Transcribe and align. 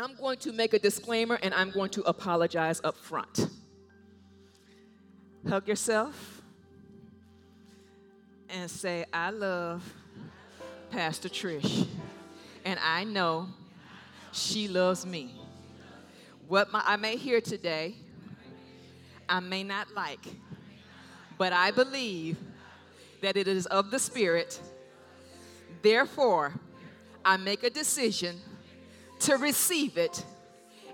I'm 0.00 0.14
going 0.14 0.38
to 0.38 0.52
make 0.52 0.74
a 0.74 0.78
disclaimer 0.78 1.40
and 1.42 1.52
I'm 1.52 1.72
going 1.72 1.90
to 1.90 2.02
apologize 2.02 2.80
up 2.84 2.96
front. 2.96 3.48
Hug 5.48 5.66
yourself 5.66 6.40
and 8.48 8.70
say, 8.70 9.04
I 9.12 9.30
love 9.30 9.82
Pastor 10.90 11.28
Trish, 11.28 11.86
and 12.64 12.78
I 12.82 13.04
know 13.04 13.48
she 14.32 14.68
loves 14.68 15.04
me. 15.04 15.34
What 16.46 16.72
my, 16.72 16.82
I 16.86 16.96
may 16.96 17.16
hear 17.16 17.40
today, 17.40 17.96
I 19.28 19.40
may 19.40 19.64
not 19.64 19.92
like, 19.94 20.24
but 21.36 21.52
I 21.52 21.72
believe 21.72 22.38
that 23.20 23.36
it 23.36 23.48
is 23.48 23.66
of 23.66 23.90
the 23.90 23.98
Spirit. 23.98 24.60
Therefore, 25.82 26.54
I 27.24 27.36
make 27.36 27.64
a 27.64 27.70
decision 27.70 28.40
to 29.20 29.36
receive 29.36 29.96
it 29.98 30.24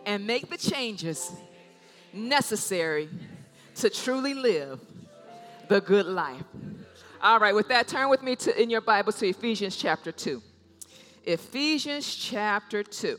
and 0.06 0.26
make 0.26 0.50
the 0.50 0.56
changes 0.56 1.32
necessary 2.12 3.08
to 3.76 3.90
truly 3.90 4.34
live 4.34 4.80
the 5.68 5.80
good 5.80 6.06
life. 6.06 6.44
All 7.20 7.40
right, 7.40 7.54
with 7.54 7.68
that, 7.68 7.88
turn 7.88 8.10
with 8.10 8.22
me 8.22 8.36
to, 8.36 8.62
in 8.62 8.70
your 8.70 8.82
Bible 8.82 9.12
to 9.12 9.26
Ephesians 9.26 9.76
chapter 9.76 10.12
2. 10.12 10.42
Ephesians 11.24 12.14
chapter 12.14 12.82
2. 12.82 13.18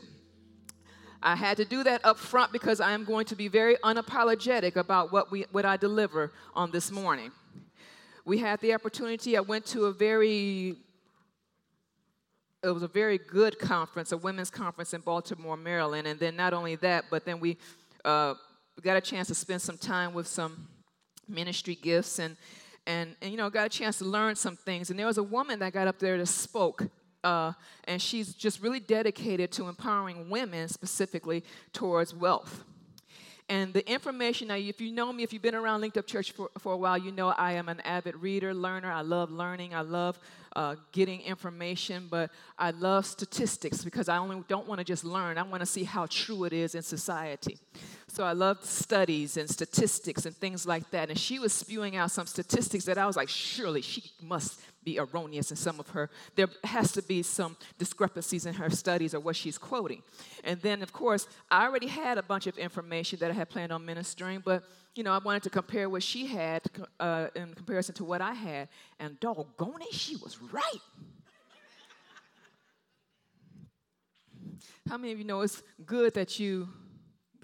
I 1.22 1.34
had 1.34 1.56
to 1.56 1.64
do 1.64 1.82
that 1.82 2.04
up 2.04 2.18
front 2.18 2.52
because 2.52 2.80
I 2.80 2.92
am 2.92 3.04
going 3.04 3.26
to 3.26 3.34
be 3.34 3.48
very 3.48 3.76
unapologetic 3.82 4.76
about 4.76 5.10
what, 5.10 5.32
we, 5.32 5.44
what 5.50 5.64
I 5.64 5.76
deliver 5.76 6.32
on 6.54 6.70
this 6.70 6.92
morning. 6.92 7.32
We 8.24 8.38
had 8.38 8.60
the 8.60 8.74
opportunity, 8.74 9.36
I 9.36 9.40
went 9.40 9.66
to 9.66 9.86
a 9.86 9.92
very 9.92 10.76
it 12.62 12.70
was 12.70 12.82
a 12.82 12.88
very 12.88 13.18
good 13.18 13.58
conference, 13.58 14.12
a 14.12 14.16
women's 14.16 14.50
conference 14.50 14.94
in 14.94 15.00
Baltimore, 15.00 15.56
Maryland. 15.56 16.06
And 16.06 16.18
then 16.18 16.36
not 16.36 16.52
only 16.52 16.76
that, 16.76 17.04
but 17.10 17.24
then 17.24 17.40
we 17.40 17.58
uh, 18.04 18.34
got 18.82 18.96
a 18.96 19.00
chance 19.00 19.28
to 19.28 19.34
spend 19.34 19.62
some 19.62 19.78
time 19.78 20.14
with 20.14 20.26
some 20.26 20.68
ministry 21.28 21.74
gifts 21.74 22.18
and, 22.18 22.36
and, 22.86 23.14
and, 23.20 23.30
you 23.30 23.36
know, 23.36 23.50
got 23.50 23.66
a 23.66 23.68
chance 23.68 23.98
to 23.98 24.04
learn 24.04 24.36
some 24.36 24.56
things. 24.56 24.90
And 24.90 24.98
there 24.98 25.06
was 25.06 25.18
a 25.18 25.22
woman 25.22 25.58
that 25.58 25.72
got 25.72 25.88
up 25.88 25.98
there 25.98 26.18
that 26.18 26.26
spoke. 26.26 26.88
Uh, 27.24 27.52
and 27.84 28.00
she's 28.00 28.34
just 28.34 28.62
really 28.62 28.80
dedicated 28.80 29.50
to 29.52 29.68
empowering 29.68 30.30
women 30.30 30.68
specifically 30.68 31.42
towards 31.72 32.14
wealth. 32.14 32.64
And 33.48 33.72
the 33.72 33.88
information, 33.88 34.48
now, 34.48 34.56
if 34.56 34.80
you 34.80 34.90
know 34.90 35.12
me, 35.12 35.22
if 35.22 35.32
you've 35.32 35.42
been 35.42 35.54
around 35.54 35.80
Linked 35.80 35.96
Up 35.96 36.06
Church 36.06 36.32
for, 36.32 36.50
for 36.58 36.72
a 36.72 36.76
while, 36.76 36.98
you 36.98 37.12
know 37.12 37.28
I 37.28 37.52
am 37.52 37.68
an 37.68 37.80
avid 37.80 38.16
reader, 38.16 38.52
learner. 38.52 38.90
I 38.90 39.02
love 39.02 39.30
learning. 39.30 39.72
I 39.72 39.82
love 39.82 40.18
uh, 40.56 40.74
getting 40.90 41.20
information, 41.20 42.08
but 42.10 42.32
I 42.58 42.72
love 42.72 43.06
statistics 43.06 43.84
because 43.84 44.08
I 44.08 44.16
only 44.16 44.42
don't 44.48 44.66
want 44.66 44.80
to 44.80 44.84
just 44.84 45.04
learn. 45.04 45.38
I 45.38 45.44
want 45.44 45.60
to 45.60 45.66
see 45.66 45.84
how 45.84 46.06
true 46.06 46.42
it 46.42 46.52
is 46.52 46.74
in 46.74 46.82
society. 46.82 47.58
So 48.08 48.24
I 48.24 48.32
love 48.32 48.64
studies 48.64 49.36
and 49.36 49.48
statistics 49.48 50.26
and 50.26 50.34
things 50.34 50.66
like 50.66 50.90
that. 50.90 51.10
And 51.10 51.18
she 51.18 51.38
was 51.38 51.52
spewing 51.52 51.94
out 51.94 52.10
some 52.10 52.26
statistics 52.26 52.84
that 52.86 52.98
I 52.98 53.06
was 53.06 53.16
like, 53.16 53.28
surely 53.28 53.82
she 53.82 54.10
must 54.22 54.60
be 54.86 54.98
erroneous 54.98 55.50
in 55.50 55.56
some 55.56 55.78
of 55.80 55.88
her. 55.90 56.08
There 56.36 56.48
has 56.64 56.92
to 56.92 57.02
be 57.02 57.22
some 57.22 57.56
discrepancies 57.76 58.46
in 58.46 58.54
her 58.54 58.70
studies 58.70 59.14
or 59.14 59.20
what 59.20 59.36
she's 59.36 59.58
quoting. 59.58 60.02
And 60.44 60.60
then, 60.62 60.80
of 60.80 60.92
course, 60.92 61.26
I 61.50 61.64
already 61.66 61.88
had 61.88 62.16
a 62.16 62.22
bunch 62.22 62.46
of 62.46 62.56
information 62.56 63.18
that 63.18 63.30
I 63.30 63.34
had 63.34 63.50
planned 63.50 63.72
on 63.72 63.84
ministering, 63.84 64.42
but 64.44 64.62
you 64.94 65.02
know, 65.02 65.12
I 65.12 65.18
wanted 65.18 65.42
to 65.42 65.50
compare 65.50 65.90
what 65.90 66.02
she 66.02 66.26
had 66.26 66.62
uh, 67.00 67.26
in 67.34 67.52
comparison 67.52 67.94
to 67.96 68.04
what 68.04 68.22
I 68.22 68.32
had, 68.32 68.68
and 68.98 69.20
doggone 69.20 69.82
it, 69.82 69.92
she 69.92 70.16
was 70.16 70.38
right. 70.50 70.82
How 74.88 74.96
many 74.96 75.12
of 75.12 75.18
you 75.18 75.24
know 75.24 75.40
it's 75.42 75.62
good 75.84 76.14
that 76.14 76.38
you 76.38 76.68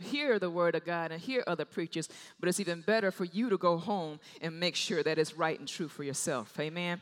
hear 0.00 0.38
the 0.38 0.48
word 0.48 0.74
of 0.74 0.84
God 0.84 1.12
and 1.12 1.20
hear 1.20 1.44
other 1.46 1.64
preachers, 1.64 2.08
but 2.40 2.48
it's 2.48 2.60
even 2.60 2.80
better 2.80 3.10
for 3.10 3.24
you 3.24 3.50
to 3.50 3.58
go 3.58 3.76
home 3.76 4.18
and 4.40 4.58
make 4.58 4.76
sure 4.76 5.02
that 5.02 5.18
it's 5.18 5.34
right 5.36 5.58
and 5.58 5.68
true 5.68 5.88
for 5.88 6.04
yourself. 6.04 6.58
Amen. 6.58 7.00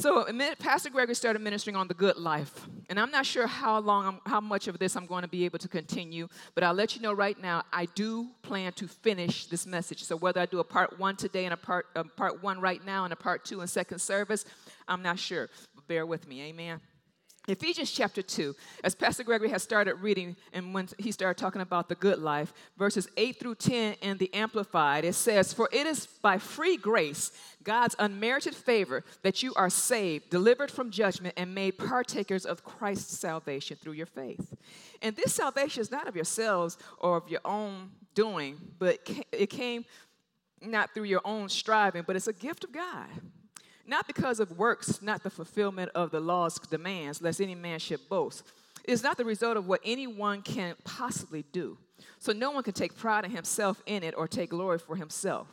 So 0.00 0.24
Pastor 0.60 0.90
Gregory 0.90 1.16
started 1.16 1.40
ministering 1.40 1.74
on 1.74 1.88
the 1.88 1.94
good 1.94 2.18
life, 2.18 2.68
and 2.88 3.00
I'm 3.00 3.10
not 3.10 3.26
sure 3.26 3.48
how 3.48 3.80
long, 3.80 4.20
how 4.26 4.40
much 4.40 4.68
of 4.68 4.78
this 4.78 4.94
I'm 4.94 5.06
going 5.06 5.22
to 5.22 5.28
be 5.28 5.44
able 5.44 5.58
to 5.58 5.66
continue, 5.66 6.28
but 6.54 6.62
I'll 6.62 6.72
let 6.72 6.94
you 6.94 7.02
know 7.02 7.12
right 7.12 7.36
now. 7.36 7.64
I 7.72 7.86
do 7.86 8.28
plan 8.42 8.72
to 8.74 8.86
finish 8.86 9.46
this 9.46 9.66
message. 9.66 10.04
So 10.04 10.16
whether 10.16 10.40
I 10.40 10.46
do 10.46 10.60
a 10.60 10.64
part 10.64 11.00
one 11.00 11.16
today 11.16 11.46
and 11.46 11.52
a 11.52 11.56
part 11.56 11.86
a 11.96 12.04
part 12.04 12.44
one 12.44 12.60
right 12.60 12.84
now 12.86 13.02
and 13.02 13.12
a 13.12 13.16
part 13.16 13.44
two 13.44 13.60
and 13.60 13.68
second 13.68 13.98
service, 13.98 14.44
I'm 14.86 15.02
not 15.02 15.18
sure. 15.18 15.50
But 15.74 15.88
bear 15.88 16.06
with 16.06 16.28
me. 16.28 16.42
Amen. 16.42 16.78
Ephesians 17.48 17.90
chapter 17.90 18.20
2, 18.20 18.54
as 18.84 18.94
Pastor 18.94 19.24
Gregory 19.24 19.48
has 19.48 19.62
started 19.62 19.94
reading, 19.94 20.36
and 20.52 20.74
when 20.74 20.86
he 20.98 21.10
started 21.10 21.40
talking 21.40 21.62
about 21.62 21.88
the 21.88 21.94
good 21.94 22.18
life, 22.18 22.52
verses 22.76 23.08
8 23.16 23.40
through 23.40 23.54
10 23.54 23.94
in 24.02 24.18
the 24.18 24.32
Amplified, 24.34 25.06
it 25.06 25.14
says, 25.14 25.54
For 25.54 25.66
it 25.72 25.86
is 25.86 26.06
by 26.06 26.36
free 26.36 26.76
grace, 26.76 27.32
God's 27.64 27.96
unmerited 27.98 28.54
favor, 28.54 29.02
that 29.22 29.42
you 29.42 29.54
are 29.54 29.70
saved, 29.70 30.28
delivered 30.28 30.70
from 30.70 30.90
judgment, 30.90 31.34
and 31.38 31.54
made 31.54 31.78
partakers 31.78 32.44
of 32.44 32.64
Christ's 32.64 33.18
salvation 33.18 33.78
through 33.80 33.94
your 33.94 34.06
faith. 34.06 34.54
And 35.00 35.16
this 35.16 35.32
salvation 35.32 35.80
is 35.80 35.90
not 35.90 36.06
of 36.06 36.14
yourselves 36.14 36.76
or 36.98 37.16
of 37.16 37.30
your 37.30 37.40
own 37.46 37.92
doing, 38.14 38.58
but 38.78 38.98
it 39.32 39.48
came 39.48 39.86
not 40.60 40.92
through 40.92 41.04
your 41.04 41.22
own 41.24 41.48
striving, 41.48 42.04
but 42.06 42.14
it's 42.14 42.28
a 42.28 42.32
gift 42.34 42.64
of 42.64 42.72
God 42.72 43.08
not 43.88 44.06
because 44.06 44.38
of 44.38 44.58
works, 44.58 45.00
not 45.02 45.22
the 45.22 45.30
fulfillment 45.30 45.90
of 45.94 46.10
the 46.10 46.20
law's 46.20 46.58
demands, 46.58 47.22
lest 47.22 47.40
any 47.40 47.54
man 47.54 47.78
should 47.78 48.06
boast. 48.08 48.44
It 48.84 48.92
is 48.92 49.02
not 49.02 49.16
the 49.16 49.24
result 49.24 49.56
of 49.56 49.66
what 49.66 49.80
anyone 49.84 50.42
can 50.42 50.74
possibly 50.84 51.44
do. 51.52 51.78
So 52.18 52.32
no 52.32 52.50
one 52.50 52.62
can 52.62 52.74
take 52.74 52.96
pride 52.96 53.24
in 53.24 53.30
himself 53.30 53.82
in 53.86 54.02
it 54.02 54.14
or 54.16 54.28
take 54.28 54.50
glory 54.50 54.78
for 54.78 54.96
himself. 54.96 55.48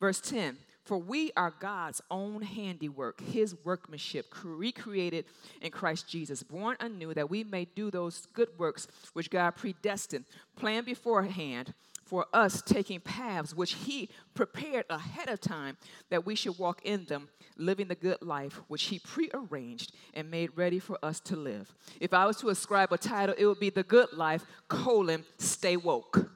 Verse 0.00 0.20
10 0.20 0.58
For 0.84 0.98
we 0.98 1.30
are 1.36 1.52
God's 1.58 2.00
own 2.10 2.42
handiwork, 2.42 3.20
his 3.20 3.54
workmanship, 3.64 4.26
recreated 4.42 5.24
in 5.60 5.70
Christ 5.70 6.08
Jesus, 6.08 6.42
born 6.42 6.76
anew 6.80 7.14
that 7.14 7.30
we 7.30 7.44
may 7.44 7.64
do 7.64 7.90
those 7.90 8.26
good 8.32 8.48
works 8.58 8.88
which 9.12 9.30
God 9.30 9.52
predestined, 9.52 10.24
planned 10.56 10.86
beforehand 10.86 11.74
for 12.08 12.26
us 12.32 12.62
taking 12.62 13.00
paths 13.00 13.54
which 13.54 13.74
He 13.74 14.08
prepared 14.34 14.86
ahead 14.88 15.28
of 15.28 15.40
time 15.40 15.76
that 16.08 16.24
we 16.24 16.34
should 16.34 16.58
walk 16.58 16.80
in 16.82 17.04
them, 17.04 17.28
living 17.56 17.88
the 17.88 17.94
good 17.94 18.22
life 18.22 18.62
which 18.68 18.84
He 18.84 18.98
prearranged 18.98 19.92
and 20.14 20.30
made 20.30 20.50
ready 20.56 20.78
for 20.78 20.98
us 21.02 21.20
to 21.20 21.36
live. 21.36 21.74
If 22.00 22.14
I 22.14 22.24
was 22.24 22.38
to 22.38 22.48
ascribe 22.48 22.92
a 22.92 22.98
title, 22.98 23.34
it 23.36 23.44
would 23.44 23.60
be 23.60 23.70
The 23.70 23.82
Good 23.82 24.14
Life, 24.14 24.44
colon, 24.68 25.24
Stay 25.36 25.76
Woke. 25.76 26.30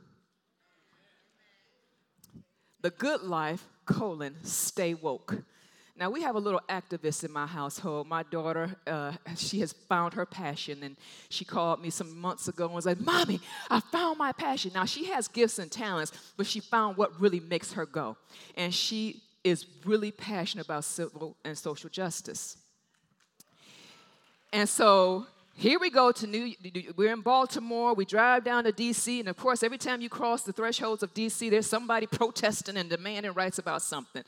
The 2.83 2.91
Good 2.91 3.23
Life, 3.23 3.67
colon, 3.87 4.37
Stay 4.43 4.93
Woke. 4.93 5.43
Now, 5.95 6.09
we 6.11 6.23
have 6.23 6.37
a 6.37 6.39
little 6.39 6.63
activist 6.71 7.23
in 7.23 7.31
my 7.31 7.47
household. 7.47 8.09
My 8.09 8.23
daughter, 8.23 8.75
uh, 8.87 9.13
she 9.37 9.61
has 9.61 9.73
found 9.73 10.15
her 10.15 10.25
passion, 10.25 10.83
and 10.83 10.97
she 11.29 11.45
called 11.45 11.83
me 11.83 11.91
some 11.91 12.19
months 12.19 12.49
ago 12.49 12.65
and 12.65 12.75
was 12.75 12.87
like, 12.87 13.01
Mommy, 13.01 13.41
I 13.71 13.81
found 13.81 14.19
my 14.19 14.33
passion. 14.33 14.73
Now, 14.75 14.87
she 14.87 15.07
has 15.07 15.29
gifts 15.29 15.59
and 15.59 15.71
talents, 15.71 16.13
but 16.37 16.47
she 16.47 16.61
found 16.61 16.97
what 16.97 17.21
really 17.21 17.41
makes 17.41 17.75
her 17.75 17.85
go. 17.85 18.17
And 18.57 18.73
she 18.73 19.23
is 19.45 19.67
really 19.85 20.11
passionate 20.11 20.65
about 20.65 20.85
civil 20.85 21.37
and 21.45 21.59
social 21.59 21.91
justice. 21.91 22.57
And 24.53 24.69
so 24.69 25.27
here 25.55 25.79
we 25.79 25.91
go 25.91 26.13
to 26.13 26.27
New 26.27 26.55
we're 26.97 27.13
in 27.13 27.21
Baltimore, 27.21 27.95
we 27.95 28.05
drive 28.05 28.45
down 28.45 28.65
to 28.65 28.73
DC, 28.73 29.21
and 29.21 29.29
of 29.29 29.37
course, 29.37 29.63
every 29.63 29.79
time 29.79 30.01
you 30.01 30.09
cross 30.09 30.43
the 30.43 30.53
thresholds 30.53 31.03
of 31.03 31.13
DC, 31.13 31.51
there's 31.51 31.67
somebody 31.67 32.07
protesting 32.11 32.77
and 32.77 32.89
demanding 32.89 33.33
rights 33.33 33.59
about 33.59 33.83
something. 33.83 34.23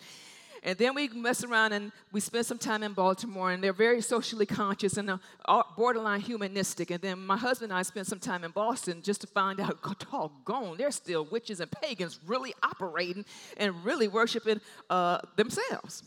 And 0.64 0.78
then 0.78 0.94
we 0.94 1.08
mess 1.08 1.44
around 1.44 1.74
and 1.74 1.92
we 2.10 2.20
spend 2.20 2.46
some 2.46 2.56
time 2.56 2.82
in 2.82 2.94
Baltimore, 2.94 3.50
and 3.50 3.62
they're 3.62 3.74
very 3.74 4.00
socially 4.00 4.46
conscious 4.46 4.96
and 4.96 5.10
uh, 5.10 5.62
borderline 5.76 6.20
humanistic. 6.20 6.90
And 6.90 7.02
then 7.02 7.24
my 7.24 7.36
husband 7.36 7.70
and 7.70 7.78
I 7.78 7.82
spent 7.82 8.06
some 8.06 8.18
time 8.18 8.44
in 8.44 8.50
Boston 8.50 9.02
just 9.02 9.20
to 9.20 9.26
find 9.26 9.60
out, 9.60 9.78
doggone, 10.10 10.78
there's 10.78 10.94
still 10.94 11.26
witches 11.26 11.60
and 11.60 11.70
pagans 11.70 12.18
really 12.26 12.54
operating 12.62 13.26
and 13.58 13.84
really 13.84 14.08
worshiping 14.08 14.58
uh, 14.88 15.18
themselves. 15.36 16.02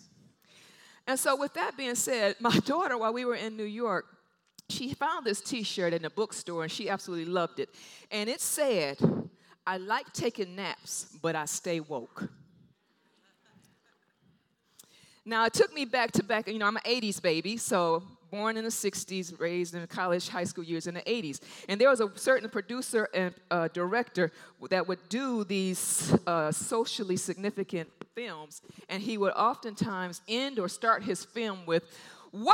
And 1.06 1.20
so, 1.20 1.36
with 1.36 1.54
that 1.54 1.78
being 1.78 1.96
said, 1.96 2.36
my 2.42 2.58
daughter, 2.60 2.98
while 2.98 3.14
we 3.14 3.26
were 3.26 3.36
in 3.36 3.58
New 3.58 3.64
York, 3.64 4.06
she 4.70 4.94
found 4.96 5.24
this 5.24 5.40
t 5.40 5.62
shirt 5.62 5.94
in 5.94 6.04
a 6.04 6.10
bookstore 6.10 6.64
and 6.64 6.72
she 6.72 6.90
absolutely 6.90 7.32
loved 7.32 7.60
it. 7.60 7.70
And 8.10 8.28
it 8.28 8.42
said, 8.42 8.98
I 9.68 9.78
like 9.78 10.12
taking 10.14 10.56
naps, 10.56 11.16
but 11.22 11.36
I 11.36 11.46
stay 11.46 11.80
woke. 11.80 12.28
Now, 15.28 15.44
it 15.44 15.54
took 15.54 15.74
me 15.74 15.84
back 15.84 16.14
to 16.14 16.24
back, 16.24 16.48
you 16.48 16.58
know, 16.58 16.66
I'm 16.66 16.78
an 16.78 16.84
80s 16.86 17.22
baby, 17.22 17.58
so 17.58 18.02
born 18.32 18.56
in 18.56 18.64
the 18.64 18.70
60s, 18.70 19.38
raised 19.38 19.76
in 19.76 19.86
college, 19.88 20.30
high 20.30 20.46
school 20.46 20.64
years 20.64 20.88
in 20.88 20.94
the 20.94 21.02
80s. 21.02 21.42
And 21.68 21.82
there 21.82 21.90
was 21.90 22.00
a 22.00 22.10
certain 22.16 22.50
producer 22.50 23.10
and 23.14 23.34
uh, 23.52 23.68
director 23.74 24.32
that 24.70 24.88
would 24.88 25.00
do 25.10 25.44
these 25.44 26.16
uh, 26.26 26.54
socially 26.54 27.18
significant 27.18 27.90
films, 28.16 28.62
and 28.88 29.04
he 29.04 29.18
would 29.18 29.34
oftentimes 29.34 30.22
end 30.30 30.60
or 30.60 30.70
start 30.70 31.04
his 31.04 31.26
film 31.26 31.66
with, 31.66 31.84
Wake 32.32 32.48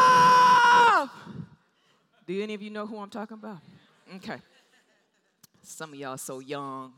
up! 0.00 1.10
Do 2.24 2.40
any 2.40 2.54
of 2.54 2.62
you 2.62 2.70
know 2.70 2.86
who 2.86 2.98
I'm 2.98 3.10
talking 3.10 3.36
about? 3.36 3.58
Okay. 4.14 4.36
Some 5.64 5.92
of 5.92 5.98
y'all 5.98 6.18
so 6.18 6.38
young, 6.38 6.92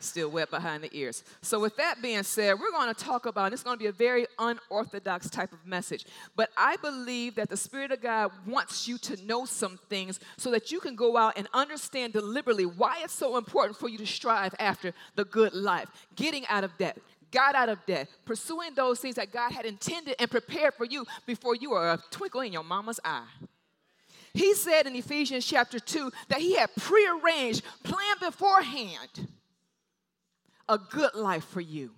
still 0.00 0.30
wet 0.30 0.50
behind 0.50 0.82
the 0.82 0.90
ears. 0.96 1.24
So, 1.42 1.60
with 1.60 1.76
that 1.76 2.00
being 2.02 2.22
said, 2.22 2.58
we're 2.58 2.70
going 2.70 2.92
to 2.92 3.04
talk 3.04 3.26
about, 3.26 3.52
it's 3.52 3.62
going 3.62 3.76
to 3.76 3.82
be 3.82 3.88
a 3.88 3.92
very 3.92 4.26
unorthodox 4.38 5.30
type 5.30 5.52
of 5.52 5.66
message. 5.66 6.06
But 6.36 6.50
I 6.56 6.76
believe 6.76 7.34
that 7.36 7.48
the 7.48 7.56
Spirit 7.56 7.92
of 7.92 8.00
God 8.00 8.30
wants 8.46 8.88
you 8.88 8.98
to 8.98 9.24
know 9.24 9.44
some 9.44 9.78
things 9.88 10.20
so 10.36 10.50
that 10.50 10.70
you 10.72 10.80
can 10.80 10.94
go 10.94 11.16
out 11.16 11.34
and 11.36 11.48
understand 11.52 12.12
deliberately 12.12 12.66
why 12.66 13.00
it's 13.02 13.14
so 13.14 13.36
important 13.36 13.78
for 13.78 13.88
you 13.88 13.98
to 13.98 14.06
strive 14.06 14.54
after 14.58 14.92
the 15.14 15.24
good 15.24 15.52
life, 15.54 15.88
getting 16.16 16.46
out 16.48 16.64
of 16.64 16.76
debt, 16.78 16.98
got 17.30 17.54
out 17.54 17.68
of 17.68 17.84
debt, 17.86 18.08
pursuing 18.24 18.74
those 18.74 19.00
things 19.00 19.16
that 19.16 19.32
God 19.32 19.52
had 19.52 19.64
intended 19.64 20.16
and 20.18 20.30
prepared 20.30 20.74
for 20.74 20.84
you 20.84 21.04
before 21.26 21.54
you 21.54 21.70
were 21.70 21.92
a 21.92 21.98
twinkle 22.10 22.40
in 22.40 22.52
your 22.52 22.64
mama's 22.64 23.00
eye. 23.04 23.26
He 24.34 24.54
said 24.54 24.86
in 24.86 24.94
Ephesians 24.94 25.44
chapter 25.44 25.78
2 25.78 26.12
that 26.28 26.40
he 26.40 26.54
had 26.54 26.70
prearranged, 26.76 27.62
planned 27.82 28.20
beforehand 28.20 29.28
a 30.68 30.78
good 30.78 31.14
life 31.14 31.44
for 31.44 31.60
you. 31.60 31.92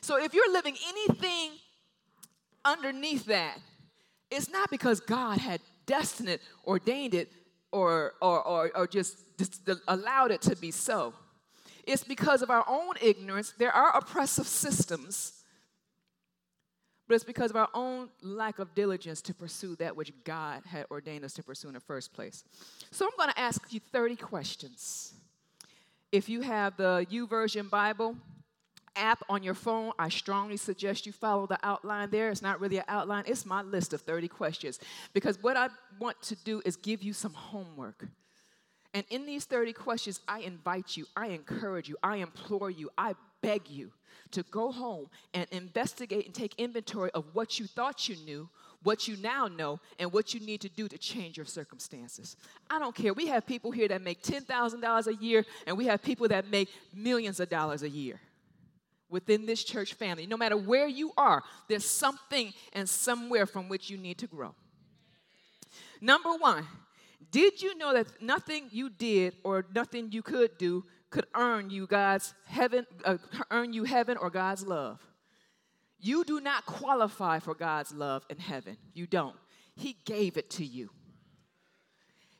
So 0.00 0.22
if 0.22 0.34
you're 0.34 0.52
living 0.52 0.76
anything 0.88 1.52
underneath 2.64 3.26
that, 3.26 3.58
it's 4.30 4.50
not 4.50 4.70
because 4.70 5.00
God 5.00 5.38
had 5.38 5.60
destined 5.86 6.28
it, 6.28 6.40
ordained 6.66 7.14
it, 7.14 7.32
or, 7.72 8.14
or, 8.20 8.42
or, 8.42 8.70
or 8.74 8.86
just, 8.86 9.18
just 9.38 9.68
allowed 9.88 10.30
it 10.30 10.42
to 10.42 10.56
be 10.56 10.70
so. 10.70 11.14
It's 11.86 12.02
because 12.02 12.42
of 12.42 12.50
our 12.50 12.64
own 12.66 12.94
ignorance. 13.00 13.52
There 13.56 13.72
are 13.72 13.96
oppressive 13.96 14.46
systems, 14.46 15.44
but 17.06 17.14
it's 17.14 17.24
because 17.24 17.50
of 17.50 17.56
our 17.56 17.68
own 17.74 18.08
lack 18.22 18.58
of 18.58 18.74
diligence 18.74 19.20
to 19.22 19.34
pursue 19.34 19.76
that 19.76 19.96
which 19.96 20.12
God 20.24 20.62
had 20.66 20.86
ordained 20.90 21.24
us 21.24 21.32
to 21.34 21.42
pursue 21.44 21.68
in 21.68 21.74
the 21.74 21.80
first 21.80 22.12
place. 22.12 22.42
So 22.90 23.06
I'm 23.06 23.16
going 23.16 23.30
to 23.30 23.38
ask 23.38 23.72
you 23.72 23.78
30 23.78 24.16
questions. 24.16 25.12
If 26.16 26.30
you 26.30 26.40
have 26.40 26.78
the 26.78 27.06
YouVersion 27.10 27.68
Bible 27.68 28.16
app 28.96 29.22
on 29.28 29.42
your 29.42 29.52
phone, 29.52 29.92
I 29.98 30.08
strongly 30.08 30.56
suggest 30.56 31.04
you 31.04 31.12
follow 31.12 31.46
the 31.46 31.58
outline 31.62 32.08
there. 32.08 32.30
It's 32.30 32.40
not 32.40 32.58
really 32.58 32.78
an 32.78 32.86
outline, 32.88 33.24
it's 33.26 33.44
my 33.44 33.60
list 33.60 33.92
of 33.92 34.00
30 34.00 34.26
questions. 34.28 34.80
Because 35.12 35.36
what 35.42 35.58
I 35.58 35.68
want 36.00 36.22
to 36.22 36.34
do 36.36 36.62
is 36.64 36.76
give 36.76 37.02
you 37.02 37.12
some 37.12 37.34
homework. 37.34 38.08
And 38.94 39.04
in 39.10 39.26
these 39.26 39.44
30 39.44 39.74
questions, 39.74 40.22
I 40.26 40.38
invite 40.38 40.96
you, 40.96 41.04
I 41.14 41.26
encourage 41.26 41.86
you, 41.86 41.98
I 42.02 42.16
implore 42.16 42.70
you, 42.70 42.88
I 42.96 43.12
beg 43.42 43.68
you 43.68 43.92
to 44.30 44.42
go 44.44 44.72
home 44.72 45.10
and 45.34 45.46
investigate 45.50 46.24
and 46.24 46.34
take 46.34 46.54
inventory 46.56 47.10
of 47.10 47.26
what 47.34 47.60
you 47.60 47.66
thought 47.66 48.08
you 48.08 48.16
knew, 48.24 48.48
what 48.82 49.08
you 49.08 49.16
now 49.16 49.48
know, 49.48 49.80
and 49.98 50.12
what 50.12 50.34
you 50.34 50.40
need 50.40 50.60
to 50.60 50.68
do 50.68 50.88
to 50.88 50.98
change 50.98 51.36
your 51.36 51.46
circumstances. 51.46 52.36
I 52.70 52.78
don't 52.78 52.94
care. 52.94 53.12
We 53.12 53.26
have 53.28 53.46
people 53.46 53.70
here 53.70 53.88
that 53.88 54.02
make 54.02 54.22
$10,000 54.22 55.06
a 55.06 55.14
year, 55.14 55.44
and 55.66 55.76
we 55.76 55.86
have 55.86 56.02
people 56.02 56.28
that 56.28 56.48
make 56.48 56.68
millions 56.94 57.40
of 57.40 57.48
dollars 57.48 57.82
a 57.82 57.88
year 57.88 58.20
within 59.08 59.46
this 59.46 59.64
church 59.64 59.94
family. 59.94 60.26
No 60.26 60.36
matter 60.36 60.56
where 60.56 60.88
you 60.88 61.12
are, 61.16 61.42
there's 61.68 61.84
something 61.84 62.52
and 62.72 62.88
somewhere 62.88 63.46
from 63.46 63.68
which 63.68 63.90
you 63.90 63.96
need 63.96 64.18
to 64.18 64.26
grow. 64.26 64.54
Number 66.00 66.30
one, 66.34 66.66
did 67.30 67.62
you 67.62 67.76
know 67.76 67.92
that 67.92 68.06
nothing 68.20 68.68
you 68.70 68.90
did 68.90 69.34
or 69.42 69.66
nothing 69.74 70.12
you 70.12 70.22
could 70.22 70.58
do 70.58 70.84
could 71.10 71.26
earn 71.34 71.70
you 71.70 71.86
God's 71.86 72.34
heaven, 72.46 72.86
uh, 73.04 73.16
earn 73.50 73.72
you 73.72 73.84
heaven 73.84 74.16
or 74.16 74.30
God's 74.30 74.66
love? 74.66 75.00
You 76.00 76.24
do 76.24 76.40
not 76.40 76.66
qualify 76.66 77.38
for 77.38 77.54
God's 77.54 77.92
love 77.92 78.24
in 78.28 78.38
heaven. 78.38 78.76
You 78.94 79.06
don't. 79.06 79.36
He 79.74 79.96
gave 80.04 80.36
it 80.36 80.50
to 80.50 80.64
you. 80.64 80.90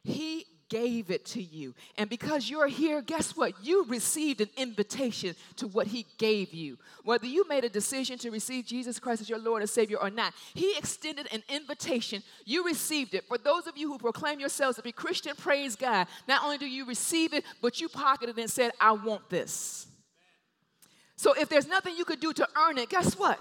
He 0.05 0.47
gave 0.69 1.11
it 1.11 1.25
to 1.27 1.43
you. 1.43 1.75
And 1.97 2.09
because 2.11 2.51
you're 2.51 2.67
here, 2.67 3.01
guess 3.01 3.37
what? 3.37 3.53
You 3.63 3.85
received 3.85 4.41
an 4.41 4.49
invitation 4.57 5.35
to 5.57 5.69
what 5.69 5.87
He 5.87 6.07
gave 6.19 6.53
you. 6.53 6.79
Whether 7.05 7.27
you 7.27 7.47
made 7.49 7.65
a 7.65 7.69
decision 7.69 8.19
to 8.19 8.31
receive 8.31 8.67
Jesus 8.67 8.99
Christ 8.99 9.21
as 9.21 9.29
your 9.29 9.39
Lord 9.39 9.63
and 9.63 9.71
Savior 9.71 9.99
or 10.01 10.11
not, 10.11 10.33
He 10.55 10.77
extended 10.77 11.29
an 11.33 11.43
invitation. 11.49 12.23
You 12.45 12.65
received 12.65 13.15
it. 13.15 13.25
For 13.29 13.39
those 13.39 13.67
of 13.67 13.77
you 13.77 13.91
who 13.91 13.99
proclaim 13.99 14.41
yourselves 14.41 14.77
to 14.77 14.83
be 14.83 14.93
Christian, 14.93 15.35
praise 15.37 15.77
God. 15.77 16.07
Not 16.27 16.43
only 16.45 16.59
do 16.59 16.67
you 16.67 16.85
receive 16.87 17.33
it, 17.33 17.45
but 17.63 17.81
you 17.81 17.89
pocketed 17.89 18.39
it 18.39 18.41
and 18.41 18.51
said, 18.51 18.73
I 18.81 18.93
want 18.93 19.29
this. 19.31 19.87
So 21.17 21.33
if 21.33 21.49
there's 21.49 21.67
nothing 21.67 21.97
you 21.97 22.05
could 22.05 22.21
do 22.21 22.33
to 22.35 22.49
earn 22.57 22.79
it, 22.79 22.91
guess 22.91 23.15
what? 23.19 23.41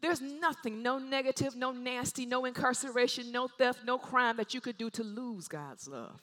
There's 0.00 0.20
nothing, 0.20 0.82
no 0.82 0.98
negative, 0.98 1.56
no 1.56 1.72
nasty, 1.72 2.24
no 2.24 2.44
incarceration, 2.44 3.32
no 3.32 3.48
theft, 3.48 3.80
no 3.84 3.98
crime 3.98 4.36
that 4.36 4.54
you 4.54 4.60
could 4.60 4.78
do 4.78 4.90
to 4.90 5.02
lose 5.02 5.48
God's 5.48 5.88
love. 5.88 6.20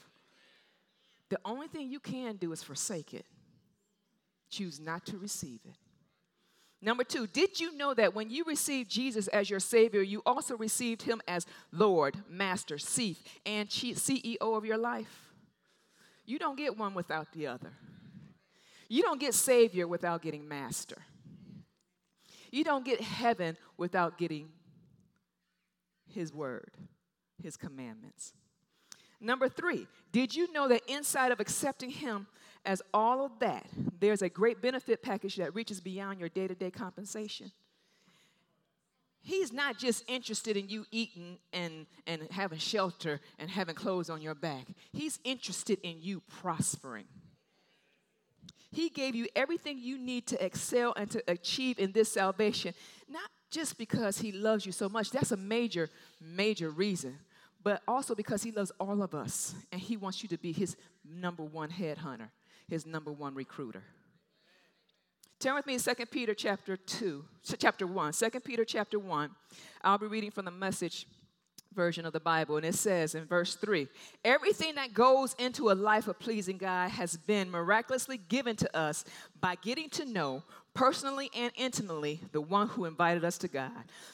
The 1.30 1.40
only 1.44 1.68
thing 1.68 1.92
you 1.92 2.00
can 2.00 2.38
do 2.38 2.52
is 2.54 2.64
forsake 2.64 3.14
it, 3.14 3.26
choose 4.50 4.80
not 4.80 5.06
to 5.08 5.18
receive 5.18 5.60
it. 5.66 5.76
Number 6.82 7.04
two, 7.04 7.26
did 7.26 7.60
you 7.60 7.76
know 7.76 7.94
that 7.96 8.14
when 8.14 8.30
you 8.30 8.44
received 8.46 8.92
Jesus 8.92 9.28
as 9.30 9.50
your 9.50 9.60
Savior, 9.60 10.02
you 10.02 10.22
also 10.26 10.56
received 10.56 11.02
Him 11.02 11.20
as 11.28 11.48
Lord, 11.72 12.16
Master, 12.30 12.78
Chief, 12.78 13.18
and 13.46 13.68
CEO 13.68 14.38
of 14.40 14.66
your 14.66 14.78
life? 14.78 15.34
You 16.26 16.38
don't 16.38 16.58
get 16.58 16.78
one 16.78 16.94
without 16.94 17.32
the 17.34 17.48
other. 17.48 17.72
You 18.96 19.02
don't 19.02 19.20
get 19.20 19.34
Savior 19.34 19.90
without 19.90 20.22
getting 20.22 20.48
Master. 20.48 20.96
You 22.50 22.64
don't 22.64 22.86
get 22.86 23.02
heaven 23.02 23.58
without 23.76 24.18
getting 24.18 24.48
His 26.08 26.34
word, 26.34 26.72
His 27.44 27.58
commandments. 27.58 28.32
Number 29.20 29.50
three, 29.50 29.88
did 30.14 30.34
you 30.34 30.50
know 30.54 30.70
that 30.70 30.82
inside 30.88 31.34
of 31.34 31.42
accepting 31.42 31.90
Him 31.90 32.28
as 32.64 32.82
all 32.94 33.26
of 33.26 33.38
that, 33.40 33.68
there's 34.00 34.22
a 34.22 34.30
great 34.30 34.62
benefit 34.62 35.04
package 35.04 35.36
that 35.36 35.54
reaches 35.54 35.82
beyond 35.82 36.22
your 36.22 36.30
day 36.30 36.48
to 36.48 36.56
day 36.56 36.72
compensation? 36.72 37.52
He's 39.22 39.52
not 39.52 39.78
just 39.78 40.06
interested 40.08 40.56
in 40.56 40.70
you 40.70 40.86
eating 40.90 41.40
and, 41.52 41.86
and 42.08 42.30
having 42.32 42.60
shelter 42.60 43.20
and 43.40 43.50
having 43.50 43.76
clothes 43.76 44.10
on 44.10 44.22
your 44.22 44.36
back. 44.36 44.68
He's 44.94 45.20
interested 45.26 45.80
in 45.84 45.98
you 46.00 46.22
prospering. 46.40 47.08
He 48.76 48.90
gave 48.90 49.16
you 49.16 49.28
everything 49.38 49.80
you 49.80 49.98
need 49.98 50.28
to 50.28 50.46
excel 50.46 50.94
and 50.98 51.10
to 51.12 51.24
achieve 51.30 51.80
in 51.80 51.94
this 51.94 52.12
salvation, 52.12 52.74
not 53.08 53.30
just 53.50 53.78
because 53.78 54.18
He 54.18 54.34
loves 54.34 54.66
you 54.66 54.74
so 54.74 54.90
much. 54.90 55.12
That's 55.12 55.32
a 55.32 55.38
major, 55.38 55.90
major 56.20 56.70
reason. 56.70 57.18
But 57.64 57.82
also 57.88 58.16
because 58.16 58.44
He 58.44 58.52
loves 58.52 58.74
all 58.78 59.02
of 59.02 59.16
us 59.16 59.56
and 59.72 59.80
He 59.80 59.96
wants 59.96 60.24
you 60.24 60.28
to 60.28 60.38
be 60.38 60.52
His 60.52 60.76
number 61.06 61.42
one 61.42 61.70
headhunter, 61.70 62.32
His 62.68 62.86
number 62.86 63.14
one 63.14 63.34
recruiter. 63.34 63.84
Turn 65.40 65.56
with 65.56 65.68
me 65.68 65.78
to 65.78 65.96
2 65.96 66.06
Peter 66.08 66.34
chapter 66.34 66.76
2, 66.76 67.24
chapter 67.58 67.88
1. 67.88 68.12
2 68.12 68.30
Peter 68.42 68.66
chapter 68.66 69.00
1. 69.00 69.30
I'll 69.84 69.98
be 69.98 70.08
reading 70.08 70.32
from 70.32 70.44
the 70.44 70.52
message 70.52 71.08
version 71.76 72.06
of 72.06 72.14
the 72.14 72.20
Bible, 72.20 72.58
and 72.58 72.66
it 72.66 72.76
says 72.76 73.16
in 73.16 73.26
verse 73.26 73.56
3 73.56 73.88
Everything 74.24 74.76
that 74.76 74.94
goes 74.94 75.36
into 75.38 75.72
a 75.72 75.74
life 75.74 76.08
of 76.08 76.18
pleasing 76.20 76.58
God 76.58 76.90
has 76.92 77.18
been 77.18 77.52
miraculously 77.52 78.18
given 78.18 78.56
to 78.58 78.78
us 78.78 79.06
by 79.40 79.56
getting 79.56 79.90
to 79.90 80.06
know 80.06 80.44
personally 80.74 81.32
and 81.36 81.52
intimately 81.56 82.20
the 82.32 82.42
one 82.42 82.68
who 82.68 82.86
invited 82.86 83.24
us 83.24 83.38
to 83.40 83.48
God. 83.48 83.72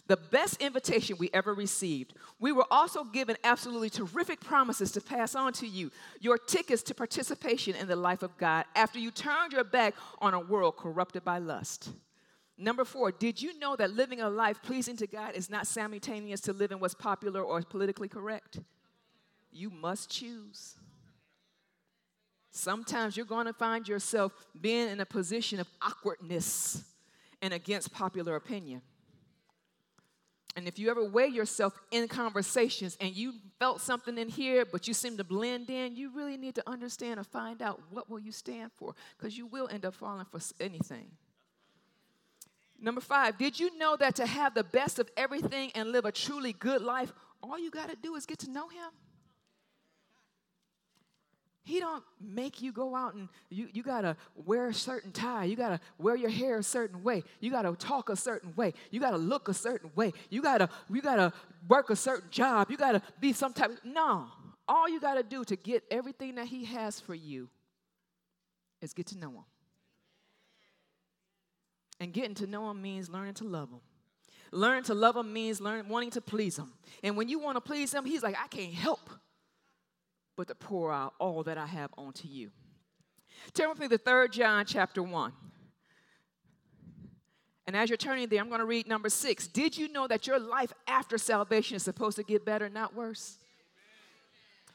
The 0.08 0.18
best 0.18 0.62
invitation 0.62 1.18
we 1.20 1.30
ever 1.34 1.54
received. 1.54 2.14
We 2.40 2.52
were 2.52 2.68
also 2.72 3.04
given 3.04 3.36
absolutely 3.44 3.90
terrific 3.90 4.40
promises 4.40 4.92
to 4.94 5.02
pass 5.02 5.36
on 5.36 5.54
to 5.54 5.68
you, 5.68 5.92
your 6.20 6.38
tickets 6.38 6.84
to 6.84 6.94
participation 6.94 7.76
in 7.76 7.88
the 7.88 7.96
life 7.96 8.22
of 8.22 8.38
God 8.38 8.66
after 8.76 9.00
you 9.00 9.12
turned 9.12 9.54
your 9.54 9.64
back 9.64 9.96
on 10.20 10.34
a 10.34 10.40
world 10.40 10.78
corrupted 10.78 11.26
by 11.26 11.40
lust. 11.40 11.90
Number 12.62 12.86
four, 12.86 13.12
did 13.12 13.42
you 13.42 13.58
know 13.58 13.76
that 13.76 13.96
living 13.96 14.22
a 14.22 14.30
life 14.30 14.62
pleasing 14.62 14.96
to 14.98 15.08
God 15.08 15.34
is 15.34 15.50
not 15.50 15.66
simultaneous 15.66 16.42
to 16.42 16.54
living 16.54 16.80
what's 16.80 16.94
popular 16.94 17.42
or 17.42 17.60
politically 17.64 18.08
correct? 18.08 18.60
You 19.52 19.72
must 19.72 20.12
choose. 20.12 20.76
Sometimes 22.52 23.18
you're 23.18 23.26
going 23.26 23.48
to 23.48 23.54
find 23.54 23.88
yourself 23.88 24.32
being 24.60 24.90
in 24.90 25.00
a 25.00 25.08
position 25.08 25.60
of 25.60 25.68
awkwardness 25.82 26.84
and 27.42 27.52
against 27.52 27.92
popular 27.94 28.36
opinion. 28.36 28.84
And 30.56 30.68
if 30.68 30.78
you 30.78 30.92
ever 30.92 31.04
weigh 31.04 31.30
yourself 31.30 31.74
in 31.90 32.08
conversations 32.08 32.96
and 33.02 33.16
you 33.16 33.34
felt 33.58 33.82
something 33.82 34.20
in 34.20 34.30
here, 34.30 34.66
but 34.66 34.88
you 34.88 34.94
seem 34.94 35.18
to 35.18 35.24
blend 35.24 35.72
in, 35.72 35.96
you 35.96 36.12
really 36.16 36.38
need 36.38 36.54
to 36.56 36.70
understand 36.70 37.20
or 37.20 37.24
find 37.24 37.64
out 37.64 37.82
what 37.90 38.08
will 38.08 38.20
you 38.20 38.32
stand 38.32 38.72
for, 38.76 38.94
because 39.18 39.36
you 39.36 39.48
will 39.48 39.68
end 39.72 39.84
up 39.84 39.96
falling 39.96 40.28
for 40.30 40.40
anything. 40.60 41.10
Number 42.82 43.00
five, 43.02 43.38
did 43.38 43.60
you 43.60 43.78
know 43.78 43.96
that 43.96 44.16
to 44.16 44.26
have 44.26 44.56
the 44.56 44.64
best 44.64 44.98
of 44.98 45.10
everything 45.16 45.72
and 45.76 45.92
live 45.92 46.06
a 46.06 46.12
truly 46.12 46.54
good 46.54 46.82
life, 46.82 47.14
all 47.44 47.60
you 47.60 47.70
got 47.70 47.90
to 47.90 47.96
do 47.96 48.16
is 48.16 48.26
get 48.26 48.40
to 48.40 48.50
know 48.50 48.68
Him? 48.68 48.90
He 51.64 51.80
don't 51.80 52.04
make 52.20 52.62
you 52.62 52.72
go 52.72 52.96
out 52.96 53.14
and 53.14 53.30
you, 53.52 53.68
you 53.72 53.84
gotta 53.84 54.18
wear 54.36 54.70
a 54.70 54.74
certain 54.74 55.12
tie. 55.12 55.46
You 55.46 55.56
gotta 55.56 55.80
wear 56.00 56.16
your 56.16 56.32
hair 56.32 56.58
a 56.58 56.64
certain 56.64 57.04
way. 57.04 57.24
You 57.40 57.52
gotta 57.52 57.74
talk 57.76 58.10
a 58.10 58.16
certain 58.16 58.54
way. 58.56 58.74
You 58.90 59.00
gotta 59.00 59.18
look 59.18 59.48
a 59.48 59.54
certain 59.54 59.92
way. 59.96 60.12
You 60.32 60.42
gotta 60.42 60.70
you 60.90 61.04
gotta 61.04 61.32
work 61.68 61.92
a 61.92 61.96
certain 61.96 62.30
job. 62.32 62.72
You 62.72 62.78
gotta 62.78 63.02
be 63.20 63.32
some 63.32 63.54
type. 63.54 63.72
No, 63.84 64.26
all 64.68 64.90
you 64.90 65.00
gotta 65.00 65.22
do 65.22 65.44
to 65.46 65.56
get 65.56 65.84
everything 65.92 66.36
that 66.36 66.48
He 66.48 66.66
has 66.66 67.00
for 67.00 67.14
you 67.14 67.48
is 68.82 68.94
get 68.94 69.06
to 69.08 69.18
know 69.20 69.30
Him. 69.30 69.44
And 72.02 72.12
getting 72.12 72.34
to 72.36 72.48
know 72.48 72.70
Him 72.72 72.82
means 72.82 73.10
learning 73.10 73.36
to 73.36 73.44
love 73.44 73.70
Him. 73.70 73.80
Learning 74.52 74.84
to 74.86 74.94
love 74.94 75.16
Him 75.16 75.32
means 75.32 75.62
learn, 75.62 75.88
wanting 75.88 76.10
to 76.12 76.20
please 76.20 76.58
Him. 76.58 76.74
And 77.04 77.16
when 77.16 77.30
you 77.30 77.40
want 77.40 77.58
to 77.58 77.62
please 77.62 77.94
Him, 77.94 78.04
He's 78.06 78.24
like, 78.24 78.36
I 78.44 78.48
can't 78.48 78.74
help 78.74 79.10
but 80.36 80.48
to 80.48 80.56
pour 80.56 80.92
out 80.92 81.14
all 81.20 81.44
that 81.44 81.60
I 81.60 81.68
have 81.68 81.92
onto 81.98 82.28
you. 82.28 82.50
Turn 83.54 83.70
with 83.70 83.80
me 83.80 83.88
to 83.88 83.98
3 84.00 84.30
John 84.30 84.66
chapter 84.66 85.04
1. 85.04 85.32
And 87.68 87.76
as 87.76 87.90
you're 87.90 87.98
turning 87.98 88.28
there, 88.28 88.40
I'm 88.40 88.48
going 88.48 88.60
to 88.60 88.66
read 88.66 88.88
number 88.88 89.10
six. 89.10 89.48
Did 89.48 89.78
you 89.78 89.88
know 89.88 90.08
that 90.08 90.26
your 90.26 90.40
life 90.40 90.74
after 90.88 91.20
salvation 91.20 91.76
is 91.76 91.84
supposed 91.84 92.18
to 92.18 92.24
get 92.24 92.44
better, 92.44 92.68
not 92.68 92.96
worse? 92.96 93.38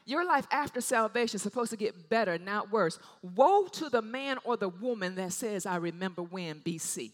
Your 0.05 0.25
life 0.25 0.47
after 0.51 0.79
salvation 0.79 1.35
is 1.35 1.41
supposed 1.41 1.71
to 1.71 1.77
get 1.77 2.09
better, 2.09 2.37
not 2.37 2.71
worse. 2.71 2.97
Woe 3.21 3.67
to 3.73 3.89
the 3.89 4.01
man 4.01 4.37
or 4.45 4.55
the 4.55 4.69
woman 4.69 5.15
that 5.15 5.33
says, 5.33 5.65
I 5.65 5.75
remember 5.75 6.23
when 6.23 6.61
BC. 6.61 7.11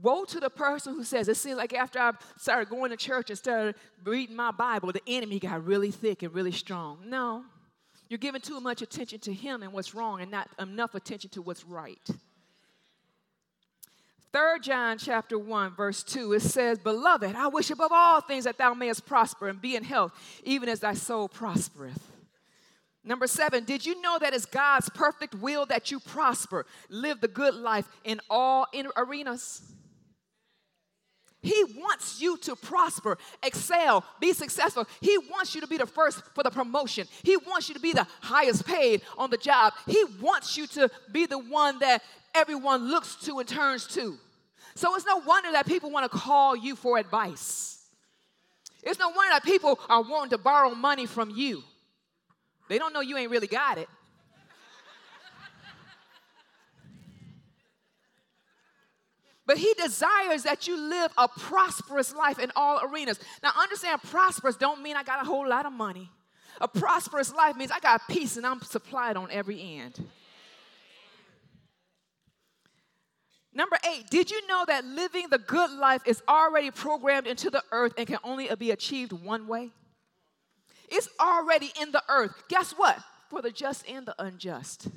Woe 0.00 0.24
to 0.24 0.40
the 0.40 0.50
person 0.50 0.94
who 0.94 1.04
says, 1.04 1.28
It 1.28 1.36
seems 1.36 1.56
like 1.56 1.74
after 1.74 1.98
I 1.98 2.12
started 2.38 2.70
going 2.70 2.90
to 2.90 2.96
church 2.96 3.30
and 3.30 3.38
started 3.38 3.74
reading 4.04 4.36
my 4.36 4.50
Bible, 4.50 4.92
the 4.92 5.02
enemy 5.06 5.38
got 5.38 5.64
really 5.64 5.90
thick 5.90 6.22
and 6.22 6.32
really 6.32 6.52
strong. 6.52 6.98
No, 7.04 7.44
you're 8.08 8.18
giving 8.18 8.40
too 8.40 8.60
much 8.60 8.82
attention 8.82 9.20
to 9.20 9.32
him 9.32 9.62
and 9.62 9.72
what's 9.72 9.94
wrong 9.94 10.20
and 10.20 10.30
not 10.30 10.48
enough 10.58 10.94
attention 10.94 11.30
to 11.30 11.42
what's 11.42 11.64
right. 11.64 12.08
3 14.32 14.60
John 14.62 14.96
chapter 14.96 15.38
1, 15.38 15.74
verse 15.74 16.02
2, 16.02 16.32
it 16.32 16.40
says, 16.40 16.78
Beloved, 16.78 17.34
I 17.36 17.48
wish 17.48 17.70
above 17.70 17.92
all 17.92 18.22
things 18.22 18.44
that 18.44 18.56
thou 18.56 18.72
mayest 18.72 19.04
prosper 19.04 19.48
and 19.48 19.60
be 19.60 19.76
in 19.76 19.84
health, 19.84 20.12
even 20.42 20.70
as 20.70 20.80
thy 20.80 20.94
soul 20.94 21.28
prospereth. 21.28 22.12
Number 23.04 23.26
seven, 23.26 23.64
did 23.64 23.84
you 23.84 24.00
know 24.00 24.18
that 24.18 24.32
it's 24.32 24.46
God's 24.46 24.88
perfect 24.88 25.34
will 25.34 25.66
that 25.66 25.90
you 25.90 25.98
prosper, 25.98 26.66
live 26.88 27.20
the 27.20 27.28
good 27.28 27.54
life 27.54 27.88
in 28.04 28.20
all 28.30 28.66
arenas? 28.96 29.62
He 31.42 31.64
wants 31.76 32.20
you 32.22 32.36
to 32.38 32.54
prosper, 32.54 33.18
excel, 33.42 34.04
be 34.20 34.32
successful. 34.32 34.86
He 35.00 35.18
wants 35.18 35.54
you 35.54 35.60
to 35.60 35.66
be 35.66 35.76
the 35.76 35.86
first 35.86 36.22
for 36.34 36.44
the 36.44 36.50
promotion. 36.50 37.08
He 37.24 37.36
wants 37.36 37.68
you 37.68 37.74
to 37.74 37.80
be 37.80 37.92
the 37.92 38.06
highest 38.20 38.64
paid 38.64 39.02
on 39.18 39.30
the 39.30 39.36
job. 39.36 39.72
He 39.86 40.04
wants 40.20 40.56
you 40.56 40.68
to 40.68 40.88
be 41.10 41.26
the 41.26 41.38
one 41.38 41.80
that 41.80 42.02
everyone 42.34 42.88
looks 42.88 43.16
to 43.26 43.40
and 43.40 43.48
turns 43.48 43.88
to. 43.88 44.16
So 44.76 44.94
it's 44.94 45.04
no 45.04 45.18
wonder 45.18 45.50
that 45.52 45.66
people 45.66 45.90
want 45.90 46.10
to 46.10 46.16
call 46.16 46.56
you 46.56 46.76
for 46.76 46.96
advice. 46.96 47.84
It's 48.84 48.98
no 48.98 49.08
wonder 49.08 49.32
that 49.32 49.44
people 49.44 49.78
are 49.88 50.02
wanting 50.02 50.30
to 50.30 50.38
borrow 50.38 50.70
money 50.74 51.06
from 51.06 51.30
you. 51.30 51.62
They 52.68 52.78
don't 52.78 52.92
know 52.92 53.00
you 53.00 53.16
ain't 53.16 53.30
really 53.30 53.48
got 53.48 53.78
it. 53.78 53.88
But 59.46 59.58
he 59.58 59.74
desires 59.74 60.44
that 60.44 60.68
you 60.68 60.76
live 60.76 61.12
a 61.18 61.26
prosperous 61.26 62.14
life 62.14 62.38
in 62.38 62.52
all 62.54 62.80
arenas. 62.84 63.18
Now, 63.42 63.50
understand, 63.60 64.00
prosperous 64.02 64.56
don't 64.56 64.82
mean 64.82 64.96
I 64.96 65.02
got 65.02 65.20
a 65.22 65.24
whole 65.24 65.48
lot 65.48 65.66
of 65.66 65.72
money. 65.72 66.10
A 66.60 66.68
prosperous 66.68 67.32
life 67.34 67.56
means 67.56 67.70
I 67.70 67.80
got 67.80 68.02
peace 68.08 68.36
and 68.36 68.46
I'm 68.46 68.60
supplied 68.62 69.16
on 69.16 69.30
every 69.30 69.60
end. 69.60 70.04
Number 73.54 73.76
eight, 73.90 74.08
did 74.08 74.30
you 74.30 74.46
know 74.46 74.64
that 74.66 74.84
living 74.84 75.26
the 75.28 75.38
good 75.38 75.70
life 75.72 76.02
is 76.06 76.22
already 76.26 76.70
programmed 76.70 77.26
into 77.26 77.50
the 77.50 77.62
earth 77.70 77.92
and 77.98 78.06
can 78.06 78.18
only 78.24 78.48
be 78.56 78.70
achieved 78.70 79.12
one 79.12 79.46
way? 79.46 79.70
It's 80.88 81.08
already 81.20 81.72
in 81.80 81.90
the 81.90 82.02
earth. 82.08 82.44
Guess 82.48 82.72
what? 82.72 82.98
For 83.28 83.42
the 83.42 83.50
just 83.50 83.88
and 83.88 84.06
the 84.06 84.14
unjust. 84.22 84.88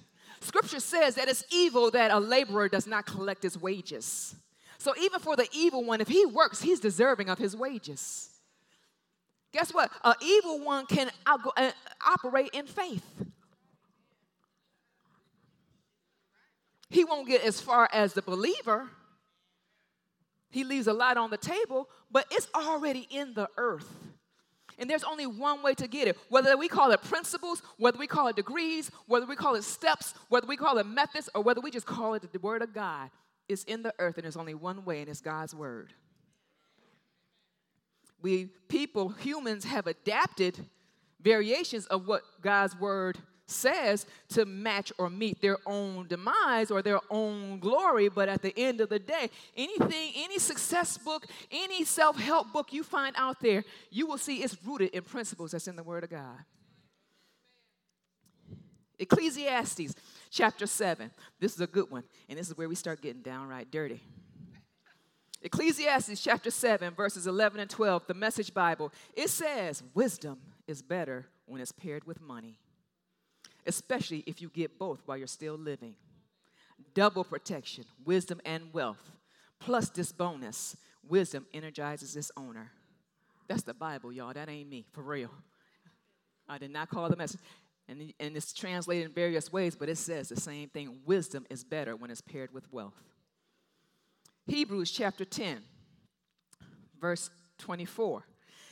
Scripture 0.45 0.79
says 0.79 1.15
that 1.15 1.27
it's 1.27 1.43
evil 1.51 1.89
that 1.91 2.11
a 2.11 2.19
laborer 2.19 2.69
does 2.69 2.85
not 2.85 3.05
collect 3.05 3.41
his 3.43 3.57
wages. 3.57 4.35
So 4.77 4.93
even 5.01 5.19
for 5.19 5.35
the 5.35 5.47
evil 5.51 5.83
one, 5.83 6.01
if 6.01 6.07
he 6.07 6.25
works, 6.25 6.61
he's 6.61 6.79
deserving 6.79 7.29
of 7.29 7.39
his 7.39 7.55
wages. 7.55 8.29
Guess 9.51 9.73
what? 9.73 9.89
An 10.03 10.13
evil 10.21 10.59
one 10.59 10.85
can 10.85 11.09
uh, 11.25 11.71
operate 12.05 12.51
in 12.53 12.67
faith. 12.67 13.03
He 16.89 17.03
won't 17.03 17.27
get 17.27 17.43
as 17.43 17.59
far 17.59 17.89
as 17.91 18.13
the 18.13 18.21
believer. 18.21 18.89
He 20.51 20.63
leaves 20.63 20.87
a 20.87 20.93
lot 20.93 21.17
on 21.17 21.31
the 21.31 21.37
table, 21.37 21.89
but 22.11 22.27
it's 22.29 22.47
already 22.53 23.07
in 23.09 23.33
the 23.33 23.49
earth. 23.57 24.04
And 24.77 24.89
there's 24.89 25.03
only 25.03 25.25
one 25.25 25.63
way 25.63 25.73
to 25.75 25.87
get 25.87 26.07
it. 26.07 26.17
Whether 26.29 26.57
we 26.57 26.67
call 26.67 26.91
it 26.91 27.01
principles, 27.01 27.61
whether 27.77 27.97
we 27.97 28.07
call 28.07 28.27
it 28.27 28.35
degrees, 28.35 28.91
whether 29.07 29.25
we 29.25 29.35
call 29.35 29.55
it 29.55 29.63
steps, 29.63 30.13
whether 30.29 30.47
we 30.47 30.57
call 30.57 30.77
it 30.77 30.85
methods, 30.85 31.29
or 31.33 31.41
whether 31.41 31.61
we 31.61 31.71
just 31.71 31.85
call 31.85 32.13
it 32.13 32.31
the 32.31 32.39
Word 32.39 32.61
of 32.61 32.73
God, 32.73 33.09
it's 33.47 33.63
in 33.63 33.83
the 33.83 33.93
earth 33.99 34.17
and 34.17 34.23
there's 34.23 34.37
only 34.37 34.53
one 34.53 34.85
way, 34.85 35.01
and 35.01 35.09
it's 35.09 35.21
God's 35.21 35.55
Word. 35.55 35.93
We 38.21 38.45
people, 38.67 39.09
humans, 39.09 39.65
have 39.65 39.87
adapted 39.87 40.65
variations 41.21 41.85
of 41.85 42.07
what 42.07 42.23
God's 42.41 42.77
Word 42.79 43.17
says 43.47 44.05
to 44.29 44.45
match 44.45 44.91
or 44.97 45.09
meet 45.09 45.41
their 45.41 45.57
own 45.65 46.07
demise 46.07 46.71
or 46.71 46.81
their 46.81 46.99
own 47.09 47.59
glory. 47.59 48.09
But 48.09 48.29
at 48.29 48.41
the 48.41 48.57
end 48.57 48.81
of 48.81 48.89
the 48.89 48.99
day, 48.99 49.29
anything, 49.55 50.13
any 50.15 50.39
success 50.39 50.97
book, 50.97 51.25
any 51.51 51.83
self 51.83 52.17
help 52.17 52.51
book 52.51 52.73
you 52.73 52.83
find 52.83 53.15
out 53.17 53.39
there, 53.39 53.63
you 53.91 54.07
will 54.07 54.17
see 54.17 54.37
it's 54.37 54.57
rooted 54.65 54.89
in 54.89 55.03
principles 55.03 55.51
that's 55.51 55.67
in 55.67 55.75
the 55.75 55.83
Word 55.83 56.03
of 56.03 56.09
God. 56.09 56.37
Ecclesiastes 58.97 59.93
chapter 60.31 60.65
7. 60.65 61.11
This 61.39 61.53
is 61.53 61.61
a 61.61 61.67
good 61.67 61.91
one, 61.91 62.03
and 62.29 62.39
this 62.39 62.47
is 62.47 62.57
where 62.57 62.69
we 62.69 62.75
start 62.75 63.01
getting 63.01 63.21
downright 63.21 63.69
dirty. 63.69 64.01
Ecclesiastes 65.41 66.23
chapter 66.23 66.49
7, 66.49 66.95
verses 66.95 67.27
11 67.27 67.59
and 67.59 67.69
12, 67.69 68.07
the 68.07 68.13
Message 68.13 68.53
Bible. 68.53 68.91
It 69.13 69.29
says, 69.29 69.83
Wisdom 69.93 70.39
is 70.65 70.81
better 70.81 71.27
when 71.45 71.61
it's 71.61 71.73
paired 71.73 72.05
with 72.05 72.19
money 72.21 72.57
especially 73.65 74.23
if 74.27 74.41
you 74.41 74.49
get 74.49 74.77
both 74.77 75.01
while 75.05 75.17
you're 75.17 75.27
still 75.27 75.55
living. 75.55 75.95
Double 76.93 77.23
protection, 77.23 77.85
wisdom 78.05 78.41
and 78.45 78.73
wealth. 78.73 79.11
Plus 79.59 79.89
this 79.89 80.11
bonus, 80.11 80.77
wisdom 81.07 81.45
energizes 81.53 82.15
its 82.15 82.31
owner. 82.37 82.71
That's 83.47 83.63
the 83.63 83.73
Bible, 83.73 84.11
y'all. 84.11 84.33
That 84.33 84.49
ain't 84.49 84.69
me, 84.69 84.85
for 84.91 85.01
real. 85.01 85.31
I 86.47 86.57
did 86.57 86.71
not 86.71 86.89
call 86.89 87.09
the 87.09 87.15
message. 87.15 87.41
And, 87.87 88.13
and 88.19 88.35
it's 88.35 88.51
translated 88.53 89.05
in 89.05 89.11
various 89.13 89.51
ways, 89.51 89.75
but 89.75 89.89
it 89.89 89.97
says 89.97 90.29
the 90.29 90.39
same 90.39 90.69
thing. 90.69 90.97
Wisdom 91.05 91.45
is 91.49 91.63
better 91.63 91.95
when 91.95 92.09
it's 92.09 92.21
paired 92.21 92.53
with 92.53 92.71
wealth. 92.73 92.93
Hebrews 94.47 94.91
chapter 94.91 95.25
10, 95.25 95.61
verse 96.99 97.29
24. 97.59 98.23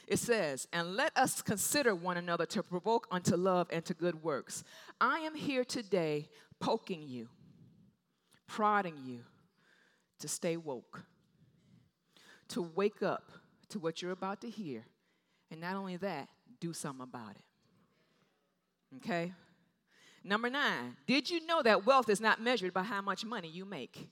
It 0.07 0.19
says, 0.19 0.67
And 0.73 0.95
let 0.95 1.15
us 1.15 1.41
consider 1.41 1.95
one 1.95 2.17
another 2.17 2.45
to 2.47 2.63
provoke 2.63 3.07
unto 3.11 3.35
love 3.35 3.67
and 3.71 3.83
to 3.85 3.93
good 3.93 4.23
works. 4.23 4.63
I 4.99 5.19
am 5.19 5.35
here 5.35 5.63
today 5.63 6.29
poking 6.59 7.03
you, 7.07 7.29
prodding 8.47 8.97
you 9.05 9.19
to 10.19 10.27
stay 10.27 10.57
woke, 10.57 11.03
to 12.49 12.61
wake 12.61 13.01
up 13.01 13.31
to 13.69 13.79
what 13.79 14.01
you're 14.01 14.11
about 14.11 14.41
to 14.41 14.49
hear. 14.49 14.85
And 15.51 15.61
not 15.61 15.75
only 15.75 15.97
that, 15.97 16.29
do 16.59 16.73
something 16.73 17.03
about 17.03 17.31
it. 17.31 17.43
Okay? 18.97 19.33
Number 20.23 20.49
nine, 20.49 20.95
did 21.05 21.29
you 21.29 21.45
know 21.45 21.61
that 21.61 21.85
wealth 21.85 22.09
is 22.09 22.21
not 22.21 22.41
measured 22.41 22.73
by 22.73 22.83
how 22.83 23.01
much 23.01 23.25
money 23.25 23.49
you 23.49 23.65
make? 23.65 24.09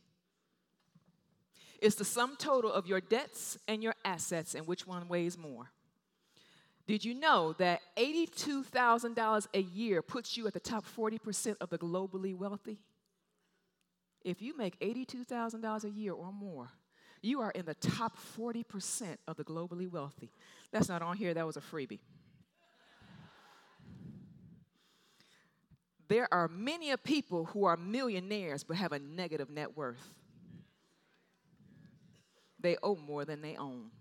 It's 1.82 1.96
the 1.96 2.06
sum 2.06 2.36
total 2.38 2.72
of 2.72 2.86
your 2.86 3.02
debts 3.02 3.58
and 3.68 3.82
your 3.82 3.96
assets, 4.06 4.54
and 4.54 4.68
which 4.68 4.86
one 4.86 5.08
weighs 5.08 5.38
more? 5.38 5.72
Did 6.88 7.06
you 7.06 7.14
know 7.14 7.54
that 7.54 7.82
$82,000 7.98 9.48
a 9.54 9.62
year 9.62 10.02
puts 10.02 10.36
you 10.36 10.48
at 10.48 10.54
the 10.54 10.60
top 10.60 10.86
40% 10.86 11.56
of 11.62 11.70
the 11.70 11.78
globally 11.78 12.36
wealthy? 12.36 12.80
If 14.24 14.42
you 14.42 14.56
make 14.56 14.80
$82,000 14.80 15.84
a 15.84 15.90
year 15.90 16.14
or 16.14 16.32
more, 16.32 16.70
you 17.22 17.42
are 17.42 17.52
in 17.52 17.66
the 17.66 17.76
top 17.76 18.18
40% 18.38 19.18
of 19.28 19.38
the 19.38 19.44
globally 19.44 19.90
wealthy. 19.90 20.32
That's 20.72 20.90
not 20.90 21.02
on 21.02 21.18
here, 21.18 21.34
that 21.34 21.46
was 21.46 21.58
a 21.58 21.62
freebie. 21.62 22.00
there 26.12 26.28
are 26.34 26.50
many 26.50 26.92
of 26.92 27.02
people 27.02 27.46
who 27.46 27.64
are 27.64 27.78
millionaires 27.78 28.66
but 28.66 28.76
have 28.76 28.92
a 28.92 29.00
negative 29.00 29.50
net 29.50 29.78
worth. 29.78 30.14
They 32.60 32.76
owe 32.84 32.98
more 32.98 33.24
than 33.24 33.42
they 33.42 33.56
own. 33.56 33.92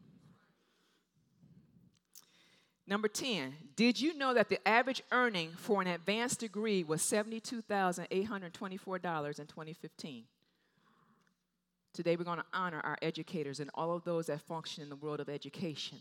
Number 2.91 3.07
10, 3.07 3.55
did 3.77 4.01
you 4.01 4.19
know 4.19 4.35
that 4.35 4.49
the 4.49 4.59
average 4.67 5.01
earning 5.13 5.53
for 5.53 5.81
an 5.81 5.87
advanced 5.87 6.41
degree 6.41 6.83
was 6.83 7.01
$72,824 7.03 9.39
in 9.39 9.47
2015? 9.47 10.25
Today, 11.93 12.17
we're 12.17 12.25
going 12.25 12.39
to 12.39 12.45
honor 12.53 12.81
our 12.83 12.99
educators 13.01 13.61
and 13.61 13.71
all 13.75 13.95
of 13.95 14.03
those 14.03 14.27
that 14.27 14.41
function 14.41 14.83
in 14.83 14.89
the 14.89 14.97
world 14.97 15.21
of 15.21 15.29
education. 15.29 15.99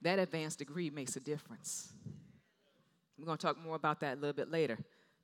That 0.00 0.18
advanced 0.18 0.58
degree 0.58 0.90
makes 0.90 1.14
a 1.14 1.20
difference. 1.20 1.92
We're 3.16 3.26
going 3.26 3.38
to 3.38 3.46
talk 3.46 3.64
more 3.64 3.76
about 3.76 4.00
that 4.00 4.14
a 4.14 4.20
little 4.20 4.32
bit 4.32 4.50
later. 4.50 4.78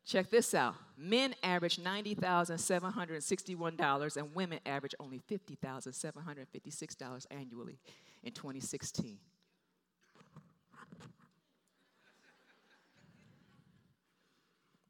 Check 0.06 0.30
this 0.30 0.54
out 0.54 0.76
men 0.96 1.34
average 1.42 1.78
$90,761, 1.78 4.16
and 4.16 4.32
women 4.32 4.60
average 4.64 4.94
only 5.00 5.20
$50,756 5.28 7.26
annually 7.32 7.80
in 8.22 8.30
2016. 8.30 9.18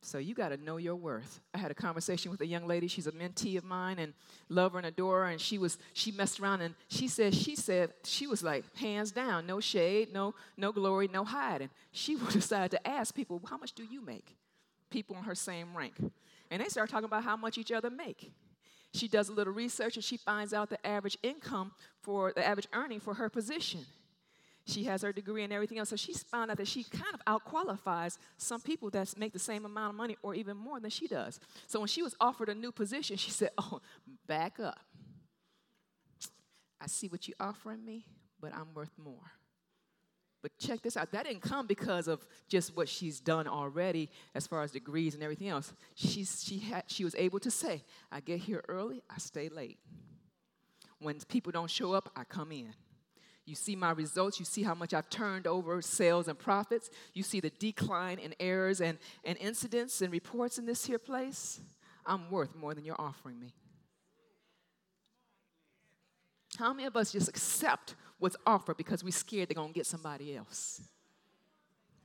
So 0.08 0.16
you 0.16 0.34
got 0.34 0.48
to 0.48 0.56
know 0.56 0.78
your 0.78 0.96
worth. 0.96 1.40
I 1.52 1.58
had 1.58 1.70
a 1.70 1.74
conversation 1.74 2.30
with 2.30 2.40
a 2.40 2.46
young 2.46 2.66
lady. 2.66 2.88
She's 2.88 3.06
a 3.06 3.12
mentee 3.12 3.58
of 3.58 3.64
mine 3.64 3.98
and 3.98 4.14
love 4.48 4.72
her 4.72 4.78
and 4.78 4.86
adore 4.86 5.24
her. 5.24 5.26
And 5.26 5.38
she 5.38 5.58
was 5.58 5.76
she 5.92 6.10
messed 6.10 6.40
around 6.40 6.62
and 6.62 6.74
she 6.88 7.08
said 7.08 7.34
she 7.34 7.54
said 7.54 7.92
she 8.04 8.26
was 8.26 8.42
like 8.42 8.64
hands 8.76 9.12
down, 9.12 9.46
no 9.46 9.60
shade, 9.60 10.12
no 10.12 10.34
no 10.56 10.72
glory, 10.72 11.08
no 11.12 11.24
hiding. 11.24 11.68
She 11.92 12.16
decided 12.32 12.70
to 12.70 12.88
ask 12.88 13.14
people, 13.14 13.42
how 13.48 13.58
much 13.58 13.72
do 13.72 13.84
you 13.84 14.00
make? 14.00 14.34
People 14.90 15.16
in 15.16 15.24
her 15.24 15.34
same 15.34 15.76
rank, 15.76 15.92
and 16.50 16.62
they 16.62 16.68
start 16.68 16.88
talking 16.88 17.04
about 17.04 17.22
how 17.22 17.36
much 17.36 17.58
each 17.58 17.70
other 17.70 17.90
make. 17.90 18.32
She 18.94 19.06
does 19.06 19.28
a 19.28 19.32
little 19.32 19.52
research 19.52 19.96
and 19.96 20.04
she 20.04 20.16
finds 20.16 20.54
out 20.54 20.70
the 20.70 20.84
average 20.86 21.18
income 21.22 21.72
for 22.00 22.32
the 22.32 22.46
average 22.46 22.66
earning 22.72 23.00
for 23.00 23.12
her 23.12 23.28
position. 23.28 23.84
She 24.68 24.84
has 24.84 25.00
her 25.00 25.12
degree 25.12 25.44
and 25.44 25.52
everything 25.52 25.78
else. 25.78 25.88
So 25.88 25.96
she's 25.96 26.22
found 26.22 26.50
out 26.50 26.58
that 26.58 26.68
she 26.68 26.84
kind 26.84 27.14
of 27.14 27.24
outqualifies 27.24 28.18
some 28.36 28.60
people 28.60 28.90
that 28.90 29.16
make 29.16 29.32
the 29.32 29.38
same 29.38 29.64
amount 29.64 29.90
of 29.90 29.96
money 29.96 30.16
or 30.22 30.34
even 30.34 30.58
more 30.58 30.78
than 30.78 30.90
she 30.90 31.06
does. 31.06 31.40
So 31.66 31.80
when 31.80 31.88
she 31.88 32.02
was 32.02 32.14
offered 32.20 32.50
a 32.50 32.54
new 32.54 32.70
position, 32.70 33.16
she 33.16 33.30
said, 33.30 33.50
Oh, 33.56 33.80
back 34.26 34.60
up. 34.60 34.78
I 36.80 36.86
see 36.86 37.08
what 37.08 37.26
you're 37.26 37.36
offering 37.40 37.82
me, 37.82 38.04
but 38.40 38.54
I'm 38.54 38.74
worth 38.74 38.92
more. 38.98 39.32
But 40.42 40.52
check 40.58 40.82
this 40.82 40.98
out. 40.98 41.10
That 41.12 41.24
didn't 41.24 41.40
come 41.42 41.66
because 41.66 42.06
of 42.06 42.24
just 42.46 42.76
what 42.76 42.90
she's 42.90 43.20
done 43.20 43.48
already 43.48 44.10
as 44.34 44.46
far 44.46 44.62
as 44.62 44.70
degrees 44.70 45.14
and 45.14 45.22
everything 45.22 45.48
else. 45.48 45.72
She's, 45.94 46.44
she, 46.44 46.58
had, 46.58 46.84
she 46.86 47.04
was 47.04 47.14
able 47.16 47.40
to 47.40 47.50
say, 47.50 47.82
I 48.12 48.20
get 48.20 48.40
here 48.40 48.62
early, 48.68 49.02
I 49.10 49.18
stay 49.18 49.48
late. 49.48 49.78
When 51.00 51.18
people 51.20 51.52
don't 51.52 51.70
show 51.70 51.94
up, 51.94 52.10
I 52.14 52.24
come 52.24 52.52
in. 52.52 52.74
You 53.48 53.54
see 53.54 53.74
my 53.74 53.92
results. 53.92 54.38
You 54.38 54.44
see 54.44 54.62
how 54.62 54.74
much 54.74 54.92
I've 54.92 55.08
turned 55.08 55.46
over 55.46 55.80
sales 55.80 56.28
and 56.28 56.38
profits. 56.38 56.90
You 57.14 57.22
see 57.22 57.40
the 57.40 57.48
decline 57.48 58.18
in 58.18 58.34
errors 58.38 58.82
and, 58.82 58.98
and 59.24 59.38
incidents 59.38 60.02
and 60.02 60.12
reports 60.12 60.58
in 60.58 60.66
this 60.66 60.84
here 60.84 60.98
place. 60.98 61.58
I'm 62.04 62.30
worth 62.30 62.54
more 62.54 62.74
than 62.74 62.84
you're 62.84 63.00
offering 63.00 63.40
me. 63.40 63.54
How 66.58 66.74
many 66.74 66.86
of 66.86 66.96
us 66.96 67.10
just 67.10 67.28
accept 67.28 67.94
what's 68.18 68.36
offered 68.46 68.76
because 68.76 69.02
we're 69.02 69.10
scared 69.12 69.48
they're 69.48 69.54
going 69.54 69.72
to 69.72 69.74
get 69.74 69.86
somebody 69.86 70.36
else? 70.36 70.82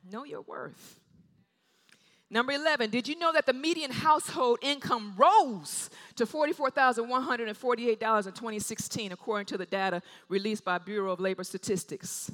Know 0.09 0.23
your 0.23 0.41
worth. 0.41 1.01
Number 2.33 2.53
11, 2.53 2.89
did 2.89 3.07
you 3.07 3.15
know 3.19 3.31
that 3.31 3.45
the 3.45 3.53
median 3.53 3.91
household 3.91 4.57
income 4.63 5.13
rose 5.15 5.91
to 6.15 6.25
$44,148 6.25 7.87
in 7.87 7.95
2016, 8.33 9.11
according 9.11 9.45
to 9.45 9.55
the 9.55 9.67
data 9.67 10.01
released 10.29 10.65
by 10.65 10.79
Bureau 10.79 11.11
of 11.11 11.19
Labor 11.19 11.43
Statistics? 11.43 12.31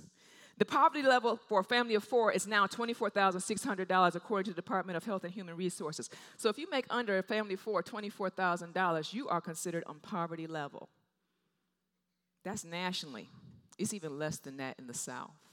The 0.58 0.64
poverty 0.64 1.02
level 1.02 1.36
for 1.36 1.60
a 1.60 1.64
family 1.66 1.96
of 1.96 2.06
four 2.06 2.32
is 2.32 2.48
now 2.48 2.66
$24,600, 2.66 4.16
according 4.16 4.46
to 4.46 4.52
the 4.52 4.62
Department 4.62 4.96
of 4.96 5.04
Health 5.04 5.26
and 5.26 5.34
Human 5.34 5.58
Resources. 5.58 6.10
So 6.38 6.48
if 6.48 6.58
you 6.58 6.70
make 6.72 6.86
under 6.90 7.18
a 7.18 7.24
family 7.24 7.56
of 7.56 7.60
four 7.60 7.84
$24,000, 7.84 9.14
you 9.14 9.28
are 9.28 9.42
considered 9.42 9.84
on 9.86 10.00
poverty 10.00 10.48
level. 10.48 10.88
That's 12.46 12.64
nationally. 12.64 13.28
It's 13.78 13.94
even 13.94 14.18
less 14.18 14.38
than 14.38 14.56
that 14.58 14.80
in 14.80 14.88
the 14.88 14.94
South. 14.94 15.49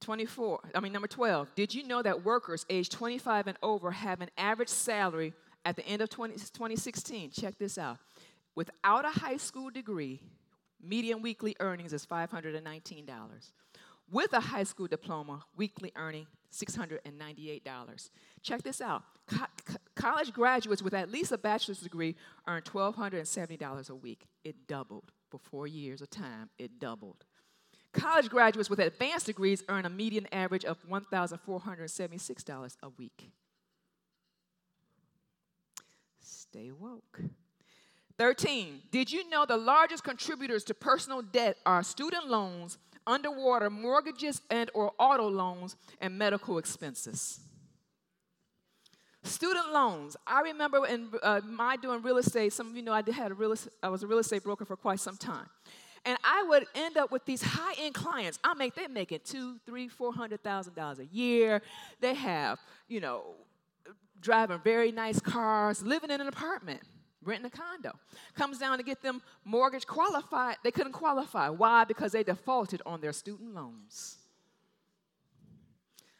24, 0.00 0.60
I 0.74 0.80
mean, 0.80 0.92
number 0.92 1.08
12, 1.08 1.54
did 1.54 1.74
you 1.74 1.82
know 1.82 2.02
that 2.02 2.24
workers 2.24 2.64
aged 2.70 2.92
25 2.92 3.48
and 3.48 3.58
over 3.62 3.90
have 3.90 4.20
an 4.20 4.30
average 4.38 4.68
salary 4.68 5.34
at 5.64 5.76
the 5.76 5.86
end 5.86 6.02
of 6.02 6.08
20, 6.08 6.34
2016? 6.34 7.30
Check 7.30 7.58
this 7.58 7.78
out. 7.78 7.98
Without 8.54 9.04
a 9.04 9.10
high 9.10 9.36
school 9.36 9.70
degree, 9.70 10.20
median 10.82 11.22
weekly 11.22 11.56
earnings 11.60 11.92
is 11.92 12.06
$519. 12.06 13.06
With 14.10 14.32
a 14.32 14.40
high 14.40 14.64
school 14.64 14.86
diploma, 14.86 15.44
weekly 15.56 15.92
earning 15.96 16.26
$698. 16.52 18.10
Check 18.42 18.62
this 18.62 18.80
out. 18.80 19.02
Co- 19.26 19.74
college 19.94 20.32
graduates 20.32 20.82
with 20.82 20.94
at 20.94 21.10
least 21.10 21.32
a 21.32 21.38
bachelor's 21.38 21.80
degree 21.80 22.16
earn 22.46 22.62
$1,270 22.62 23.90
a 23.90 23.94
week. 23.94 24.26
It 24.44 24.66
doubled 24.66 25.12
for 25.28 25.38
four 25.38 25.66
years 25.66 26.00
of 26.00 26.08
time. 26.10 26.48
It 26.58 26.78
doubled. 26.78 27.24
College 27.92 28.28
graduates 28.28 28.68
with 28.68 28.78
advanced 28.80 29.26
degrees 29.26 29.64
earn 29.68 29.84
a 29.86 29.90
median 29.90 30.26
average 30.32 30.64
of 30.64 30.78
$1,476 30.88 32.76
a 32.82 32.88
week. 32.90 33.30
Stay 36.20 36.70
woke. 36.70 37.20
13. 38.18 38.82
Did 38.90 39.10
you 39.12 39.28
know 39.30 39.46
the 39.46 39.56
largest 39.56 40.04
contributors 40.04 40.64
to 40.64 40.74
personal 40.74 41.22
debt 41.22 41.56
are 41.64 41.82
student 41.82 42.28
loans, 42.28 42.78
underwater 43.06 43.70
mortgages 43.70 44.42
and 44.50 44.70
or 44.74 44.92
auto 44.98 45.28
loans 45.28 45.76
and 46.00 46.18
medical 46.18 46.58
expenses? 46.58 47.40
Student 49.22 49.72
loans. 49.72 50.16
I 50.26 50.40
remember 50.40 50.86
in 50.86 51.08
uh, 51.22 51.40
my 51.44 51.76
doing 51.76 52.02
real 52.02 52.18
estate. 52.18 52.52
Some 52.52 52.68
of 52.70 52.76
you 52.76 52.82
know 52.82 52.92
I 52.92 53.02
had 53.10 53.30
a 53.30 53.34
real. 53.34 53.54
I 53.82 53.88
was 53.88 54.02
a 54.02 54.06
real 54.06 54.18
estate 54.18 54.42
broker 54.42 54.64
for 54.64 54.76
quite 54.76 55.00
some 55.00 55.16
time. 55.16 55.46
And 56.04 56.18
I 56.24 56.44
would 56.48 56.66
end 56.74 56.96
up 56.96 57.10
with 57.10 57.24
these 57.24 57.42
high-end 57.42 57.94
clients. 57.94 58.38
I 58.44 58.54
make 58.54 58.74
they're 58.74 58.88
making 58.88 59.20
two, 59.24 59.58
three, 59.66 59.88
four 59.88 60.12
hundred 60.12 60.42
thousand 60.42 60.74
dollars 60.74 60.98
a 60.98 61.06
year. 61.06 61.62
They 62.00 62.14
have, 62.14 62.58
you 62.88 63.00
know, 63.00 63.22
driving 64.20 64.60
very 64.62 64.92
nice 64.92 65.20
cars, 65.20 65.82
living 65.82 66.10
in 66.10 66.20
an 66.20 66.28
apartment, 66.28 66.80
renting 67.22 67.46
a 67.46 67.50
condo. 67.50 67.92
Comes 68.34 68.58
down 68.58 68.78
to 68.78 68.84
get 68.84 69.02
them 69.02 69.22
mortgage 69.44 69.86
qualified. 69.86 70.56
They 70.64 70.70
couldn't 70.70 70.92
qualify. 70.92 71.48
Why? 71.48 71.84
Because 71.84 72.12
they 72.12 72.22
defaulted 72.22 72.82
on 72.86 73.00
their 73.00 73.12
student 73.12 73.54
loans. 73.54 74.16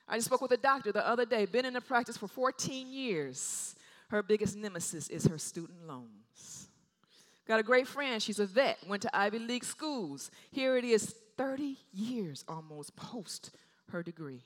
I 0.09 0.17
just 0.17 0.27
spoke 0.27 0.41
with 0.41 0.53
a 0.53 0.57
doctor 0.57 0.91
the 0.91 1.07
other 1.07 1.27
day, 1.27 1.45
been 1.45 1.67
in 1.67 1.75
the 1.75 1.83
practice 1.83 2.17
for 2.17 2.29
14 2.29 2.91
years. 2.91 3.75
Her 4.09 4.23
biggest 4.23 4.57
nemesis 4.57 5.09
is 5.09 5.27
her 5.27 5.37
student 5.37 5.87
loans. 5.87 6.28
Got 7.49 7.61
a 7.61 7.63
great 7.63 7.89
friend. 7.89 8.23
She's 8.23 8.39
a 8.39 8.47
vet, 8.47 8.79
went 8.87 9.03
to 9.03 9.17
Ivy 9.17 9.39
League 9.39 9.65
schools. 9.65 10.31
Here 10.51 10.77
it 10.77 10.85
is, 10.85 11.15
30 11.39 11.79
years 11.95 12.45
almost 12.47 12.95
post 12.95 13.57
her 13.91 14.03
degree. 14.03 14.43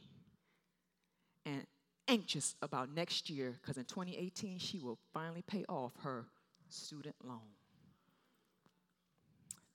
And 1.44 1.66
anxious 2.06 2.54
about 2.62 2.94
next 2.94 3.28
year 3.28 3.58
because 3.60 3.76
in 3.76 3.84
2018 3.84 4.58
she 4.58 4.78
will 4.78 4.98
finally 5.12 5.42
pay 5.42 5.64
off 5.68 5.92
her 6.04 6.26
student 6.68 7.16
loan. 7.24 7.40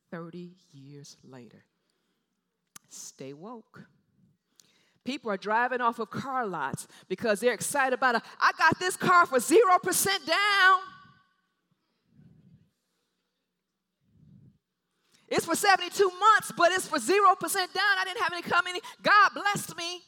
30 0.10 0.56
years 0.72 1.18
later. 1.24 1.64
Stay 2.88 3.34
woke. 3.34 3.84
People 5.04 5.32
are 5.32 5.38
driving 5.38 5.82
off 5.82 6.00
of 6.00 6.10
car 6.10 6.46
lots 6.46 6.88
because 7.10 7.42
they're 7.42 7.54
excited 7.54 7.94
about 7.94 8.16
it. 8.16 8.22
I 8.40 8.52
got 8.58 8.80
this 8.80 8.96
car 8.96 9.26
for 9.26 9.40
0% 9.40 10.06
down. 10.26 10.80
It's 15.30 15.46
for 15.46 15.56
72 15.56 16.10
months, 16.20 16.54
but 16.56 16.72
it's 16.72 16.88
for 16.88 17.00
0% 17.00 17.04
down. 17.10 17.98
I 18.00 18.04
didn't 18.06 18.22
have 18.22 18.32
any 18.32 18.42
coming. 18.42 18.76
God 19.02 19.30
blessed 19.34 19.76
me. 19.76 20.02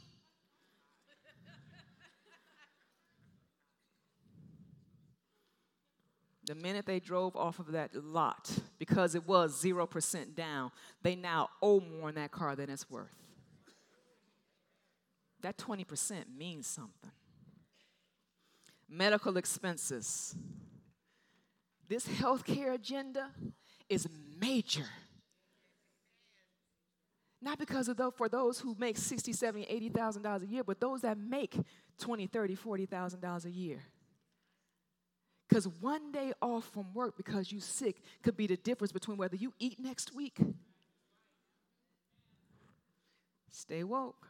The 6.46 6.56
minute 6.56 6.88
they 6.88 7.00
drove 7.00 7.36
off 7.36 7.60
of 7.60 7.74
that 7.74 7.94
lot, 7.94 8.50
because 8.80 9.14
it 9.14 9.28
was 9.28 9.62
0% 9.62 10.36
down, 10.36 10.72
they 11.04 11.16
now 11.16 11.50
owe 11.62 11.80
more 11.80 12.10
in 12.10 12.16
that 12.16 12.32
car 12.32 12.56
than 12.56 12.72
it's 12.72 12.90
worth. 12.90 13.14
That 15.42 15.58
20% 15.58 16.24
means 16.36 16.66
something. 16.66 17.12
Medical 18.90 19.38
expenses. 19.38 20.36
This 21.88 22.08
healthcare 22.08 22.74
agenda 22.74 23.30
is 23.88 24.08
major. 24.40 24.88
Not 27.42 27.58
because 27.58 27.88
of 27.88 27.98
those, 27.98 28.14
for 28.18 28.28
those 28.28 28.60
who 28.60 28.76
make 28.78 28.98
60, 28.98 29.32
70, 29.32 29.66
80,000 29.66 30.22
dollars 30.22 30.44
a 30.44 30.48
year, 30.48 30.64
but 30.64 30.80
those 30.80 31.02
that 31.02 31.18
make 31.18 31.58
20, 32.00 32.28
30, 32.28 32.56
40,000 32.56 33.20
dollars 33.22 33.46
a 33.46 33.52
year. 33.52 33.80
Because 35.48 35.68
one 35.68 36.12
day 36.12 36.34
off 36.42 36.66
from 36.66 36.94
work 36.94 37.18
because 37.18 37.52
you're 37.52 37.62
sick 37.62 38.04
could 38.22 38.38
be 38.38 38.46
the 38.46 38.58
difference 38.58 38.92
between 38.92 39.18
whether 39.18 39.36
you 39.36 39.54
eat 39.60 39.80
next 39.80 40.14
week 40.14 40.38
Stay 43.52 43.84
woke. 43.84 44.29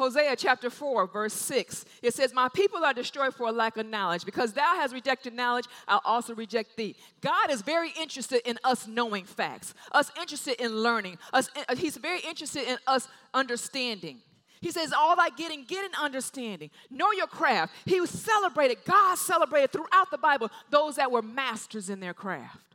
Hosea 0.00 0.34
chapter 0.34 0.70
4, 0.70 1.08
verse 1.08 1.34
6. 1.34 1.84
It 2.02 2.14
says, 2.14 2.32
My 2.32 2.48
people 2.48 2.82
are 2.82 2.94
destroyed 2.94 3.34
for 3.34 3.48
a 3.48 3.52
lack 3.52 3.76
of 3.76 3.84
knowledge. 3.84 4.24
Because 4.24 4.54
thou 4.54 4.74
hast 4.76 4.94
rejected 4.94 5.34
knowledge, 5.34 5.66
I'll 5.86 6.00
also 6.06 6.34
reject 6.34 6.76
thee. 6.76 6.96
God 7.20 7.50
is 7.50 7.60
very 7.60 7.92
interested 8.00 8.40
in 8.48 8.58
us 8.64 8.88
knowing 8.88 9.24
facts, 9.24 9.74
us 9.92 10.10
interested 10.18 10.58
in 10.58 10.82
learning. 10.82 11.18
Us, 11.34 11.50
uh, 11.68 11.76
he's 11.76 11.98
very 11.98 12.20
interested 12.20 12.66
in 12.66 12.78
us 12.86 13.08
understanding. 13.34 14.22
He 14.62 14.70
says, 14.70 14.92
All 14.92 15.16
that 15.16 15.36
getting, 15.36 15.64
get 15.64 15.84
an 15.84 15.92
understanding. 16.00 16.70
Know 16.90 17.12
your 17.12 17.26
craft. 17.26 17.74
He 17.84 18.00
was 18.00 18.08
celebrated, 18.08 18.78
God 18.86 19.18
celebrated 19.18 19.70
throughout 19.70 20.10
the 20.10 20.18
Bible 20.18 20.50
those 20.70 20.96
that 20.96 21.10
were 21.10 21.22
masters 21.22 21.90
in 21.90 22.00
their 22.00 22.14
craft. 22.14 22.69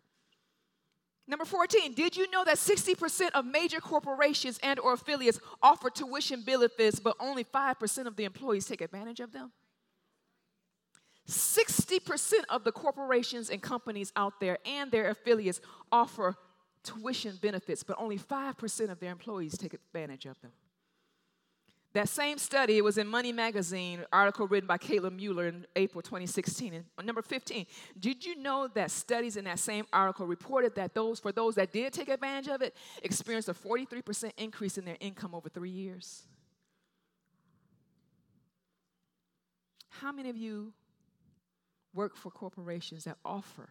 Number 1.28 1.46
14, 1.46 1.94
did 1.94 2.16
you 2.16 2.30
know 2.30 2.44
that 2.44 2.58
60% 2.58 3.32
of 3.34 3.46
major 3.46 3.80
corporations 3.80 4.60
and 4.62 4.80
or 4.80 4.94
affiliates 4.94 5.40
offer 5.62 5.90
tuition 5.90 6.42
benefits, 6.42 7.00
but 7.00 7.16
only 7.20 7.44
5% 7.44 8.06
of 8.06 8.16
the 8.16 8.26
employees 8.26 8.66
take 8.68 8.82
advantage 8.82 9.20
of 9.20 9.32
them? 9.32 9.52
60% 11.28 12.34
of 12.50 12.64
the 12.64 12.72
corporations 12.72 13.50
and 13.50 13.60
companies 13.60 14.14
out 14.16 14.40
there 14.40 14.60
and 14.66 14.92
their 14.92 15.10
affiliates 15.10 15.60
offer 15.92 16.36
tuition 16.84 17.38
benefits, 17.42 17.82
but 17.82 17.96
only 18.00 18.20
5% 18.20 18.90
of 18.90 19.00
their 19.00 19.12
employees 19.12 19.58
take 19.58 19.74
advantage 19.74 20.28
of 20.28 20.40
them. 20.42 20.52
That 21.96 22.10
same 22.10 22.38
study, 22.38 22.78
it 22.78 22.84
was 22.84 22.98
in 22.98 23.08
Money 23.08 23.32
Magazine, 23.32 24.04
article 24.12 24.50
written 24.50 24.68
by 24.68 24.78
Caleb 24.78 25.14
Mueller 25.14 25.48
in 25.48 25.66
April 25.78 26.02
2016. 26.02 26.74
And 26.74 27.08
number 27.08 27.22
15, 27.22 27.66
did 27.98 28.26
you 28.26 28.36
know 28.36 28.68
that 28.74 28.92
studies 28.92 29.38
in 29.38 29.46
that 29.46 29.60
same 29.60 29.86
article 29.94 30.28
reported 30.28 30.76
that 30.76 30.94
those, 30.94 31.22
for 31.22 31.32
those 31.32 31.56
that 31.56 31.72
did 31.72 31.94
take 31.94 32.10
advantage 32.10 32.50
of 32.50 32.62
it, 32.62 32.76
experienced 33.02 33.48
a 33.48 33.54
43% 33.54 34.30
increase 34.36 34.78
in 34.78 34.84
their 34.84 34.98
income 35.00 35.34
over 35.34 35.48
three 35.48 35.70
years? 35.70 36.24
How 39.88 40.12
many 40.12 40.30
of 40.30 40.36
you 40.36 40.74
work 41.94 42.18
for 42.18 42.30
corporations 42.30 43.06
that 43.06 43.16
offer 43.24 43.70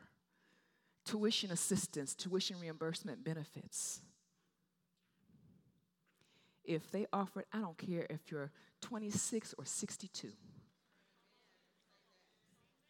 tuition 1.04 1.50
assistance, 1.50 2.14
tuition 2.14 2.58
reimbursement 2.58 3.22
benefits? 3.22 4.00
If 6.64 6.90
they 6.90 7.06
offer 7.12 7.40
it, 7.40 7.46
I 7.52 7.58
don't 7.58 7.76
care 7.76 8.06
if 8.08 8.30
you're 8.30 8.50
26 8.80 9.54
or 9.58 9.64
62. 9.64 10.32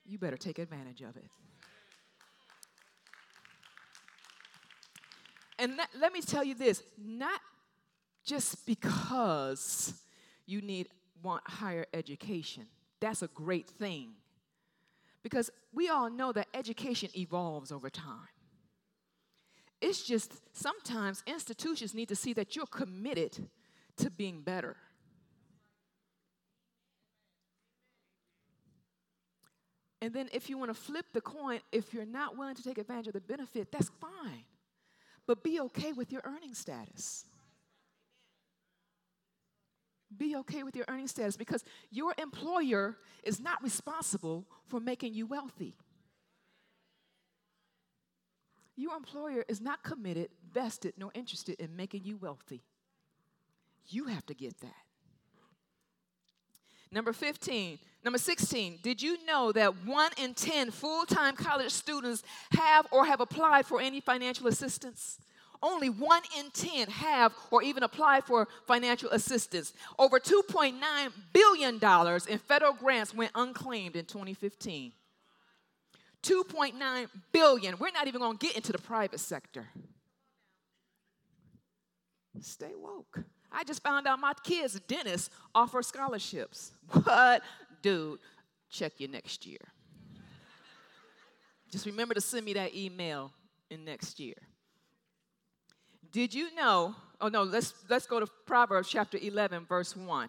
You 0.07 0.19
better 0.19 0.37
take 0.37 0.59
advantage 0.59 1.01
of 1.01 1.17
it. 1.17 1.31
And 5.59 5.77
let, 5.77 5.89
let 5.99 6.13
me 6.13 6.21
tell 6.21 6.45
you 6.45 6.55
this 6.55 6.83
not 6.99 7.41
just 8.25 8.67
because 8.67 9.95
you 10.47 10.61
need 10.61 10.89
want 11.23 11.43
higher 11.47 11.87
education. 11.95 12.67
That's 13.01 13.23
a 13.23 13.29
great 13.29 13.69
thing. 13.69 14.11
Because 15.23 15.51
we 15.73 15.89
all 15.89 16.11
know 16.11 16.33
that 16.33 16.49
education 16.53 17.09
evolves 17.17 17.73
over 17.73 17.89
time. 17.89 18.29
It's 19.81 20.03
just 20.03 20.33
sometimes 20.57 21.23
institutions 21.27 21.95
need 21.95 22.09
to 22.09 22.17
see 22.17 22.33
that 22.35 22.57
you're 22.57 22.67
committed 22.67 23.49
to 23.99 24.11
being 24.11 24.43
better. 24.43 24.77
And 30.05 30.13
then 30.13 30.29
if 30.35 30.51
you 30.51 30.59
want 30.59 30.69
to 30.71 30.75
flip 30.75 31.07
the 31.15 31.23
coin, 31.23 31.61
if 31.73 31.95
you're 31.95 32.05
not 32.05 32.37
willing 32.37 32.55
to 32.55 32.63
take 32.63 32.77
advantage 32.77 33.07
of 33.07 33.15
the 33.15 33.21
benefit, 33.21 33.73
that's 33.73 33.91
fine. 34.01 34.45
But 35.27 35.43
be 35.43 35.61
okay 35.61 35.93
with 35.93 36.13
your 36.13 36.21
earning 36.25 36.53
status. 36.53 37.25
Be 40.15 40.37
okay 40.37 40.63
with 40.63 40.77
your 40.77 40.85
earning 40.89 41.09
status 41.09 41.37
because 41.37 41.65
your 41.91 42.15
employer 42.19 42.99
is 43.23 43.41
not 43.41 43.63
responsible 43.63 44.47
for 44.67 44.79
making 44.79 45.15
you 45.15 45.27
wealthy. 45.27 45.75
Your 48.77 48.97
employer 48.97 49.45
is 49.49 49.61
not 49.61 49.83
committed, 49.83 50.29
vested, 50.53 50.95
nor 50.99 51.11
interested 51.15 51.59
in 51.61 51.75
making 51.75 52.05
you 52.05 52.17
wealthy. 52.17 52.63
You 53.87 54.07
have 54.07 54.25
to 54.27 54.35
get 54.35 54.59
that. 54.61 54.75
Number 56.91 57.13
15, 57.13 57.79
number 58.05 58.19
16, 58.19 58.79
did 58.83 59.03
you 59.03 59.25
know 59.27 59.51
that 59.51 59.85
one 59.85 60.13
in 60.17 60.33
10 60.35 60.71
full 60.71 61.05
time 61.05 61.35
college 61.35 61.73
students 61.73 62.23
have 62.53 62.87
or 62.93 63.05
have 63.05 63.21
applied 63.21 63.67
for 63.67 63.81
any 63.81 64.01
financial 64.01 64.47
assistance? 64.47 65.19
Only 65.61 65.89
one 65.89 66.23
in 66.39 66.51
10 66.53 66.89
have 66.89 67.33
or 67.51 67.63
even 67.63 67.83
applied 67.83 68.25
for 68.25 68.47
financial 68.67 69.11
assistance. 69.11 69.73
Over 69.99 70.21
$2.9 70.21 70.75
billion 71.33 71.75
in 72.29 72.39
federal 72.39 72.75
grants 72.75 73.15
went 73.15 73.33
unclaimed 73.35 73.97
in 73.97 74.05
2015. 74.05 74.93
2.9 76.23 77.07
billion. 77.33 77.79
We're 77.79 77.91
not 77.91 78.07
even 78.07 78.21
going 78.21 78.39
to 78.39 78.47
get 78.47 78.57
into 78.57 78.73
the 78.73 78.79
private 78.79 79.21
sector. 79.21 79.67
Stay 82.41 82.73
woke. 82.77 83.25
I 83.55 83.65
just 83.65 83.83
found 83.83 84.07
out 84.07 84.19
my 84.19 84.35
kids' 84.43 84.79
dentists 84.81 85.31
offer 85.55 85.83
scholarships. 85.83 86.73
What? 87.05 87.43
Dude, 87.83 88.19
check 88.71 88.95
you 88.99 89.09
next 89.09 89.47
year. 89.47 89.61
just 91.71 91.87
remember 91.87 92.15
to 92.15 92.21
send 92.21 92.45
me 92.47 92.55
that 92.55 92.75
email 92.75 93.31
in 93.71 93.85
next 93.85 94.19
year. 94.19 94.37
Did 96.11 96.33
you 96.33 96.55
know? 96.55 96.95
Oh 97.21 97.29
no, 97.29 97.43
let's 97.43 97.75
let's 97.89 98.07
go 98.07 98.21
to 98.21 98.27
Proverbs 98.47 98.89
chapter 98.89 99.19
11 99.21 99.67
verse 99.67 99.97
1. 99.97 100.29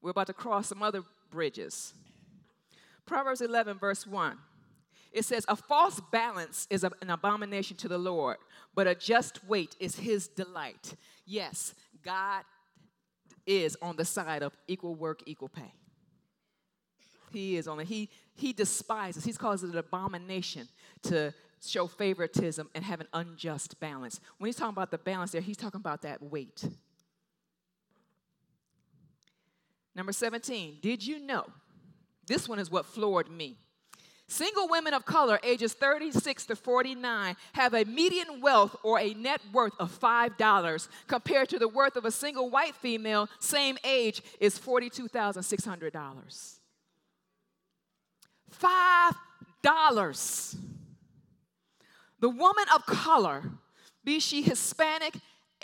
We're 0.00 0.10
about 0.10 0.28
to 0.28 0.32
cross 0.32 0.68
some 0.68 0.82
other 0.82 1.02
bridges. 1.30 1.94
Proverbs 3.04 3.40
11 3.40 3.78
verse 3.78 4.06
1. 4.06 4.38
It 5.12 5.24
says, 5.24 5.44
A 5.48 5.56
false 5.56 6.00
balance 6.12 6.66
is 6.70 6.84
an 6.84 7.10
abomination 7.10 7.76
to 7.78 7.88
the 7.88 7.98
Lord, 7.98 8.36
but 8.74 8.86
a 8.86 8.94
just 8.94 9.44
weight 9.46 9.74
is 9.80 9.96
his 9.96 10.28
delight. 10.28 10.94
Yes, 11.24 11.74
God 12.04 12.44
is 13.46 13.76
on 13.80 13.96
the 13.96 14.04
side 14.04 14.42
of 14.42 14.56
equal 14.66 14.94
work, 14.94 15.22
equal 15.26 15.48
pay. 15.48 15.72
He 17.32 17.56
is 17.56 17.68
on 17.68 17.80
it. 17.80 17.86
He, 17.86 18.10
he 18.34 18.52
despises, 18.52 19.24
he's 19.24 19.38
calls 19.38 19.64
it 19.64 19.70
an 19.70 19.78
abomination 19.78 20.68
to 21.04 21.34
show 21.64 21.86
favoritism 21.86 22.68
and 22.74 22.84
have 22.84 23.00
an 23.00 23.08
unjust 23.12 23.80
balance. 23.80 24.20
When 24.38 24.48
he's 24.48 24.56
talking 24.56 24.74
about 24.74 24.90
the 24.90 24.98
balance 24.98 25.32
there, 25.32 25.40
he's 25.40 25.56
talking 25.56 25.80
about 25.80 26.02
that 26.02 26.22
weight. 26.22 26.64
Number 29.94 30.12
17, 30.12 30.78
did 30.80 31.04
you 31.04 31.18
know? 31.18 31.44
This 32.26 32.48
one 32.48 32.58
is 32.58 32.70
what 32.70 32.86
floored 32.86 33.30
me. 33.30 33.58
Single 34.30 34.68
women 34.68 34.92
of 34.92 35.06
color, 35.06 35.40
ages 35.42 35.72
36 35.72 36.44
to 36.46 36.56
49, 36.56 37.34
have 37.54 37.72
a 37.72 37.84
median 37.84 38.42
wealth 38.42 38.76
or 38.82 39.00
a 39.00 39.14
net 39.14 39.40
worth 39.54 39.72
of 39.78 39.98
$5 39.98 40.88
compared 41.06 41.48
to 41.48 41.58
the 41.58 41.66
worth 41.66 41.96
of 41.96 42.04
a 42.04 42.10
single 42.10 42.50
white 42.50 42.74
female, 42.74 43.30
same 43.40 43.78
age, 43.84 44.20
is 44.38 44.58
$42,600. 44.58 46.58
$5. 49.64 50.56
The 52.20 52.28
woman 52.28 52.64
of 52.74 52.84
color, 52.84 53.44
be 54.04 54.20
she 54.20 54.42
Hispanic, 54.42 55.14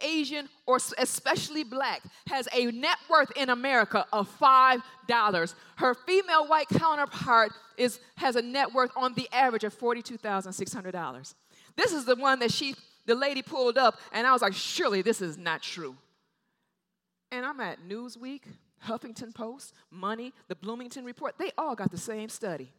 Asian, 0.02 0.48
or 0.66 0.78
especially 0.98 1.64
black, 1.64 2.02
has 2.28 2.48
a 2.52 2.66
net 2.66 2.98
worth 3.08 3.30
in 3.36 3.50
America 3.50 4.06
of 4.12 4.28
$5. 4.38 5.54
Her 5.76 5.94
female 5.94 6.46
white 6.46 6.68
counterpart 6.68 7.52
is, 7.76 8.00
has 8.16 8.36
a 8.36 8.42
net 8.42 8.72
worth 8.72 8.90
on 8.96 9.14
the 9.14 9.28
average 9.32 9.64
of 9.64 9.78
$42,600. 9.78 11.34
This 11.76 11.92
is 11.92 12.04
the 12.04 12.16
one 12.16 12.38
that 12.40 12.52
she, 12.52 12.74
the 13.06 13.14
lady 13.14 13.42
pulled 13.42 13.78
up, 13.78 13.98
and 14.12 14.26
I 14.26 14.32
was 14.32 14.42
like, 14.42 14.54
surely 14.54 15.02
this 15.02 15.20
is 15.20 15.36
not 15.36 15.62
true. 15.62 15.96
And 17.32 17.44
I'm 17.44 17.60
at 17.60 17.88
Newsweek, 17.88 18.42
Huffington 18.86 19.34
Post, 19.34 19.74
Money, 19.90 20.32
the 20.48 20.54
Bloomington 20.54 21.04
Report. 21.04 21.34
They 21.38 21.50
all 21.58 21.74
got 21.74 21.90
the 21.90 21.98
same 21.98 22.28
study 22.28 22.70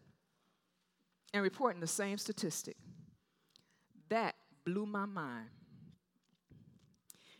and 1.34 1.44
reporting 1.44 1.82
the 1.82 1.88
same 1.88 2.18
statistic. 2.18 2.78
That 4.10 4.36
blew 4.66 4.86
my 4.86 5.06
mind. 5.06 5.50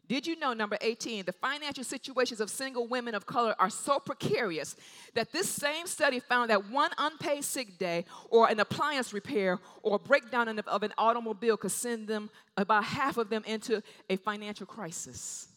Did 0.08 0.28
you 0.28 0.38
know, 0.38 0.54
number 0.54 0.78
18, 0.82 1.26
the 1.26 1.32
financial 1.32 1.84
situations 1.84 2.40
of 2.40 2.52
single 2.52 2.88
women 2.88 3.16
of 3.16 3.26
color 3.26 3.56
are 3.58 3.72
so 3.72 4.00
precarious 4.00 4.76
that 5.16 5.32
this 5.32 5.50
same 5.50 5.88
study 5.88 6.20
found 6.20 6.52
that 6.52 6.70
one 6.70 6.92
unpaid 6.98 7.44
sick 7.44 7.80
day 7.80 8.06
or 8.30 8.48
an 8.48 8.60
appliance 8.60 9.14
repair 9.14 9.60
or 9.82 9.96
a 9.96 10.00
breakdown 10.00 10.60
of 10.60 10.84
an 10.84 10.94
automobile 10.98 11.58
could 11.58 11.72
send 11.72 12.08
them, 12.08 12.30
about 12.56 12.84
half 12.84 13.18
of 13.18 13.30
them, 13.30 13.44
into 13.48 13.82
a 14.10 14.16
financial 14.16 14.68
crisis. 14.68 15.48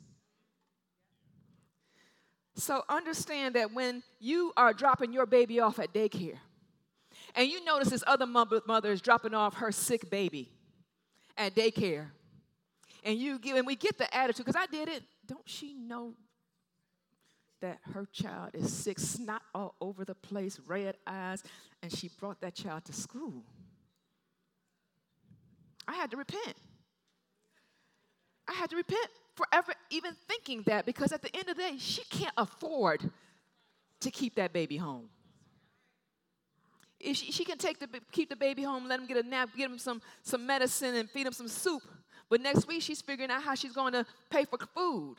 So 2.55 2.83
understand 2.89 3.55
that 3.55 3.73
when 3.73 4.03
you 4.19 4.53
are 4.57 4.73
dropping 4.73 5.13
your 5.13 5.27
baby 5.27 5.61
off 5.61 5.79
at 5.79 5.93
daycare, 5.93 6.39
and 7.35 7.49
you 7.49 7.63
notice 7.65 7.91
this 7.91 8.03
other 8.07 8.27
mother 8.27 8.91
is 8.91 9.03
dropping 9.03 9.35
off 9.35 9.55
her 9.57 9.71
sick 9.71 10.09
baby 10.11 10.51
at 11.37 11.55
daycare, 11.55 12.07
and 13.05 13.19
you 13.19 13.39
give, 13.39 13.57
and 13.57 13.67
we 13.67 13.77
get 13.77 13.99
the 13.99 14.13
attitude, 14.15 14.47
because 14.47 14.61
I 14.61 14.67
did 14.67 14.89
it. 14.89 15.03
Don't 15.27 15.49
she 15.49 15.75
know 15.75 16.15
that 17.61 17.79
her 17.93 18.07
child 18.13 18.51
is 18.55 18.73
sick, 18.73 18.99
snot 18.99 19.43
all 19.55 19.75
over 19.81 20.05
the 20.05 20.15
place, 20.15 20.61
red 20.67 20.97
eyes, 21.07 21.43
and 21.83 21.93
she 21.93 22.11
brought 22.21 22.41
that 22.41 22.55
child 22.55 22.85
to 22.85 22.93
school. 22.93 23.43
I 25.87 25.95
had 25.95 26.11
to 26.11 26.17
repent. 26.17 26.55
I 28.47 28.53
had 28.53 28.71
to 28.71 28.77
repent 28.77 29.09
for 29.35 29.47
ever 29.53 29.73
even 29.91 30.13
thinking 30.27 30.63
that 30.67 30.87
because 30.87 31.13
at 31.13 31.23
the 31.23 31.35
end 31.35 31.49
of 31.49 31.57
the 31.57 31.63
day, 31.63 31.77
she 31.79 32.03
can't 32.05 32.35
afford 32.37 33.11
to 34.01 34.11
keep 34.11 34.37
that 34.37 34.53
baby 34.53 34.77
home. 34.77 35.09
If 37.01 37.17
she, 37.17 37.31
she 37.31 37.45
can 37.45 37.59
take 37.59 37.79
the, 37.79 37.89
keep 38.11 38.29
the 38.29 38.37
baby 38.37 38.63
home, 38.63 38.89
let 38.89 38.99
him 38.99 39.07
get 39.07 39.25
a 39.25 39.29
nap, 39.29 39.51
get 39.57 39.71
him 39.71 39.79
some, 39.79 40.03
some 40.23 40.47
medicine, 40.47 40.95
and 40.95 41.09
feed 41.09 41.27
him 41.27 41.33
some 41.33 41.49
soup. 41.49 41.83
But 42.31 42.41
next 42.41 42.67
week, 42.69 42.83
she's 42.83 43.01
figuring 43.01 43.31
out 43.31 43.43
how 43.43 43.55
she's 43.55 43.73
going 43.73 43.93
to 43.93 44.05
pay 44.31 44.45
for 44.45 44.59
food. 44.75 45.17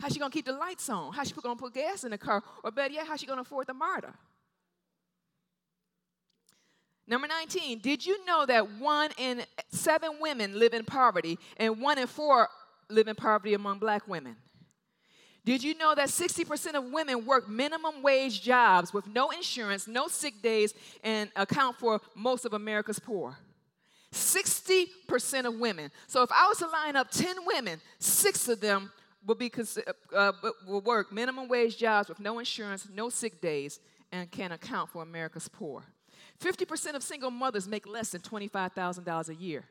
How 0.00 0.08
she's 0.08 0.18
going 0.18 0.30
to 0.30 0.34
keep 0.34 0.46
the 0.46 0.52
lights 0.52 0.88
on? 0.88 1.12
How 1.12 1.24
she's 1.24 1.32
going 1.32 1.56
to 1.56 1.62
put 1.62 1.74
gas 1.74 2.04
in 2.04 2.10
the 2.10 2.18
car? 2.18 2.42
Or 2.64 2.70
better 2.70 2.92
yet, 2.92 3.06
how 3.06 3.16
she's 3.16 3.26
going 3.26 3.38
to 3.38 3.42
afford 3.42 3.66
the 3.66 3.74
MARTA? 3.74 4.12
Number 7.06 7.26
19, 7.26 7.80
did 7.80 8.06
you 8.06 8.24
know 8.24 8.46
that 8.46 8.70
one 8.78 9.10
in 9.18 9.42
seven 9.70 10.12
women 10.20 10.58
live 10.58 10.74
in 10.74 10.84
poverty 10.84 11.38
and 11.56 11.80
one 11.80 11.98
in 11.98 12.06
four 12.06 12.48
live 12.88 13.08
in 13.08 13.16
poverty 13.16 13.54
among 13.54 13.78
black 13.78 14.06
women? 14.06 14.36
Did 15.44 15.64
you 15.64 15.74
know 15.74 15.94
that 15.94 16.08
60% 16.08 16.74
of 16.74 16.84
women 16.92 17.26
work 17.26 17.48
minimum 17.48 18.02
wage 18.02 18.42
jobs 18.42 18.92
with 18.92 19.08
no 19.08 19.30
insurance, 19.30 19.88
no 19.88 20.06
sick 20.06 20.40
days, 20.42 20.74
and 21.02 21.30
account 21.34 21.78
for 21.78 22.00
most 22.14 22.44
of 22.44 22.52
America's 22.52 22.98
poor? 22.98 23.36
60% 24.12 25.44
of 25.44 25.54
women. 25.54 25.90
So 26.06 26.22
if 26.22 26.30
I 26.32 26.48
was 26.48 26.58
to 26.58 26.66
line 26.66 26.96
up 26.96 27.10
10 27.10 27.36
women, 27.46 27.80
six 27.98 28.48
of 28.48 28.60
them 28.60 28.90
will, 29.24 29.36
be, 29.36 29.52
uh, 30.14 30.32
will 30.66 30.80
work 30.80 31.12
minimum 31.12 31.48
wage 31.48 31.76
jobs 31.76 32.08
with 32.08 32.20
no 32.20 32.38
insurance, 32.38 32.88
no 32.92 33.08
sick 33.08 33.40
days, 33.40 33.80
and 34.10 34.30
can 34.30 34.52
account 34.52 34.90
for 34.90 35.02
America's 35.02 35.48
poor. 35.48 35.84
50% 36.42 36.94
of 36.94 37.02
single 37.02 37.30
mothers 37.30 37.68
make 37.68 37.86
less 37.86 38.10
than 38.10 38.20
$25,000 38.22 39.28
a 39.28 39.34
year. 39.34 39.64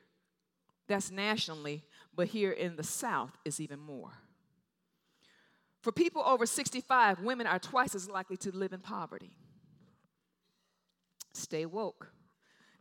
That's 0.88 1.12
nationally, 1.12 1.84
but 2.16 2.28
here 2.28 2.52
in 2.52 2.76
the 2.76 2.84
South 2.84 3.32
is 3.44 3.60
even 3.60 3.80
more. 3.80 4.12
For 5.82 5.92
people 5.92 6.22
over 6.26 6.46
65, 6.46 7.22
women 7.22 7.48
are 7.48 7.60
twice 7.60 7.96
as 7.96 8.10
likely 8.10 8.38
to 8.38 8.56
live 8.56 8.74
in 8.74 8.80
poverty. 8.80 9.32
Stay 11.34 11.66
woke. 11.66 12.12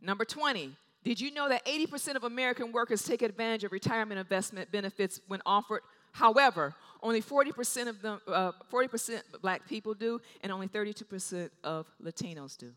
Number 0.01 0.25
20, 0.25 0.75
did 1.03 1.21
you 1.21 1.31
know 1.31 1.47
that 1.49 1.65
80% 1.65 2.15
of 2.15 2.23
American 2.23 2.71
workers 2.71 3.03
take 3.03 3.21
advantage 3.21 3.63
of 3.63 3.71
retirement 3.71 4.19
investment 4.19 4.71
benefits 4.71 5.21
when 5.27 5.41
offered? 5.45 5.81
However, 6.11 6.75
only 7.01 7.21
40% 7.21 7.87
of 7.87 8.01
them, 8.01 8.19
uh, 8.27 8.51
40% 8.71 9.21
black 9.41 9.67
people 9.67 9.93
do, 9.93 10.19
and 10.41 10.51
only 10.51 10.67
32% 10.67 11.49
of 11.63 11.85
Latinos 12.03 12.57
do. 12.57 12.73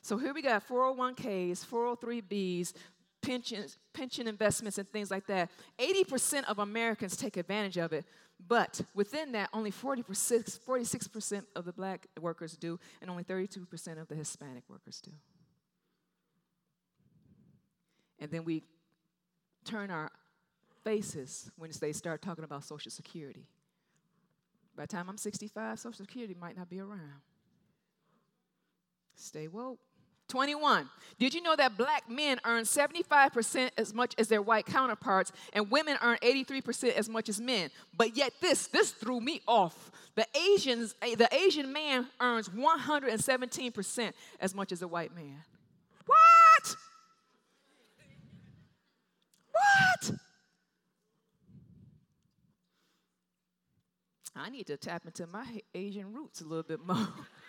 So 0.00 0.18
here 0.18 0.34
we 0.34 0.42
got 0.42 0.66
401ks, 0.66 1.64
403bs, 1.64 2.72
pensions, 3.22 3.78
pension 3.92 4.26
investments, 4.26 4.78
and 4.78 4.88
things 4.90 5.10
like 5.10 5.26
that. 5.28 5.50
80% 5.78 6.44
of 6.44 6.58
Americans 6.58 7.16
take 7.16 7.36
advantage 7.36 7.78
of 7.78 7.92
it, 7.92 8.04
but 8.48 8.80
within 8.94 9.30
that, 9.32 9.48
only 9.52 9.70
40%, 9.70 10.04
46% 10.66 11.44
of 11.54 11.64
the 11.64 11.72
black 11.72 12.08
workers 12.20 12.56
do, 12.56 12.80
and 13.00 13.08
only 13.08 13.22
32% 13.22 14.00
of 14.00 14.08
the 14.08 14.16
Hispanic 14.16 14.64
workers 14.68 15.00
do. 15.00 15.12
And 18.22 18.30
then 18.30 18.44
we 18.44 18.62
turn 19.64 19.90
our 19.90 20.08
faces 20.84 21.50
when 21.56 21.72
they 21.80 21.92
start 21.92 22.22
talking 22.22 22.44
about 22.44 22.62
Social 22.62 22.90
Security. 22.90 23.48
By 24.76 24.84
the 24.84 24.86
time 24.86 25.10
I'm 25.10 25.18
65, 25.18 25.80
Social 25.80 26.06
Security 26.06 26.36
might 26.40 26.56
not 26.56 26.70
be 26.70 26.78
around. 26.78 27.20
Stay 29.16 29.48
woke. 29.48 29.80
21. 30.28 30.88
Did 31.18 31.34
you 31.34 31.42
know 31.42 31.56
that 31.56 31.76
black 31.76 32.08
men 32.08 32.38
earn 32.44 32.62
75% 32.62 33.70
as 33.76 33.92
much 33.92 34.14
as 34.16 34.28
their 34.28 34.40
white 34.40 34.66
counterparts 34.66 35.32
and 35.52 35.68
women 35.68 35.98
earn 36.00 36.16
83% 36.22 36.92
as 36.92 37.08
much 37.08 37.28
as 37.28 37.40
men? 37.40 37.70
But 37.96 38.16
yet 38.16 38.32
this 38.40 38.68
this 38.68 38.92
threw 38.92 39.20
me 39.20 39.42
off. 39.48 39.90
The 40.14 40.26
Asians 40.54 40.94
eh, 41.02 41.16
the 41.16 41.28
Asian 41.34 41.72
man 41.72 42.06
earns 42.20 42.48
117% 42.48 44.12
as 44.38 44.54
much 44.54 44.70
as 44.70 44.80
a 44.80 44.88
white 44.88 45.14
man. 45.14 45.42
What? 46.06 46.76
What? 49.52 50.12
I 54.34 54.48
need 54.48 54.66
to 54.68 54.76
tap 54.76 55.04
into 55.04 55.26
my 55.26 55.60
Asian 55.74 56.12
roots 56.12 56.40
a 56.40 56.44
little 56.44 56.62
bit 56.62 56.84
more. 56.84 56.96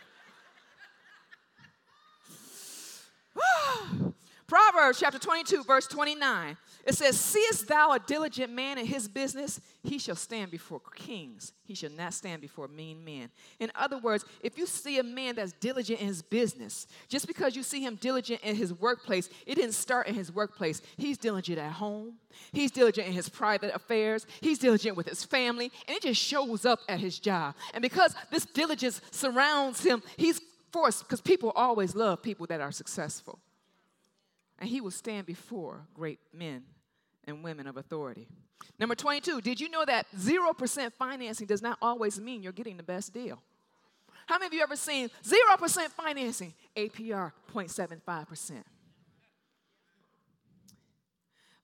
Proverbs 4.53 4.99
chapter 4.99 5.17
22, 5.17 5.63
verse 5.63 5.87
29. 5.87 6.55
It 6.85 6.93
says, 6.93 7.19
Seest 7.19 7.67
thou 7.67 7.93
a 7.93 7.97
diligent 7.97 8.53
man 8.53 8.77
in 8.77 8.85
his 8.85 9.07
business? 9.07 9.59
He 9.81 9.97
shall 9.97 10.15
stand 10.15 10.51
before 10.51 10.79
kings. 10.93 11.53
He 11.63 11.73
shall 11.73 11.89
not 11.89 12.13
stand 12.13 12.39
before 12.39 12.67
mean 12.67 13.03
men. 13.03 13.31
In 13.59 13.71
other 13.73 13.97
words, 13.97 14.25
if 14.43 14.55
you 14.55 14.67
see 14.67 14.99
a 14.99 15.03
man 15.03 15.37
that's 15.37 15.53
diligent 15.53 16.01
in 16.01 16.05
his 16.05 16.21
business, 16.21 16.85
just 17.09 17.25
because 17.25 17.55
you 17.55 17.63
see 17.63 17.83
him 17.83 17.95
diligent 17.95 18.41
in 18.41 18.55
his 18.55 18.71
workplace, 18.75 19.27
it 19.47 19.55
didn't 19.55 19.71
start 19.71 20.05
in 20.05 20.13
his 20.13 20.31
workplace. 20.31 20.83
He's 20.97 21.17
diligent 21.17 21.57
at 21.57 21.71
home, 21.71 22.17
he's 22.51 22.69
diligent 22.69 23.07
in 23.07 23.13
his 23.13 23.29
private 23.29 23.73
affairs, 23.73 24.27
he's 24.39 24.59
diligent 24.59 24.95
with 24.95 25.09
his 25.09 25.23
family, 25.25 25.71
and 25.87 25.97
it 25.97 26.03
just 26.03 26.21
shows 26.21 26.63
up 26.63 26.81
at 26.87 26.99
his 26.99 27.17
job. 27.17 27.55
And 27.73 27.81
because 27.81 28.13
this 28.29 28.45
diligence 28.45 29.01
surrounds 29.09 29.83
him, 29.83 30.03
he's 30.15 30.39
forced, 30.71 31.05
because 31.05 31.21
people 31.21 31.51
always 31.55 31.95
love 31.95 32.21
people 32.21 32.45
that 32.45 32.61
are 32.61 32.71
successful 32.71 33.39
and 34.63 34.69
he 34.69 34.80
will 34.80 34.91
stand 34.91 35.26
before 35.26 35.86
great 35.93 36.19
men 36.32 36.63
and 37.26 37.43
women 37.43 37.67
of 37.67 37.76
authority. 37.76 38.30
Number 38.80 38.95
22, 38.95 39.41
did 39.41 39.60
you 39.60 39.67
know 39.67 39.84
that 39.84 40.06
0% 40.17 40.93
financing 40.93 41.47
does 41.47 41.62
not 41.62 41.78
always 41.82 42.17
mean 42.17 42.41
you're 42.41 42.54
getting 42.54 42.78
the 42.78 42.82
best 42.82 43.13
deal? 43.13 43.43
How 44.26 44.36
many 44.36 44.47
of 44.47 44.54
you 44.54 44.62
ever 44.62 44.78
seen 44.78 45.10
0% 45.21 45.88
financing, 45.89 46.54
APR 46.78 47.34
0.75%? 47.54 48.63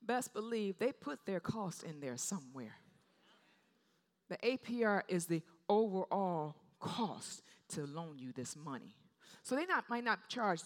Best 0.05 0.33
believe 0.33 0.77
they 0.77 0.91
put 0.91 1.25
their 1.25 1.39
cost 1.39 1.83
in 1.83 2.01
there 2.01 2.17
somewhere. 2.17 2.75
The 4.27 4.35
APR 4.43 5.03
is 5.07 5.25
the 5.25 5.41
overall 5.69 6.57
cost 6.81 7.43
to 7.69 7.85
loan 7.85 8.17
you 8.17 8.33
this 8.33 8.57
money. 8.57 8.93
So 9.43 9.55
they 9.55 9.65
not, 9.65 9.89
might 9.89 10.03
not 10.03 10.27
charge 10.27 10.59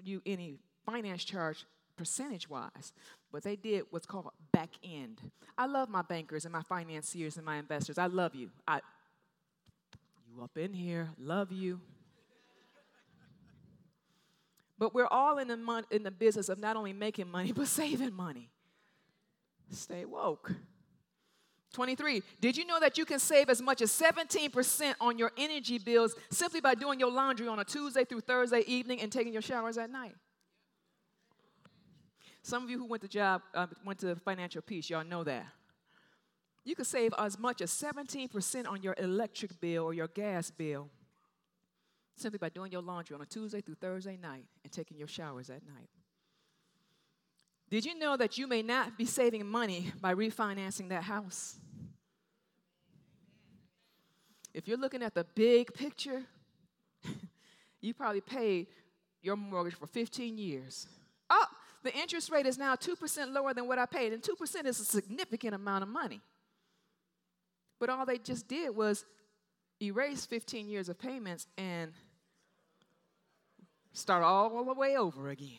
you 0.00 0.22
any 0.24 0.60
finance 0.86 1.24
charge 1.24 1.64
percentage 2.00 2.48
wise, 2.48 2.94
but 3.30 3.42
they 3.42 3.56
did 3.56 3.84
what's 3.90 4.06
called 4.06 4.30
back 4.52 4.70
end. 4.82 5.20
I 5.58 5.66
love 5.66 5.90
my 5.90 6.00
bankers 6.00 6.46
and 6.46 6.52
my 6.52 6.62
financiers 6.62 7.36
and 7.36 7.44
my 7.44 7.56
investors. 7.56 7.98
I 7.98 8.06
love 8.06 8.34
you. 8.34 8.48
I, 8.66 8.80
you 10.26 10.42
up 10.42 10.56
in 10.56 10.72
here, 10.72 11.10
love 11.18 11.52
you. 11.52 11.78
But 14.78 14.94
we're 14.94 15.08
all 15.08 15.36
in 15.36 15.48
the, 15.48 15.58
mon- 15.58 15.84
in 15.90 16.02
the 16.02 16.10
business 16.10 16.48
of 16.48 16.58
not 16.58 16.74
only 16.74 16.94
making 16.94 17.30
money, 17.30 17.52
but 17.56 17.66
saving 17.66 18.14
money. 18.14 18.48
Stay 19.68 20.06
woke. 20.06 20.52
23. 21.74 22.22
Did 22.40 22.56
you 22.56 22.64
know 22.64 22.80
that 22.80 22.96
you 22.96 23.04
can 23.04 23.18
save 23.18 23.50
as 23.50 23.60
much 23.60 23.82
as 23.82 23.92
17% 23.92 24.94
on 25.02 25.18
your 25.18 25.32
energy 25.36 25.76
bills 25.76 26.14
simply 26.30 26.62
by 26.62 26.74
doing 26.74 26.98
your 26.98 27.12
laundry 27.12 27.46
on 27.46 27.58
a 27.58 27.64
Tuesday 27.64 28.06
through 28.06 28.22
Thursday 28.22 28.60
evening 28.66 29.02
and 29.02 29.12
taking 29.12 29.34
your 29.34 29.42
showers 29.42 29.76
at 29.76 29.90
night? 29.90 30.14
Some 32.42 32.64
of 32.64 32.70
you 32.70 32.78
who 32.78 32.86
went 32.86 33.02
to 33.02 33.08
job, 33.08 33.42
uh, 33.54 33.66
went 33.84 33.98
to 34.00 34.16
financial 34.16 34.62
peace, 34.62 34.88
y'all 34.90 35.04
know 35.04 35.24
that. 35.24 35.46
You 36.64 36.74
could 36.74 36.86
save 36.86 37.14
as 37.18 37.38
much 37.38 37.60
as 37.60 37.70
17% 37.70 38.66
on 38.68 38.82
your 38.82 38.94
electric 38.98 39.60
bill 39.60 39.84
or 39.84 39.94
your 39.94 40.08
gas 40.08 40.50
bill 40.50 40.88
simply 42.16 42.38
by 42.38 42.50
doing 42.50 42.70
your 42.70 42.82
laundry 42.82 43.14
on 43.14 43.22
a 43.22 43.26
Tuesday 43.26 43.60
through 43.60 43.76
Thursday 43.76 44.18
night 44.20 44.44
and 44.62 44.72
taking 44.72 44.98
your 44.98 45.08
showers 45.08 45.48
at 45.48 45.66
night. 45.66 45.88
Did 47.70 47.84
you 47.84 47.98
know 47.98 48.16
that 48.16 48.36
you 48.36 48.46
may 48.46 48.62
not 48.62 48.98
be 48.98 49.04
saving 49.04 49.46
money 49.46 49.92
by 50.00 50.14
refinancing 50.14 50.88
that 50.88 51.04
house? 51.04 51.56
If 54.52 54.66
you're 54.66 54.76
looking 54.76 55.02
at 55.02 55.14
the 55.14 55.24
big 55.34 55.72
picture, 55.72 56.24
you 57.80 57.94
probably 57.94 58.20
paid 58.20 58.66
your 59.22 59.36
mortgage 59.36 59.74
for 59.74 59.86
15 59.86 60.36
years. 60.36 60.88
The 61.82 61.94
interest 61.96 62.30
rate 62.30 62.46
is 62.46 62.58
now 62.58 62.76
2% 62.76 63.32
lower 63.32 63.54
than 63.54 63.66
what 63.66 63.78
I 63.78 63.86
paid, 63.86 64.12
and 64.12 64.22
2% 64.22 64.66
is 64.66 64.80
a 64.80 64.84
significant 64.84 65.54
amount 65.54 65.82
of 65.82 65.88
money. 65.88 66.20
But 67.78 67.88
all 67.88 68.04
they 68.04 68.18
just 68.18 68.46
did 68.46 68.76
was 68.76 69.06
erase 69.80 70.26
15 70.26 70.68
years 70.68 70.90
of 70.90 70.98
payments 70.98 71.46
and 71.56 71.92
start 73.94 74.22
all 74.22 74.64
the 74.64 74.74
way 74.74 74.98
over 74.98 75.30
again. 75.30 75.56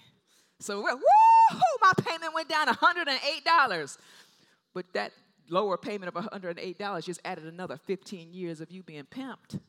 So, 0.60 0.81
woo, 0.81 1.60
my 1.81 1.91
payment 2.03 2.36
went 2.36 2.47
down 2.47 2.67
$108. 2.67 3.97
But 4.75 4.86
that 4.93 5.12
lower 5.49 5.75
payment 5.75 6.15
of 6.15 6.23
$108 6.23 7.03
just 7.03 7.19
added 7.25 7.45
another 7.45 7.77
15 7.77 8.31
years 8.31 8.62
of 8.62 8.71
you 8.71 8.84
being 8.84 9.05
pimped. 9.05 9.60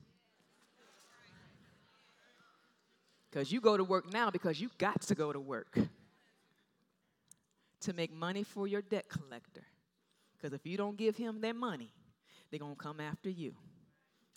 Because 3.30 3.50
you 3.50 3.62
go 3.62 3.78
to 3.78 3.84
work 3.84 4.12
now 4.12 4.30
because 4.30 4.60
you 4.60 4.70
got 4.76 5.00
to 5.00 5.14
go 5.14 5.32
to 5.32 5.40
work 5.40 5.78
to 7.83 7.92
make 7.92 8.12
money 8.12 8.42
for 8.42 8.66
your 8.66 8.83
debt 8.83 9.09
collector. 9.09 9.62
Because 10.37 10.53
if 10.53 10.66
you 10.66 10.77
don't 10.77 10.97
give 10.97 11.16
him 11.16 11.40
that 11.42 11.57
money, 11.57 11.92
they're 12.51 12.61
going 12.61 12.75
to 12.75 12.83
come 12.83 13.01
after 13.01 13.31
you, 13.31 13.55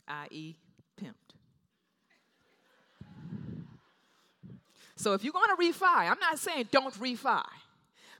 i.e., 0.08 0.56
pimped. 1.02 1.36
So 4.96 5.14
if 5.14 5.24
you're 5.24 5.34
going 5.34 5.56
to 5.56 5.62
refi, 5.62 6.10
I'm 6.10 6.20
not 6.20 6.40
saying 6.40 6.70
don't 6.72 6.94
refi. 6.96 7.44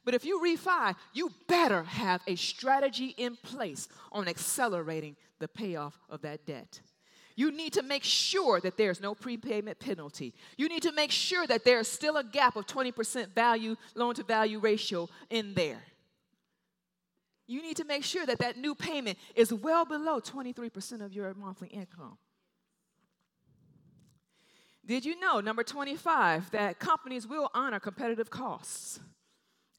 But 0.04 0.14
if 0.14 0.26
you 0.26 0.40
refi, 0.40 0.96
you 1.14 1.32
better 1.48 1.84
have 1.84 2.22
a 2.28 2.36
strategy 2.36 3.16
in 3.18 3.36
place 3.38 3.88
on 4.12 4.28
accelerating 4.28 5.16
the 5.40 5.48
payoff 5.48 5.98
of 6.10 6.22
that 6.22 6.46
debt. 6.46 6.80
You 7.36 7.52
need 7.52 7.74
to 7.74 7.84
make 7.84 8.04
sure 8.04 8.62
that 8.62 8.78
there's 8.78 9.02
no 9.02 9.14
prepayment 9.14 9.80
penalty. 9.80 10.34
You 10.58 10.70
need 10.70 10.84
to 10.84 10.94
make 10.94 11.12
sure 11.12 11.46
that 11.48 11.66
there's 11.66 11.88
still 11.88 12.16
a 12.18 12.24
gap 12.24 12.56
of 12.56 12.66
20% 12.66 13.34
value, 13.36 13.76
loan 13.94 14.16
to 14.16 14.24
value 14.24 14.60
ratio 14.60 15.10
in 15.30 15.54
there. 15.54 15.82
You 17.48 17.62
need 17.62 17.78
to 17.78 17.84
make 17.84 18.04
sure 18.04 18.26
that 18.26 18.40
that 18.40 18.58
new 18.58 18.74
payment 18.74 19.18
is 19.36 19.54
well 19.54 19.86
below 19.86 20.20
23% 20.20 21.04
of 21.04 21.14
your 21.14 21.34
monthly 21.34 21.68
income. 21.68 22.18
Did 24.86 25.04
you 25.04 25.20
know, 25.20 25.40
number 25.40 25.64
25, 25.64 26.52
that 26.52 26.80
companies 26.80 27.28
will 27.28 27.50
honor 27.54 27.80
competitive 27.80 28.30
costs 28.30 29.00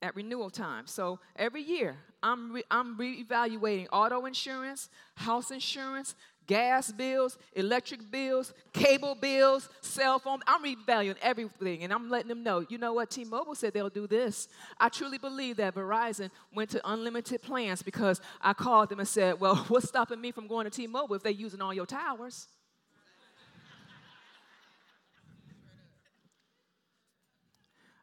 at 0.03 0.15
renewal 0.17 0.51
time? 0.51 0.87
So 0.87 1.21
every 1.37 1.63
year, 1.63 1.97
I'm, 2.23 2.53
re- 2.53 2.65
I'm 2.71 2.99
reevaluating 2.99 3.87
auto 3.93 4.27
insurance, 4.27 4.89
house 5.15 5.53
insurance, 5.53 6.17
gas 6.47 6.93
bills, 6.93 7.39
electric 7.55 8.11
bills, 8.11 8.53
cable 8.73 9.15
bills, 9.15 9.69
cell 9.81 10.19
phone. 10.19 10.41
I'm 10.47 10.63
revaluing 10.63 11.17
everything 11.23 11.85
and 11.85 11.93
I'm 11.93 12.09
letting 12.09 12.29
them 12.29 12.43
know, 12.43 12.65
you 12.69 12.79
know 12.79 12.95
what, 12.95 13.11
T 13.11 13.25
Mobile 13.25 13.55
said 13.55 13.73
they'll 13.73 13.89
do 13.89 14.07
this. 14.07 14.49
I 14.79 14.89
truly 14.89 15.19
believe 15.19 15.57
that 15.57 15.75
Verizon 15.75 16.31
went 16.55 16.71
to 16.71 16.91
unlimited 16.91 17.43
plans 17.43 17.83
because 17.83 18.21
I 18.41 18.53
called 18.53 18.89
them 18.89 19.01
and 19.01 19.09
said, 19.09 19.41
well, 19.41 19.57
what's 19.69 19.89
stopping 19.89 20.21
me 20.21 20.33
from 20.33 20.47
going 20.47 20.65
to 20.65 20.71
T 20.71 20.87
Mobile 20.87 21.17
if 21.17 21.23
they're 21.23 21.33
using 21.33 21.61
all 21.61 21.75
your 21.75 21.87
towers? 21.87 22.49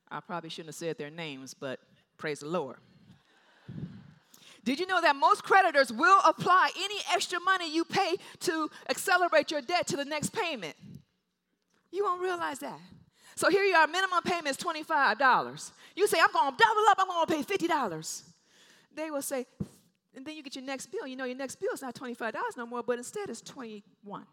I 0.10 0.20
probably 0.20 0.52
shouldn't 0.52 0.68
have 0.68 0.76
said 0.76 1.00
their 1.00 1.10
names, 1.10 1.56
but 1.56 1.80
praise 2.18 2.42
the 2.42 2.48
Lord. 2.48 2.78
Did 4.64 4.80
you 4.80 4.88
know 4.88 5.02
that 5.02 5.16
most 5.16 5.44
creditors 5.44 5.92
will 5.92 6.20
apply 6.26 6.72
any 6.78 6.96
extra 7.14 7.40
money 7.40 7.74
you 7.74 7.84
pay 7.84 8.16
to 8.42 8.70
accelerate 8.90 9.52
your 9.52 9.62
debt 9.62 9.88
to 9.88 9.98
the 9.98 10.06
next 10.06 10.32
payment? 10.32 10.76
You 11.92 12.06
won't 12.06 12.22
realize 12.22 12.60
that. 12.60 12.80
So 13.36 13.50
here 13.50 13.64
you 13.64 13.76
are, 13.76 13.88
minimum 13.88 14.22
payment 14.24 14.48
is 14.48 14.58
$25. 14.58 15.72
You 15.96 16.08
say, 16.08 16.18
I'm 16.22 16.32
going 16.32 16.52
to 16.52 16.58
double 16.58 16.82
up, 16.90 16.98
I'm 17.00 17.08
going 17.08 17.44
to 17.44 17.48
pay 17.48 17.68
$50. 17.68 18.24
They 18.96 19.12
will 19.12 19.22
say, 19.22 19.46
and 20.16 20.26
then 20.26 20.36
you 20.36 20.44
get 20.44 20.56
your 20.56 20.64
next 20.64 20.88
bill. 20.88 21.08
You 21.08 21.16
know, 21.16 21.26
your 21.26 21.38
next 21.38 21.56
bill 21.56 21.74
is 21.74 21.82
not 21.82 21.96
$25 21.96 22.34
no 22.56 22.66
more, 22.66 22.84
but 22.84 22.98
instead 22.98 23.30
it's 23.30 23.42
21 23.42 24.26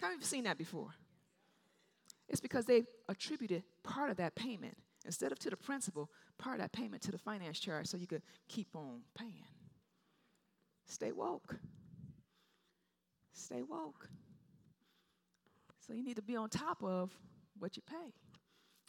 How 0.00 0.10
have 0.10 0.18
you 0.18 0.24
seen 0.24 0.44
that 0.44 0.58
before? 0.58 0.88
It's 2.28 2.40
because 2.40 2.66
they 2.66 2.84
attributed 3.08 3.62
part 3.84 4.10
of 4.10 4.16
that 4.16 4.34
payment 4.34 4.76
instead 5.06 5.32
of 5.32 5.38
to 5.38 5.50
the 5.50 5.56
principal, 5.56 6.10
part 6.38 6.56
of 6.56 6.62
that 6.62 6.72
payment 6.72 7.02
to 7.02 7.12
the 7.12 7.18
finance 7.18 7.58
charge 7.58 7.86
so 7.86 7.96
you 7.96 8.06
could 8.06 8.22
keep 8.48 8.68
on 8.74 9.00
paying. 9.16 9.44
Stay 10.86 11.12
woke. 11.12 11.56
Stay 13.32 13.62
woke. 13.62 14.08
So 15.86 15.92
you 15.92 16.02
need 16.02 16.16
to 16.16 16.22
be 16.22 16.36
on 16.36 16.48
top 16.48 16.82
of 16.82 17.10
what 17.58 17.76
you 17.76 17.82
pay. 17.88 18.12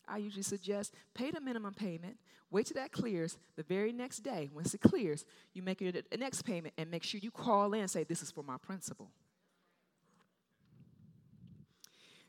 I 0.07 0.17
usually 0.17 0.43
suggest 0.43 0.93
pay 1.13 1.31
the 1.31 1.41
minimum 1.41 1.73
payment, 1.73 2.17
wait 2.49 2.67
till 2.67 2.75
that 2.75 2.91
clears. 2.91 3.37
The 3.55 3.63
very 3.63 3.91
next 3.91 4.19
day, 4.19 4.49
once 4.53 4.73
it 4.73 4.81
clears, 4.81 5.25
you 5.53 5.61
make 5.61 5.81
your 5.81 5.91
next 6.17 6.43
payment 6.43 6.73
and 6.77 6.89
make 6.89 7.03
sure 7.03 7.19
you 7.21 7.29
call 7.29 7.73
in 7.73 7.81
and 7.81 7.91
say, 7.91 8.03
This 8.03 8.21
is 8.21 8.31
for 8.31 8.43
my 8.43 8.57
principal. 8.57 9.11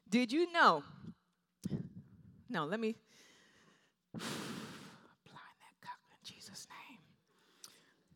Did 0.08 0.32
you 0.32 0.50
know? 0.52 0.82
No, 2.48 2.64
let 2.64 2.80
me 2.80 2.96
Blind 4.18 5.56
that 5.60 5.86
cock 5.86 5.98
in 6.10 6.18
Jesus' 6.22 6.66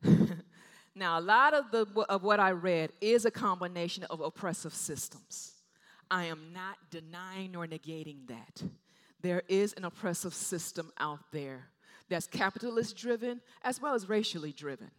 name. 0.04 0.42
now, 0.94 1.18
a 1.18 1.20
lot 1.20 1.54
of, 1.54 1.70
the, 1.70 1.86
of 2.08 2.22
what 2.22 2.40
I 2.40 2.50
read 2.50 2.92
is 3.00 3.24
a 3.24 3.30
combination 3.30 4.04
of 4.04 4.20
oppressive 4.20 4.74
systems. 4.74 5.52
I 6.10 6.24
am 6.24 6.52
not 6.52 6.76
denying 6.90 7.52
nor 7.52 7.66
negating 7.66 8.26
that. 8.28 8.62
There 9.22 9.42
is 9.48 9.72
an 9.74 9.84
oppressive 9.84 10.34
system 10.34 10.90
out 10.98 11.20
there 11.32 11.68
that's 12.08 12.26
capitalist 12.26 12.96
driven 12.96 13.40
as 13.62 13.80
well 13.80 13.94
as 13.94 14.08
racially 14.08 14.52
driven. 14.52 14.90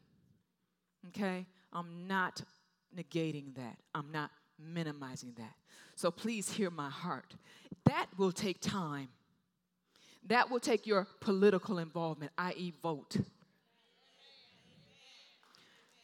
Okay? 1.09 1.45
I'm 1.71 2.07
not 2.07 2.41
negating 2.97 3.55
that. 3.55 3.77
I'm 3.93 4.11
not 4.11 4.31
minimizing 4.59 5.33
that. 5.37 5.53
So 5.95 6.09
please 6.11 6.51
hear 6.51 6.69
my 6.69 6.89
heart. 6.89 7.35
That 7.85 8.07
will 8.17 8.31
take 8.31 8.61
time. 8.61 9.09
That 10.27 10.49
will 10.49 10.59
take 10.59 10.87
your 10.87 11.07
political 11.19 11.79
involvement, 11.79 12.31
i.e., 12.37 12.73
vote. 12.81 13.17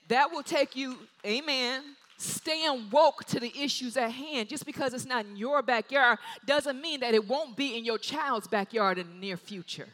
That 0.10 0.32
will 0.32 0.44
take 0.44 0.76
you, 0.76 0.98
amen, 1.26 1.84
staying 2.18 2.90
woke 2.92 3.24
to 3.26 3.40
the 3.40 3.52
issues 3.58 3.96
at 3.96 4.12
hand. 4.12 4.50
Just 4.50 4.66
because 4.66 4.94
it's 4.94 5.06
not 5.06 5.26
in 5.26 5.38
your 5.38 5.62
backyard 5.62 6.20
doesn't 6.46 6.82
mean 6.82 7.00
that 7.00 7.14
it 7.14 7.28
won't 7.28 7.56
be 7.56 7.78
in 7.78 7.86
your 7.86 7.98
child's 7.98 8.48
backyard 8.48 8.98
in 8.98 9.08
the 9.08 9.16
near 9.16 9.38
future. 9.38 9.88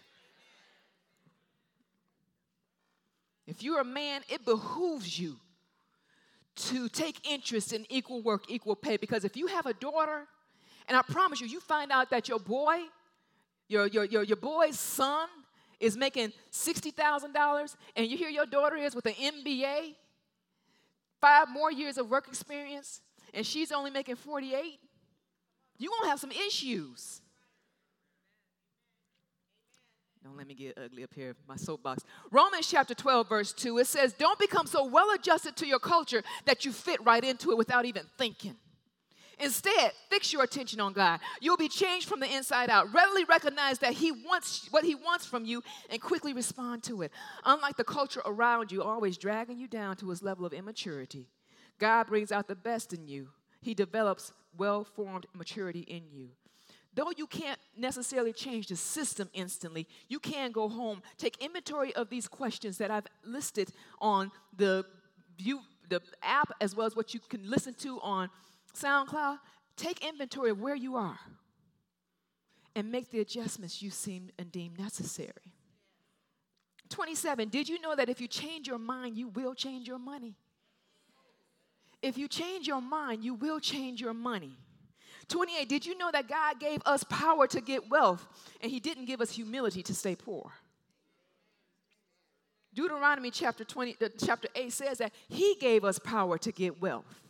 If 3.46 3.62
you're 3.62 3.82
a 3.82 3.86
man, 3.86 4.22
it 4.28 4.44
behooves 4.44 5.20
you 5.20 5.36
to 6.56 6.90
take 6.90 7.30
interest 7.30 7.74
in 7.74 7.86
equal 7.90 8.24
work, 8.24 8.46
equal 8.50 8.76
pay. 8.76 8.98
Because 8.98 9.24
if 9.24 9.38
you 9.38 9.48
have 9.48 9.66
a 9.66 9.74
daughter, 9.74 10.28
and 10.88 10.98
I 10.98 11.02
promise 11.02 11.42
you, 11.42 11.48
you 11.48 11.60
find 11.60 11.92
out 11.92 12.10
that 12.10 12.28
your 12.28 12.40
boy 12.40 12.80
your, 13.68 13.88
your, 13.88 14.06
your, 14.06 14.24
your 14.24 14.38
boy's 14.38 14.80
son 14.80 15.28
is 15.80 15.98
making 15.98 16.32
$60,000 16.52 17.76
and 17.96 18.08
you 18.08 18.18
hear 18.18 18.30
your 18.30 18.46
daughter 18.46 18.76
is 18.76 18.96
with 18.96 19.06
an 19.06 19.14
MBA, 19.14 19.96
five 21.20 21.50
more 21.50 21.72
years 21.72 21.98
of 21.98 22.10
work 22.10 22.28
experience, 22.28 23.02
and 23.34 23.46
she's 23.46 23.72
only 23.72 23.92
making 23.92 24.16
48, 24.16 24.80
you're 25.78 25.90
going 25.90 26.04
to 26.04 26.10
have 26.10 26.20
some 26.20 26.32
issues. 26.32 27.22
Don't 30.24 30.38
let 30.38 30.48
me 30.48 30.56
get 30.56 30.78
ugly 30.84 31.04
up 31.04 31.14
here, 31.14 31.36
my 31.48 31.56
soapbox. 31.56 32.04
Romans 32.32 32.68
chapter 32.68 32.96
12, 32.96 33.30
verse 33.30 33.54
2, 33.54 33.78
it 33.78 33.86
says, 33.86 34.14
Don't 34.14 34.40
become 34.40 34.66
so 34.66 34.84
well 34.86 35.12
adjusted 35.14 35.56
to 35.58 35.68
your 35.68 35.78
culture 35.78 36.24
that 36.46 36.66
you 36.66 36.72
fit 36.72 37.04
right 37.06 37.24
into 37.24 37.52
it 37.52 37.58
without 37.58 37.86
even 37.86 38.04
thinking. 38.18 38.56
Instead, 39.40 39.92
fix 40.10 40.32
your 40.32 40.44
attention 40.44 40.80
on 40.80 40.94
God. 40.94 41.20
You'll 41.42 41.58
be 41.58 41.70
changed 41.70 42.08
from 42.08 42.20
the 42.20 42.34
inside 42.34 42.70
out. 42.70 42.94
Readily 42.94 43.24
recognize 43.26 43.80
that 43.80 43.94
He 43.94 44.12
wants 44.12 44.68
what 44.72 44.84
He 44.84 44.96
wants 44.96 45.26
from 45.26 45.46
you 45.46 45.64
and 45.90 46.02
quickly 46.02 46.34
respond 46.34 46.84
to 46.84 47.02
it. 47.02 47.12
Unlike 47.44 47.78
the 47.78 47.84
culture 47.84 48.22
around 48.26 48.72
you, 48.72 48.82
always 48.82 49.18
dragging 49.18 49.60
you 49.60 49.68
down 49.68 49.98
to 49.98 50.10
His 50.10 50.24
level 50.24 50.46
of 50.46 50.54
immaturity, 50.54 51.28
God 51.80 52.08
brings 52.08 52.32
out 52.32 52.48
the 52.48 52.56
best 52.56 52.94
in 52.94 53.08
you. 53.08 53.30
He 53.62 53.74
develops 53.74 54.32
well 54.58 54.84
formed 54.84 55.26
maturity 55.34 55.82
in 55.82 56.04
you. 56.12 56.30
Though 56.94 57.12
you 57.18 57.28
can't 57.28 57.60
necessarily 57.76 58.32
change 58.32 58.68
the 58.68 58.78
system 58.78 59.30
instantly, 59.34 59.86
you 60.08 60.18
can 60.18 60.52
go 60.52 60.70
home, 60.70 61.02
take 61.18 61.44
inventory 61.44 61.94
of 61.94 62.10
these 62.10 62.28
questions 62.28 62.78
that 62.78 62.90
I've 62.90 63.08
listed 63.26 63.70
on 64.00 64.32
the 64.56 64.86
view, 65.38 65.60
the 65.90 66.02
app, 66.24 66.52
as 66.62 66.74
well 66.74 66.88
as 66.88 66.96
what 66.96 67.14
you 67.14 67.20
can 67.20 67.42
listen 67.50 67.74
to 67.80 68.00
on 68.00 68.30
SoundCloud, 68.76 69.40
take 69.76 70.06
inventory 70.06 70.52
of 70.52 70.62
where 70.62 70.76
you 70.76 70.96
are 70.96 71.20
and 72.76 72.92
make 72.92 73.10
the 73.10 73.20
adjustments 73.20 73.82
you 73.82 73.90
seem 73.90 74.30
and 74.38 74.52
deem 74.52 74.74
necessary. 74.78 75.54
27, 76.90 77.50
did 77.50 77.68
you 77.68 77.82
know 77.82 77.96
that 77.96 78.10
if 78.10 78.22
you 78.22 78.28
change 78.28 78.68
your 78.68 78.78
mind, 78.78 79.18
you 79.18 79.30
will 79.30 79.56
change 79.56 79.88
your 79.88 79.98
money? 79.98 80.36
If 82.02 82.18
you 82.18 82.28
change 82.28 82.68
your 82.68 82.82
mind, 82.82 83.24
you 83.24 83.34
will 83.34 83.60
change 83.60 84.00
your 84.00 84.14
money. 84.14 84.58
28, 85.28 85.68
did 85.68 85.86
you 85.86 85.98
know 85.98 86.12
that 86.12 86.28
God 86.28 86.60
gave 86.60 86.82
us 86.86 87.04
power 87.06 87.48
to 87.48 87.62
get 87.62 87.90
wealth 87.90 88.28
and 88.62 88.72
He 88.72 88.80
didn't 88.80 89.06
give 89.06 89.22
us 89.22 89.32
humility 89.32 89.82
to 89.84 89.96
stay 89.96 90.16
poor? 90.16 90.52
Deuteronomy 92.76 93.32
chapter 93.32 93.64
20, 93.64 93.96
uh, 94.02 94.10
chapter 94.24 94.50
8 94.54 94.72
says 94.72 94.98
that 95.00 95.14
He 95.30 95.56
gave 95.60 95.84
us 95.84 95.98
power 95.98 96.38
to 96.38 96.52
get 96.52 96.80
wealth 96.80 97.25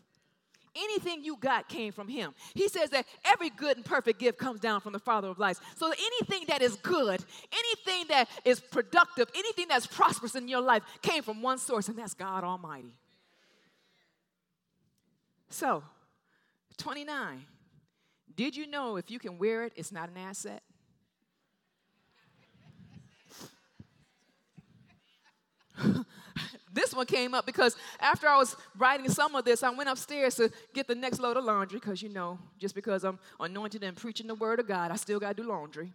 Anything 0.75 1.23
you 1.23 1.37
got 1.37 1.69
came 1.69 1.93
from 1.93 2.07
Him. 2.07 2.33
He 2.53 2.67
says 2.67 2.89
that 2.89 3.05
every 3.23 3.49
good 3.49 3.77
and 3.77 3.85
perfect 3.85 4.19
gift 4.19 4.37
comes 4.37 4.59
down 4.59 4.81
from 4.81 4.93
the 4.93 4.99
Father 4.99 5.29
of 5.29 5.39
lights. 5.39 5.61
So 5.75 5.91
anything 5.91 6.45
that 6.47 6.61
is 6.61 6.75
good, 6.77 7.23
anything 7.53 8.07
that 8.09 8.27
is 8.43 8.59
productive, 8.59 9.29
anything 9.33 9.67
that's 9.69 9.87
prosperous 9.87 10.35
in 10.35 10.47
your 10.47 10.61
life 10.61 10.83
came 11.01 11.23
from 11.23 11.41
one 11.41 11.57
source, 11.57 11.87
and 11.87 11.97
that's 11.97 12.13
God 12.13 12.43
Almighty. 12.43 12.93
So, 15.49 15.83
29. 16.77 17.45
Did 18.35 18.57
you 18.57 18.67
know 18.67 18.97
if 18.97 19.09
you 19.09 19.19
can 19.19 19.37
wear 19.37 19.63
it, 19.63 19.73
it's 19.77 19.93
not 19.93 20.09
an 20.09 20.17
asset? 20.17 20.61
this 26.75 26.93
one 26.93 27.05
came 27.05 27.33
up 27.33 27.45
because 27.45 27.75
after 27.99 28.27
I 28.27 28.37
was 28.37 28.55
writing 28.77 29.09
some 29.09 29.33
of 29.33 29.45
this, 29.45 29.63
I 29.63 29.69
went 29.69 29.89
upstairs 29.89 30.35
to 30.35 30.51
get 30.73 30.87
the 30.87 30.95
next 30.95 31.19
load 31.19 31.37
of 31.37 31.45
laundry 31.45 31.79
because, 31.79 32.01
you 32.01 32.09
know, 32.09 32.37
just 32.59 32.75
because 32.75 33.03
I'm 33.03 33.17
anointed 33.39 33.83
and 33.83 33.95
preaching 33.97 34.27
the 34.27 34.35
word 34.35 34.59
of 34.59 34.67
God, 34.67 34.91
I 34.91 34.95
still 34.97 35.19
got 35.19 35.35
to 35.35 35.43
do 35.43 35.49
laundry. 35.49 35.91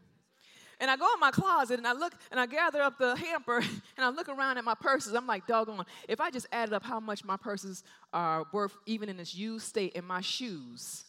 And 0.81 0.91
I 0.91 0.97
go 0.97 1.07
in 1.12 1.20
my 1.20 1.31
closet 1.31 1.78
and 1.78 1.87
I 1.87 1.93
look 1.93 2.14
and 2.31 2.41
I 2.41 2.47
gather 2.47 2.81
up 2.81 2.99
the 2.99 3.14
hamper 3.14 3.59
and 3.97 4.05
I 4.05 4.09
look 4.09 4.31
around 4.31 4.57
at 4.57 4.64
my 4.64 4.74
purses. 4.74 5.12
I'm 5.12 5.26
like, 5.26 5.47
doggone, 5.47 5.85
if 6.09 6.20
I 6.20 6.31
just 6.31 6.47
added 6.51 6.72
up 6.72 6.83
how 6.83 6.99
much 6.99 7.22
my 7.22 7.37
purses 7.37 7.85
are 8.14 8.47
worth, 8.53 8.74
even 8.87 9.11
in 9.11 9.18
this 9.18 9.35
used 9.35 9.66
state, 9.66 9.93
and 9.95 10.07
my 10.07 10.22
shoes, 10.22 11.05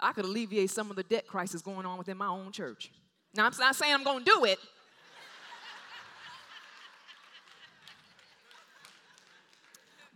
I 0.00 0.12
could 0.12 0.24
alleviate 0.24 0.70
some 0.70 0.90
of 0.90 0.96
the 0.96 1.04
debt 1.04 1.28
crisis 1.28 1.62
going 1.62 1.86
on 1.86 1.96
within 1.96 2.16
my 2.16 2.26
own 2.26 2.50
church. 2.50 2.90
Now, 3.34 3.46
I'm 3.46 3.52
not 3.60 3.76
saying 3.76 3.94
I'm 3.94 4.02
going 4.02 4.24
to 4.24 4.24
do 4.24 4.44
it. 4.44 4.58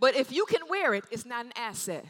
But 0.05 0.17
if 0.17 0.31
you 0.31 0.45
can 0.45 0.61
wear 0.69 0.93
it, 0.93 1.05
it's 1.11 1.25
not 1.25 1.47
an 1.47 1.53
asset. 1.57 2.05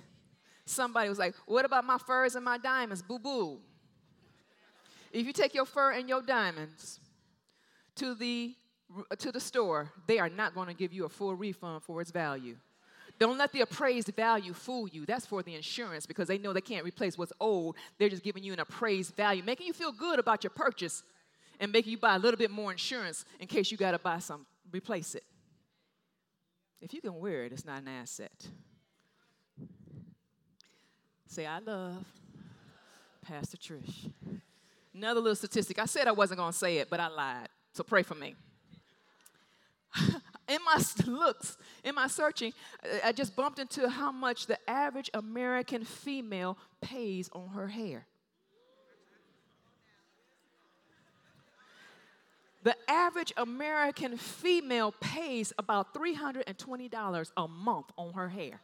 Somebody 0.67 1.09
was 1.09 1.17
like, 1.17 1.33
What 1.47 1.65
about 1.65 1.85
my 1.85 1.97
furs 1.97 2.35
and 2.35 2.45
my 2.45 2.59
diamonds? 2.59 3.03
Boo 3.03 3.21
boo. 3.21 3.61
If 5.13 5.25
you 5.25 5.33
take 5.33 5.55
your 5.55 5.65
fur 5.65 5.93
and 5.93 6.09
your 6.09 6.21
diamonds 6.21 6.99
to 7.95 8.17
the, 8.17 8.57
to 9.19 9.31
the 9.31 9.39
store, 9.39 9.93
they 10.09 10.19
are 10.19 10.29
not 10.29 10.57
going 10.57 10.67
to 10.67 10.75
give 10.75 10.93
you 10.93 11.05
a 11.05 11.09
full 11.09 11.37
refund 11.37 11.85
for 11.85 12.01
its 12.01 12.11
value. 12.11 12.57
Don't 13.21 13.39
let 13.39 13.53
the 13.53 13.61
appraised 13.61 14.09
value 14.09 14.55
fool 14.55 14.89
you. 14.89 15.07
That's 15.07 15.25
for 15.25 15.45
the 15.45 15.55
insurance 15.55 16.05
because 16.05 16.27
they 16.27 16.37
know 16.37 16.53
they 16.53 16.61
can't 16.61 16.85
replace 16.85 17.17
what's 17.17 17.33
old. 17.39 17.77
They're 18.01 18.09
just 18.09 18.25
giving 18.25 18.43
you 18.43 18.53
an 18.53 18.59
appraised 18.59 19.15
value, 19.15 19.45
making 19.45 19.69
you 19.69 19.73
feel 19.73 19.93
good 19.93 20.19
about 20.19 20.43
your 20.43 20.51
purchase 20.51 21.05
and 21.61 21.71
making 21.71 21.93
you 21.93 21.99
buy 21.99 22.17
a 22.17 22.19
little 22.19 22.39
bit 22.39 22.51
more 22.51 22.73
insurance 22.73 23.25
in 23.39 23.47
case 23.47 23.71
you 23.71 23.77
got 23.77 23.93
to 23.93 24.01
buy 24.01 24.19
some, 24.19 24.47
replace 24.73 25.15
it. 25.15 25.23
If 26.85 26.93
you 26.93 27.01
can 27.01 27.19
wear 27.19 27.45
it, 27.45 27.53
it's 27.53 27.65
not 27.65 27.81
an 27.81 27.89
asset. 27.89 28.47
Say, 31.27 31.47
I 31.47 31.59
love 31.59 32.05
Pastor 33.23 33.57
Trish. 33.57 34.13
Another 34.95 35.21
little 35.21 35.35
statistic. 35.35 35.79
I 35.79 35.87
said 35.87 36.07
I 36.07 36.13
wasn't 36.13 36.41
going 36.41 36.53
to 36.53 36.59
say 36.59 36.77
it, 36.77 36.91
but 36.91 37.01
I 37.01 37.09
lied. 37.09 37.49
So 37.73 37.85
pray 37.85 38.03
for 38.03 38.15
me. 38.15 38.35
in 40.47 40.59
my 40.67 40.79
looks, 41.07 41.57
in 41.85 41.95
my 41.95 42.07
searching, 42.07 42.53
I 43.03 43.13
just 43.13 43.35
bumped 43.35 43.59
into 43.59 43.89
how 43.89 44.13
much 44.13 44.47
the 44.47 44.59
average 44.69 45.09
American 45.15 45.85
female 45.85 46.59
pays 46.83 47.31
on 47.33 47.49
her 47.55 47.69
hair. 47.69 48.05
The 52.65 52.75
average 52.89 53.33
American 53.37 54.17
female 54.17 54.93
pays 54.99 55.53
about 55.59 55.93
$320 55.93 57.31
a 57.37 57.47
month 57.47 57.87
on 57.99 58.15
her 58.15 58.29
hair. 58.31 58.59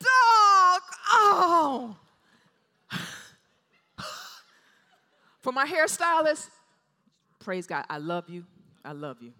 Dog! 0.00 0.80
Oh! 1.10 1.96
For 5.40 5.52
my 5.52 5.66
hairstylist, 5.66 6.48
praise 7.40 7.66
God, 7.66 7.84
I 7.90 7.98
love 7.98 8.30
you. 8.30 8.46
I 8.82 8.92
love 8.92 9.18
you. 9.20 9.34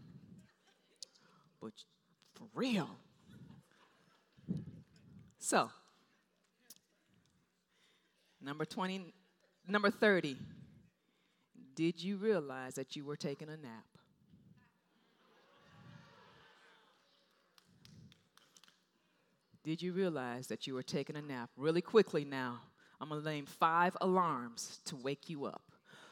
But 1.63 1.73
for 2.35 2.45
real. 2.55 2.91
So, 5.39 5.71
number 8.43 8.67
20, 8.67 9.15
number 9.67 9.91
30. 9.91 10.37
Did 11.79 12.03
you 12.03 12.17
realize 12.17 12.75
that 12.75 12.97
you 12.97 13.05
were 13.05 13.15
taking 13.15 13.49
a 13.49 13.57
nap? 13.57 13.85
Did 19.63 19.81
you 19.81 19.93
realize 19.93 20.49
that 20.49 20.67
you 20.67 20.75
were 20.75 20.83
taking 20.83 21.15
a 21.15 21.23
nap? 21.23 21.51
Really 21.57 21.81
quickly 21.81 22.25
now, 22.25 22.63
I'm 23.01 23.11
gonna 23.11 23.23
name 23.23 23.47
five 23.47 23.97
alarms 24.01 24.81
to 24.87 24.97
wake 24.97 25.31
you 25.31 25.45
up. 25.45 25.63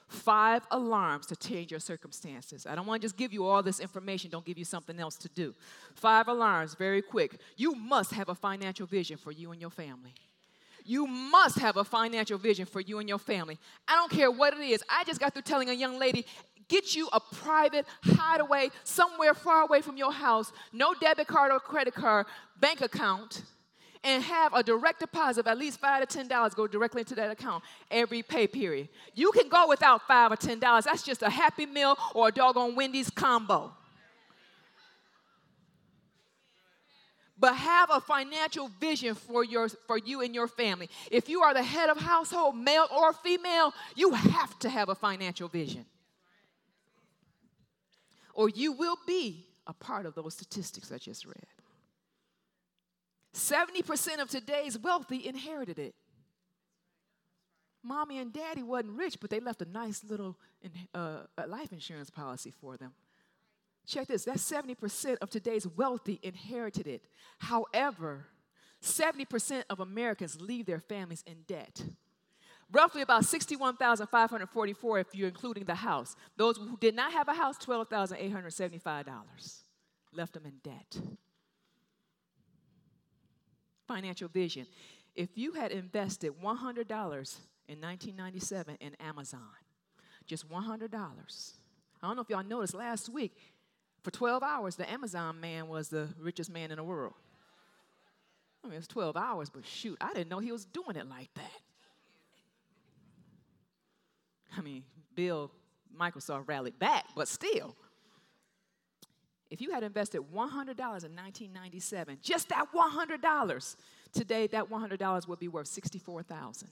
Five 0.06 0.64
alarms 0.70 1.26
to 1.26 1.34
change 1.34 1.72
your 1.72 1.80
circumstances. 1.80 2.64
I 2.64 2.76
don't 2.76 2.86
want 2.86 3.02
to 3.02 3.04
just 3.04 3.16
give 3.16 3.32
you 3.32 3.44
all 3.44 3.60
this 3.60 3.80
information, 3.80 4.30
don't 4.30 4.46
give 4.46 4.58
you 4.58 4.64
something 4.64 5.00
else 5.00 5.16
to 5.16 5.28
do. 5.30 5.52
Five 5.96 6.28
alarms, 6.28 6.74
very 6.74 7.02
quick. 7.02 7.40
You 7.56 7.74
must 7.74 8.12
have 8.12 8.28
a 8.28 8.36
financial 8.36 8.86
vision 8.86 9.16
for 9.16 9.32
you 9.32 9.50
and 9.50 9.60
your 9.60 9.70
family. 9.70 10.14
You 10.86 11.06
must 11.06 11.58
have 11.58 11.76
a 11.76 11.84
financial 11.84 12.38
vision 12.38 12.64
for 12.64 12.80
you 12.80 12.98
and 12.98 13.08
your 13.08 13.18
family. 13.18 13.58
I 13.88 13.94
don't 13.96 14.10
care 14.10 14.30
what 14.30 14.54
it 14.54 14.60
is. 14.60 14.82
I 14.88 15.04
just 15.04 15.20
got 15.20 15.34
through 15.34 15.42
telling 15.42 15.68
a 15.68 15.72
young 15.72 15.98
lady, 15.98 16.24
get 16.68 16.94
you 16.94 17.08
a 17.12 17.20
private 17.20 17.86
hideaway 18.02 18.70
somewhere 18.84 19.34
far 19.34 19.62
away 19.62 19.82
from 19.82 19.96
your 19.96 20.12
house, 20.12 20.52
no 20.72 20.94
debit 20.94 21.26
card 21.26 21.50
or 21.52 21.58
credit 21.58 21.94
card, 21.94 22.26
bank 22.60 22.80
account 22.80 23.42
and 24.06 24.22
have 24.22 24.54
a 24.54 24.62
direct 24.62 25.00
deposit 25.00 25.40
of 25.40 25.46
at 25.48 25.58
least 25.58 25.80
five 25.80 26.00
to 26.00 26.06
ten 26.06 26.28
dollars 26.28 26.54
go 26.54 26.66
directly 26.66 27.00
into 27.00 27.14
that 27.16 27.30
account 27.30 27.62
every 27.90 28.22
pay 28.22 28.46
period. 28.46 28.88
You 29.14 29.32
can 29.32 29.48
go 29.48 29.68
without 29.68 30.06
five 30.06 30.30
or 30.30 30.36
ten 30.36 30.60
dollars. 30.60 30.84
That's 30.84 31.02
just 31.02 31.22
a 31.22 31.30
happy 31.30 31.66
meal 31.66 31.98
or 32.14 32.28
a 32.28 32.32
doggone 32.32 32.76
Wendy's 32.76 33.10
combo. 33.10 33.72
But 37.38 37.54
have 37.54 37.90
a 37.90 38.00
financial 38.00 38.68
vision 38.80 39.14
for, 39.14 39.44
your, 39.44 39.68
for 39.68 39.98
you 39.98 40.22
and 40.22 40.34
your 40.34 40.48
family. 40.48 40.88
If 41.10 41.28
you 41.28 41.42
are 41.42 41.52
the 41.52 41.62
head 41.62 41.90
of 41.90 41.98
household, 41.98 42.56
male 42.56 42.86
or 42.90 43.12
female, 43.12 43.74
you 43.94 44.12
have 44.12 44.58
to 44.60 44.70
have 44.70 44.88
a 44.88 44.94
financial 44.94 45.48
vision. 45.48 45.84
Or 48.32 48.48
you 48.48 48.72
will 48.72 48.96
be 49.06 49.46
a 49.66 49.74
part 49.74 50.06
of 50.06 50.14
those 50.14 50.34
statistics 50.34 50.90
I 50.92 50.98
just 50.98 51.26
read. 51.26 51.46
70% 53.34 54.20
of 54.20 54.30
today's 54.30 54.78
wealthy 54.78 55.26
inherited 55.26 55.78
it. 55.78 55.94
Mommy 57.82 58.18
and 58.18 58.32
daddy 58.32 58.62
wasn't 58.62 58.96
rich, 58.96 59.18
but 59.20 59.30
they 59.30 59.40
left 59.40 59.62
a 59.62 59.68
nice 59.70 60.02
little 60.02 60.36
uh, 60.94 61.18
life 61.46 61.72
insurance 61.72 62.10
policy 62.10 62.50
for 62.50 62.76
them. 62.76 62.92
Check 63.86 64.08
this 64.08 64.24
that's 64.24 64.50
70% 64.50 65.16
of 65.18 65.30
today's 65.30 65.66
wealthy 65.66 66.18
inherited 66.22 66.86
it. 66.86 67.04
However, 67.38 68.26
70% 68.82 69.64
of 69.70 69.80
Americans 69.80 70.40
leave 70.40 70.66
their 70.66 70.80
families 70.80 71.24
in 71.26 71.42
debt. 71.46 71.82
Roughly 72.72 73.02
about 73.02 73.24
61,544 73.24 74.98
if 74.98 75.14
you're 75.14 75.28
including 75.28 75.64
the 75.64 75.76
house. 75.76 76.16
Those 76.36 76.56
who 76.56 76.76
did 76.78 76.96
not 76.96 77.12
have 77.12 77.28
a 77.28 77.34
house, 77.34 77.56
$12,875 77.58 79.04
left 80.12 80.32
them 80.34 80.46
in 80.46 80.54
debt 80.64 80.96
financial 83.86 84.28
vision. 84.28 84.66
If 85.14 85.30
you 85.34 85.52
had 85.52 85.72
invested 85.72 86.32
$100 86.32 86.40
in 86.42 87.80
1997 87.80 88.76
in 88.80 88.94
Amazon, 89.00 89.40
just 90.26 90.48
$100, 90.48 91.52
I 92.02 92.06
don't 92.06 92.16
know 92.16 92.22
if 92.22 92.28
y'all 92.28 92.44
noticed 92.44 92.74
last 92.74 93.08
week, 93.08 93.36
for 94.06 94.12
12 94.12 94.44
hours, 94.44 94.76
the 94.76 94.88
Amazon 94.88 95.40
man 95.40 95.66
was 95.66 95.88
the 95.88 96.06
richest 96.20 96.48
man 96.48 96.70
in 96.70 96.76
the 96.76 96.84
world. 96.84 97.14
I 98.62 98.68
mean, 98.68 98.78
it's 98.78 98.86
12 98.86 99.16
hours, 99.16 99.50
but 99.50 99.66
shoot, 99.66 99.98
I 100.00 100.12
didn't 100.12 100.30
know 100.30 100.38
he 100.38 100.52
was 100.52 100.64
doing 100.64 100.94
it 100.94 101.08
like 101.08 101.28
that. 101.34 101.60
I 104.56 104.60
mean, 104.60 104.84
Bill, 105.16 105.50
Microsoft 106.00 106.46
rallied 106.46 106.78
back, 106.78 107.06
but 107.16 107.26
still. 107.26 107.74
If 109.50 109.60
you 109.60 109.72
had 109.72 109.82
invested 109.82 110.20
$100 110.20 110.30
in 110.32 110.46
1997, 110.46 112.18
just 112.22 112.48
that 112.50 112.66
$100, 112.72 113.76
today 114.12 114.46
that 114.46 114.70
$100 114.70 115.26
would 115.26 115.40
be 115.40 115.48
worth 115.48 115.66
64,000. 115.66 116.68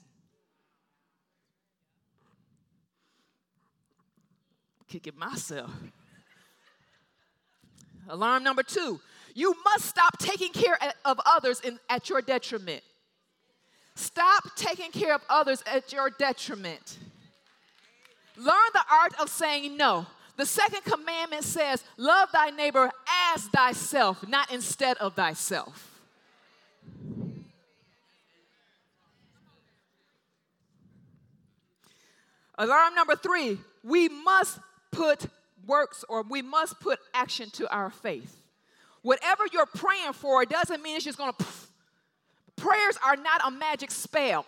Kicking 4.87 5.19
myself. 5.19 5.73
Alarm 8.09 8.43
number 8.45 8.63
two 8.63 9.01
you 9.35 9.55
must 9.65 9.87
stop 9.87 10.19
taking 10.19 10.53
care 10.53 10.79
of 11.05 11.21
others 11.27 11.61
in, 11.61 11.79
at 11.91 12.09
your 12.09 12.23
detriment. 12.23 12.83
Stop 13.97 14.55
taking 14.57 14.93
care 14.93 15.15
of 15.15 15.23
others 15.29 15.63
at 15.67 15.93
your 15.93 16.11
detriment. 16.11 16.99
Learn 18.37 18.71
the 18.73 18.85
art 18.91 19.13
of 19.21 19.29
saying 19.29 19.77
no. 19.77 20.07
The 20.37 20.47
second 20.47 20.85
commandment 20.85 21.45
says, 21.45 21.85
Love 21.97 22.29
thy 22.33 22.51
neighbor 22.51 22.91
as 23.35 23.43
thyself, 23.49 24.27
not 24.27 24.53
instead 24.53 24.97
of 24.99 25.15
thyself. 25.15 25.91
Alarm 32.57 32.95
number 32.95 33.17
three 33.17 33.59
we 33.83 34.09
must 34.09 34.59
put 34.91 35.27
works 35.67 36.05
or 36.09 36.23
we 36.23 36.43
must 36.43 36.81
put 36.81 36.99
action 37.13 37.51
to 37.51 37.71
our 37.75 37.91
faith. 37.91 38.43
Whatever 39.03 39.45
you're 39.53 39.67
praying 39.67 40.15
for, 40.15 40.43
it 40.43 40.49
doesn't 40.49 40.83
mean 40.83 40.97
it's 40.97 41.05
just 41.05 41.19
gonna. 41.19 41.35
Prayers 42.57 42.97
are 43.05 43.17
not 43.17 43.43
a 43.47 43.51
magic 43.51 43.91
spell. 43.91 44.47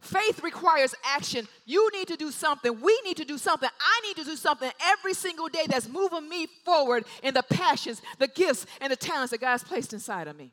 Faith 0.00 0.42
requires 0.42 0.94
action. 1.04 1.46
You 1.66 1.90
need 1.92 2.08
to 2.08 2.16
do 2.16 2.30
something. 2.30 2.80
We 2.80 2.98
need 3.04 3.18
to 3.18 3.24
do 3.24 3.36
something. 3.36 3.68
I 3.78 4.06
need 4.06 4.16
to 4.16 4.24
do 4.24 4.34
something 4.34 4.70
every 4.82 5.12
single 5.12 5.48
day 5.48 5.66
that's 5.68 5.88
moving 5.88 6.28
me 6.28 6.46
forward 6.64 7.04
in 7.22 7.34
the 7.34 7.42
passions, 7.42 8.00
the 8.18 8.28
gifts, 8.28 8.66
and 8.80 8.90
the 8.90 8.96
talents 8.96 9.30
that 9.32 9.40
God's 9.40 9.62
placed 9.62 9.92
inside 9.92 10.26
of 10.26 10.36
me. 10.36 10.52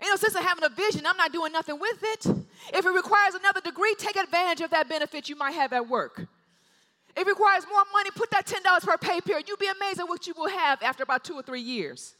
Ain't 0.00 0.10
no 0.10 0.16
sense 0.16 0.34
of 0.34 0.42
having 0.42 0.64
a 0.64 0.68
vision. 0.68 1.06
I'm 1.06 1.16
not 1.16 1.32
doing 1.32 1.52
nothing 1.52 1.78
with 1.78 1.98
it. 2.02 2.26
If 2.74 2.84
it 2.84 2.90
requires 2.90 3.34
another 3.34 3.60
degree, 3.60 3.94
take 3.98 4.16
advantage 4.16 4.60
of 4.60 4.70
that 4.70 4.88
benefit 4.88 5.28
you 5.28 5.36
might 5.36 5.52
have 5.52 5.72
at 5.72 5.88
work. 5.88 6.26
It 7.16 7.26
requires 7.26 7.64
more 7.70 7.82
money, 7.92 8.10
put 8.14 8.30
that 8.30 8.46
$10 8.46 8.82
per 8.84 8.98
pay 8.98 9.20
period. 9.20 9.48
You'll 9.48 9.56
be 9.56 9.68
amazed 9.68 10.00
at 10.00 10.08
what 10.08 10.26
you 10.26 10.34
will 10.36 10.50
have 10.50 10.82
after 10.82 11.02
about 11.02 11.24
two 11.24 11.34
or 11.34 11.42
three 11.42 11.62
years. 11.62 12.14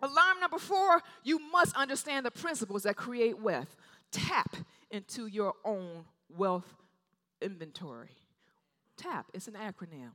Alarm 0.00 0.40
number 0.40 0.58
four, 0.58 1.02
you 1.24 1.38
must 1.50 1.76
understand 1.76 2.24
the 2.24 2.30
principles 2.30 2.84
that 2.84 2.96
create 2.96 3.40
wealth. 3.40 3.76
Tap 4.10 4.56
into 4.90 5.26
your 5.26 5.54
own 5.64 6.04
wealth 6.34 6.72
inventory. 7.42 8.16
TAP, 8.96 9.26
it's 9.34 9.48
an 9.48 9.54
acronym. 9.54 10.10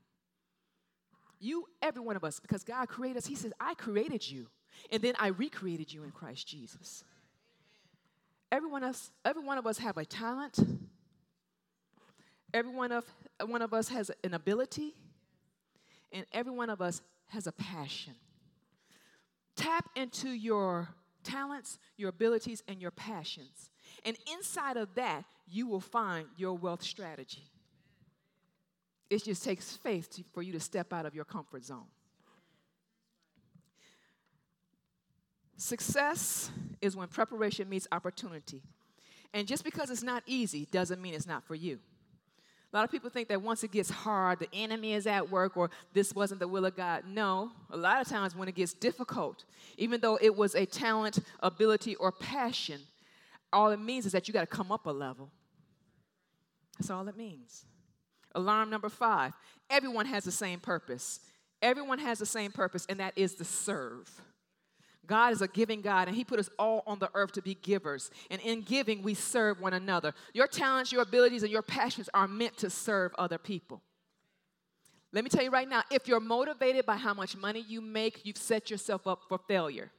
You, 1.39 1.66
every 1.82 2.01
one 2.01 2.16
of 2.16 2.24
us, 2.24 2.39
because 2.39 2.64
God 2.64 2.88
created 2.88 3.18
us, 3.18 3.26
He 3.26 3.36
says, 3.36 3.51
I 3.60 3.74
created 3.76 4.28
you, 4.30 4.47
and 4.91 5.01
then 5.01 5.14
I 5.20 5.28
recreated 5.28 5.93
you 5.93 6.04
in 6.04 6.12
Christ 6.12 6.47
Jesus. 6.47 7.04
Every 8.51 8.70
one 8.70 8.84
of 8.84 8.91
us, 8.91 9.12
every 9.26 9.43
one 9.43 9.58
of 9.58 9.68
us 9.68 9.78
have 9.80 9.97
a 9.97 10.06
talent. 10.06 10.60
Every 12.54 12.72
one 12.72 12.91
of, 12.91 13.04
one 13.46 13.62
of 13.62 13.74
us 13.74 13.90
has 13.90 14.12
an 14.24 14.34
ability, 14.34 14.96
and 16.12 16.26
every 16.32 16.52
one 16.52 16.70
of 16.70 16.82
us 16.82 17.02
has 17.28 17.48
a 17.48 17.52
passion. 17.52 18.14
Tap 19.56 19.90
into 19.96 20.30
your 20.30 20.90
talents, 21.24 21.80
your 21.98 22.10
abilities, 22.10 22.64
and 22.68 22.82
your 22.82 22.92
passions. 22.92 23.70
And 24.06 24.18
inside 24.36 24.78
of 24.78 24.94
that, 24.96 25.26
you 25.48 25.68
will 25.68 25.80
find 25.80 26.28
your 26.38 26.54
wealth 26.54 26.84
strategy. 26.84 27.50
It 29.10 29.24
just 29.24 29.44
takes 29.44 29.76
faith 29.78 30.10
to, 30.12 30.24
for 30.34 30.42
you 30.42 30.52
to 30.54 30.60
step 30.60 30.92
out 30.92 31.06
of 31.06 31.14
your 31.14 31.26
comfort 31.26 31.64
zone. 31.64 31.86
Success 35.58 36.52
is 36.82 36.96
when 36.96 37.08
preparation 37.08 37.70
meets 37.70 37.88
opportunity. 37.92 38.62
And 39.34 39.48
just 39.48 39.64
because 39.64 39.90
it's 39.90 40.04
not 40.04 40.24
easy 40.26 40.68
doesn't 40.72 41.02
mean 41.02 41.14
it's 41.14 41.28
not 41.28 41.44
for 41.46 41.56
you. 41.56 41.80
A 42.74 42.78
lot 42.78 42.86
of 42.86 42.92
people 42.92 43.12
think 43.12 43.28
that 43.28 43.40
once 43.40 43.64
it 43.64 43.72
gets 43.72 43.92
hard, 43.92 44.40
the 44.40 44.50
enemy 44.52 44.94
is 44.94 45.06
at 45.06 45.30
work 45.30 45.56
or 45.56 45.70
this 45.94 46.16
wasn't 46.16 46.40
the 46.40 46.48
will 46.48 46.66
of 46.66 46.76
God. 46.76 47.04
No, 47.08 47.52
a 47.70 47.78
lot 47.78 48.02
of 48.02 48.08
times 48.08 48.36
when 48.36 48.48
it 48.48 48.56
gets 48.56 48.74
difficult, 48.74 49.44
even 49.78 50.02
though 50.02 50.18
it 50.20 50.36
was 50.36 50.56
a 50.56 50.66
talent, 50.66 51.20
ability, 51.42 51.96
or 51.96 52.12
passion, 52.12 52.82
all 53.52 53.70
it 53.70 53.80
means 53.80 54.08
is 54.08 54.12
that 54.14 54.28
you 54.28 54.34
got 54.34 54.42
to 54.42 54.48
come 54.48 54.72
up 54.72 54.88
a 54.88 54.92
level. 54.92 55.30
That's 56.80 56.90
all 56.90 57.08
it 57.08 57.16
means. 57.16 57.66
Alarm 58.34 58.72
number 58.72 58.90
five 58.90 59.34
everyone 59.70 60.08
has 60.08 60.24
the 60.24 60.32
same 60.32 60.60
purpose. 60.60 61.20
Everyone 61.62 62.00
has 62.00 62.20
the 62.20 62.26
same 62.26 62.52
purpose, 62.52 62.86
and 62.90 63.00
that 63.00 63.14
is 63.16 63.36
to 63.36 63.46
serve. 63.46 64.10
God 65.06 65.34
is 65.34 65.41
a 65.41 65.47
giving 65.47 65.82
God, 65.82 66.08
and 66.08 66.16
He 66.16 66.24
put 66.24 66.39
us 66.39 66.49
all 66.58 66.84
on 66.88 66.99
the 66.99 67.10
earth 67.14 67.34
to 67.34 67.41
be 67.41 67.56
givers. 67.56 68.10
And 68.32 68.41
in 68.41 68.62
giving, 68.62 69.04
we 69.04 69.14
serve 69.14 69.60
one 69.60 69.74
another. 69.74 70.14
Your 70.34 70.47
talents, 70.47 70.91
your 70.91 71.01
abilities, 71.01 71.43
and 71.43 71.51
your 71.51 71.62
passions 71.62 72.10
are 72.14 72.28
meant 72.28 72.58
to 72.58 72.70
serve 72.70 73.14
other 73.18 73.38
people. 73.38 73.82
Let 75.12 75.24
me 75.24 75.30
tell 75.30 75.43
you 75.43 75.51
right 75.51 75.70
now 75.70 75.84
if 75.91 76.08
you're 76.08 76.20
motivated 76.20 76.86
by 76.86 76.97
how 76.97 77.14
much 77.14 77.38
money 77.38 77.64
you 77.68 77.82
make, 77.82 78.26
you've 78.26 78.38
set 78.38 78.72
yourself 78.72 79.06
up 79.06 79.22
for 79.30 79.38
failure. 79.38 79.91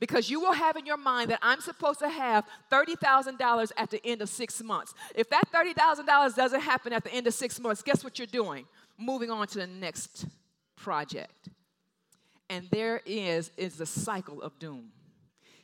Because 0.00 0.30
you 0.30 0.40
will 0.40 0.52
have 0.52 0.76
in 0.76 0.86
your 0.86 0.96
mind 0.96 1.30
that 1.30 1.38
I'm 1.42 1.60
supposed 1.60 2.00
to 2.00 2.08
have 2.08 2.44
$30,000 2.72 3.72
at 3.76 3.90
the 3.90 4.04
end 4.04 4.22
of 4.22 4.28
six 4.28 4.62
months. 4.62 4.94
If 5.14 5.28
that 5.30 5.52
$30,000 5.52 6.34
doesn't 6.34 6.60
happen 6.60 6.92
at 6.92 7.04
the 7.04 7.12
end 7.12 7.26
of 7.26 7.34
six 7.34 7.60
months, 7.60 7.82
guess 7.82 8.02
what 8.02 8.18
you're 8.18 8.26
doing? 8.26 8.66
Moving 8.98 9.30
on 9.30 9.46
to 9.48 9.58
the 9.58 9.66
next 9.66 10.26
project 10.76 11.50
and 12.48 12.68
there 12.70 13.00
is 13.06 13.50
is 13.56 13.76
the 13.76 13.86
cycle 13.86 14.42
of 14.42 14.58
doom. 14.58 14.90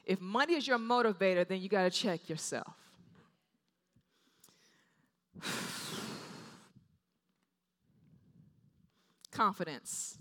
If 0.04 0.20
money 0.20 0.54
is 0.54 0.66
your 0.66 0.78
motivator, 0.78 1.46
then 1.46 1.60
you 1.60 1.68
got 1.68 1.82
to 1.84 1.90
check 1.90 2.28
yourself. 2.28 2.74
Confidence 9.30 10.18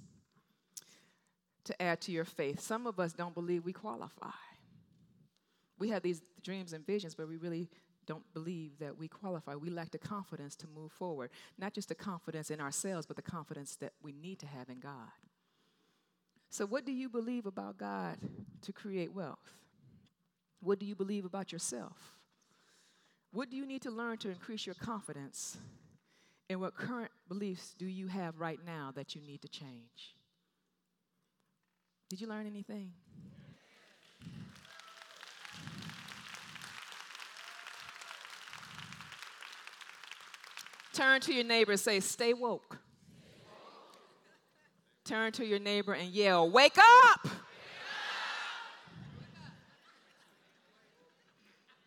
to 1.64 1.82
add 1.82 2.02
to 2.02 2.12
your 2.12 2.26
faith. 2.26 2.60
Some 2.60 2.86
of 2.88 3.00
us 3.00 3.14
don't 3.14 3.34
believe 3.34 3.64
we 3.64 3.74
qualify. 3.74 4.30
We 5.78 5.90
have 5.90 6.02
these 6.02 6.22
dreams 6.44 6.74
and 6.74 6.86
visions, 6.86 7.16
but 7.16 7.28
we 7.28 7.38
really 7.38 7.70
don't 8.06 8.24
believe 8.34 8.80
that 8.80 8.98
we 8.98 9.08
qualify. 9.08 9.56
We 9.56 9.70
lack 9.70 9.92
the 9.92 10.00
confidence 10.00 10.56
to 10.58 10.68
move 10.68 10.92
forward. 10.92 11.30
Not 11.60 11.74
just 11.74 11.90
the 11.90 11.96
confidence 11.96 12.50
in 12.50 12.60
ourselves, 12.60 13.06
but 13.06 13.16
the 13.16 13.22
confidence 13.22 13.76
that 13.78 13.94
we 14.02 14.12
need 14.12 14.40
to 14.40 14.48
have 14.48 14.68
in 14.70 14.80
God. 14.80 15.12
So, 16.50 16.66
what 16.66 16.86
do 16.86 16.92
you 16.92 17.10
believe 17.10 17.46
about 17.46 17.78
God 17.78 18.18
to 18.64 18.74
create 18.74 19.14
wealth? 19.14 19.54
What 20.62 20.80
do 20.80 20.86
you 20.86 20.96
believe 20.96 21.26
about 21.26 21.52
yourself? 21.52 22.16
What 23.32 23.50
do 23.52 23.58
you 23.58 23.66
need 23.66 23.84
to 23.84 23.92
learn 23.92 24.18
to 24.20 24.30
increase 24.30 24.66
your 24.66 24.76
confidence? 24.76 25.58
And 26.50 26.60
what 26.60 26.76
current 26.76 27.12
beliefs 27.28 27.76
do 27.78 27.86
you 27.86 28.08
have 28.08 28.40
right 28.40 28.60
now 28.66 28.92
that 28.96 29.16
you 29.16 29.22
need 29.22 29.44
to 29.44 29.48
change? 29.48 30.16
Did 32.10 32.20
you 32.20 32.28
learn 32.28 32.48
anything? 32.48 32.92
Turn 40.92 41.22
to 41.22 41.34
your 41.34 41.46
neighbor 41.46 41.74
and 41.74 41.80
say, 41.80 42.00
Stay 42.00 42.34
woke. 42.34 42.80
Turn 45.10 45.32
to 45.32 45.44
your 45.44 45.58
neighbor 45.58 45.94
and 45.94 46.12
yell, 46.12 46.48
Wake 46.48 46.78
up! 46.78 47.28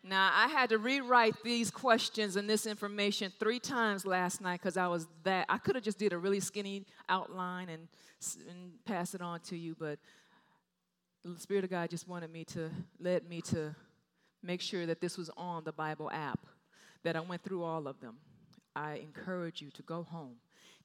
Now, 0.03 0.29
I 0.33 0.49
had 0.49 0.67
to 0.71 0.77
rewrite 0.77 1.41
these 1.41 1.71
questions 1.71 2.35
and 2.35 2.49
this 2.49 2.65
information 2.65 3.31
three 3.39 3.61
times 3.61 4.05
last 4.05 4.41
night 4.41 4.59
because 4.59 4.75
I 4.75 4.87
was 4.87 5.07
that. 5.23 5.45
I 5.47 5.57
could 5.57 5.75
have 5.75 5.85
just 5.85 5.97
did 5.97 6.11
a 6.11 6.17
really 6.17 6.41
skinny 6.41 6.85
outline 7.07 7.69
and, 7.69 7.87
and 8.49 8.83
pass 8.83 9.15
it 9.15 9.21
on 9.21 9.39
to 9.39 9.55
you, 9.55 9.73
but 9.79 9.99
the 11.23 11.39
Spirit 11.39 11.63
of 11.63 11.69
God 11.69 11.89
just 11.89 12.09
wanted 12.09 12.29
me 12.29 12.43
to, 12.43 12.69
led 12.99 13.29
me 13.29 13.39
to 13.43 13.73
make 14.41 14.59
sure 14.59 14.85
that 14.85 14.99
this 14.99 15.17
was 15.17 15.29
on 15.37 15.63
the 15.63 15.71
Bible 15.71 16.11
app, 16.11 16.45
that 17.03 17.15
I 17.15 17.21
went 17.21 17.41
through 17.41 17.63
all 17.63 17.87
of 17.87 18.01
them. 18.01 18.17
I 18.75 18.95
encourage 18.95 19.61
you 19.61 19.71
to 19.71 19.81
go 19.81 20.03
home, 20.03 20.35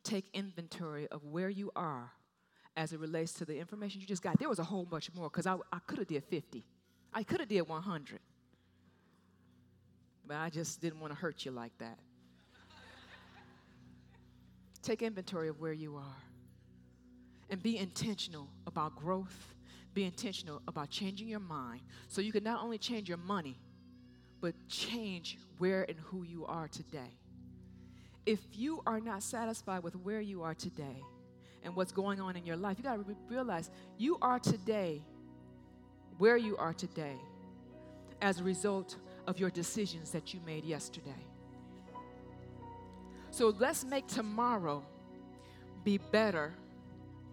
take 0.05 0.27
inventory 0.33 1.09
of 1.09 1.25
where 1.25 1.49
you 1.49 1.73
are 1.75 2.13
as 2.79 2.93
it 2.93 3.01
relates 3.01 3.33
to 3.33 3.45
the 3.45 3.59
information 3.59 4.01
you 4.01 4.07
just 4.07 4.23
got. 4.23 4.39
There 4.39 4.49
was 4.49 4.61
a 4.61 4.65
whole 4.65 4.85
bunch 4.85 5.13
more 5.13 5.29
because 5.29 5.49
I, 5.49 5.57
I 5.73 5.81
could 5.85 5.99
have 5.99 6.07
did 6.07 6.23
50. 6.23 6.65
I 7.13 7.25
could 7.25 7.41
have 7.41 7.49
did 7.49 7.63
100. 7.63 8.21
But 10.25 10.37
I 10.37 10.49
just 10.49 10.81
didn't 10.81 11.01
want 11.01 11.13
to 11.13 11.19
hurt 11.19 11.45
you 11.45 11.51
like 11.51 11.77
that. 11.79 11.99
Take 14.81 15.03
inventory 15.03 15.49
of 15.49 15.61
where 15.61 15.73
you 15.73 15.97
are 15.97 16.23
and 17.51 17.61
be 17.61 17.79
intentional 17.79 18.49
about 18.69 18.95
growth. 18.95 19.55
Be 19.93 20.05
intentional 20.05 20.63
about 20.69 20.89
changing 20.89 21.27
your 21.27 21.41
mind 21.41 21.81
so 22.07 22.21
you 22.21 22.31
can 22.31 22.45
not 22.45 22.63
only 22.63 22.79
change 22.79 23.09
your 23.09 23.19
money, 23.19 23.59
but 24.41 24.55
change 24.69 25.37
where 25.59 25.85
and 25.89 25.99
who 25.99 26.23
you 26.23 26.47
are 26.47 26.69
today. 26.69 27.19
If 28.25 28.39
you 28.53 28.83
are 28.87 29.01
not 29.01 29.25
satisfied 29.25 29.83
with 29.83 29.97
where 29.97 30.21
you 30.21 30.43
are 30.43 30.55
today, 30.55 31.03
and 31.69 31.77
what's 31.77 31.93
going 31.93 32.19
on 32.19 32.35
in 32.35 32.47
your 32.47 32.57
life. 32.57 32.79
You 32.79 32.85
got 32.85 32.95
to 32.95 33.03
re- 33.03 33.15
realize 33.29 33.71
you 33.99 34.17
are 34.23 34.39
today 34.39 35.03
where 36.17 36.39
you 36.39 36.57
are 36.57 36.73
today 36.73 37.17
as 38.23 38.41
a 38.41 38.43
result 38.43 38.97
of 39.27 39.39
your 39.39 39.51
decisions 39.51 40.11
that 40.13 40.33
you 40.33 40.41
made 40.47 40.65
yesterday. 40.65 41.27
So 43.31 43.55
let's 43.59 43.85
make 43.85 44.07
tomorrow 44.07 44.83
be 45.85 45.99
better, 45.99 46.55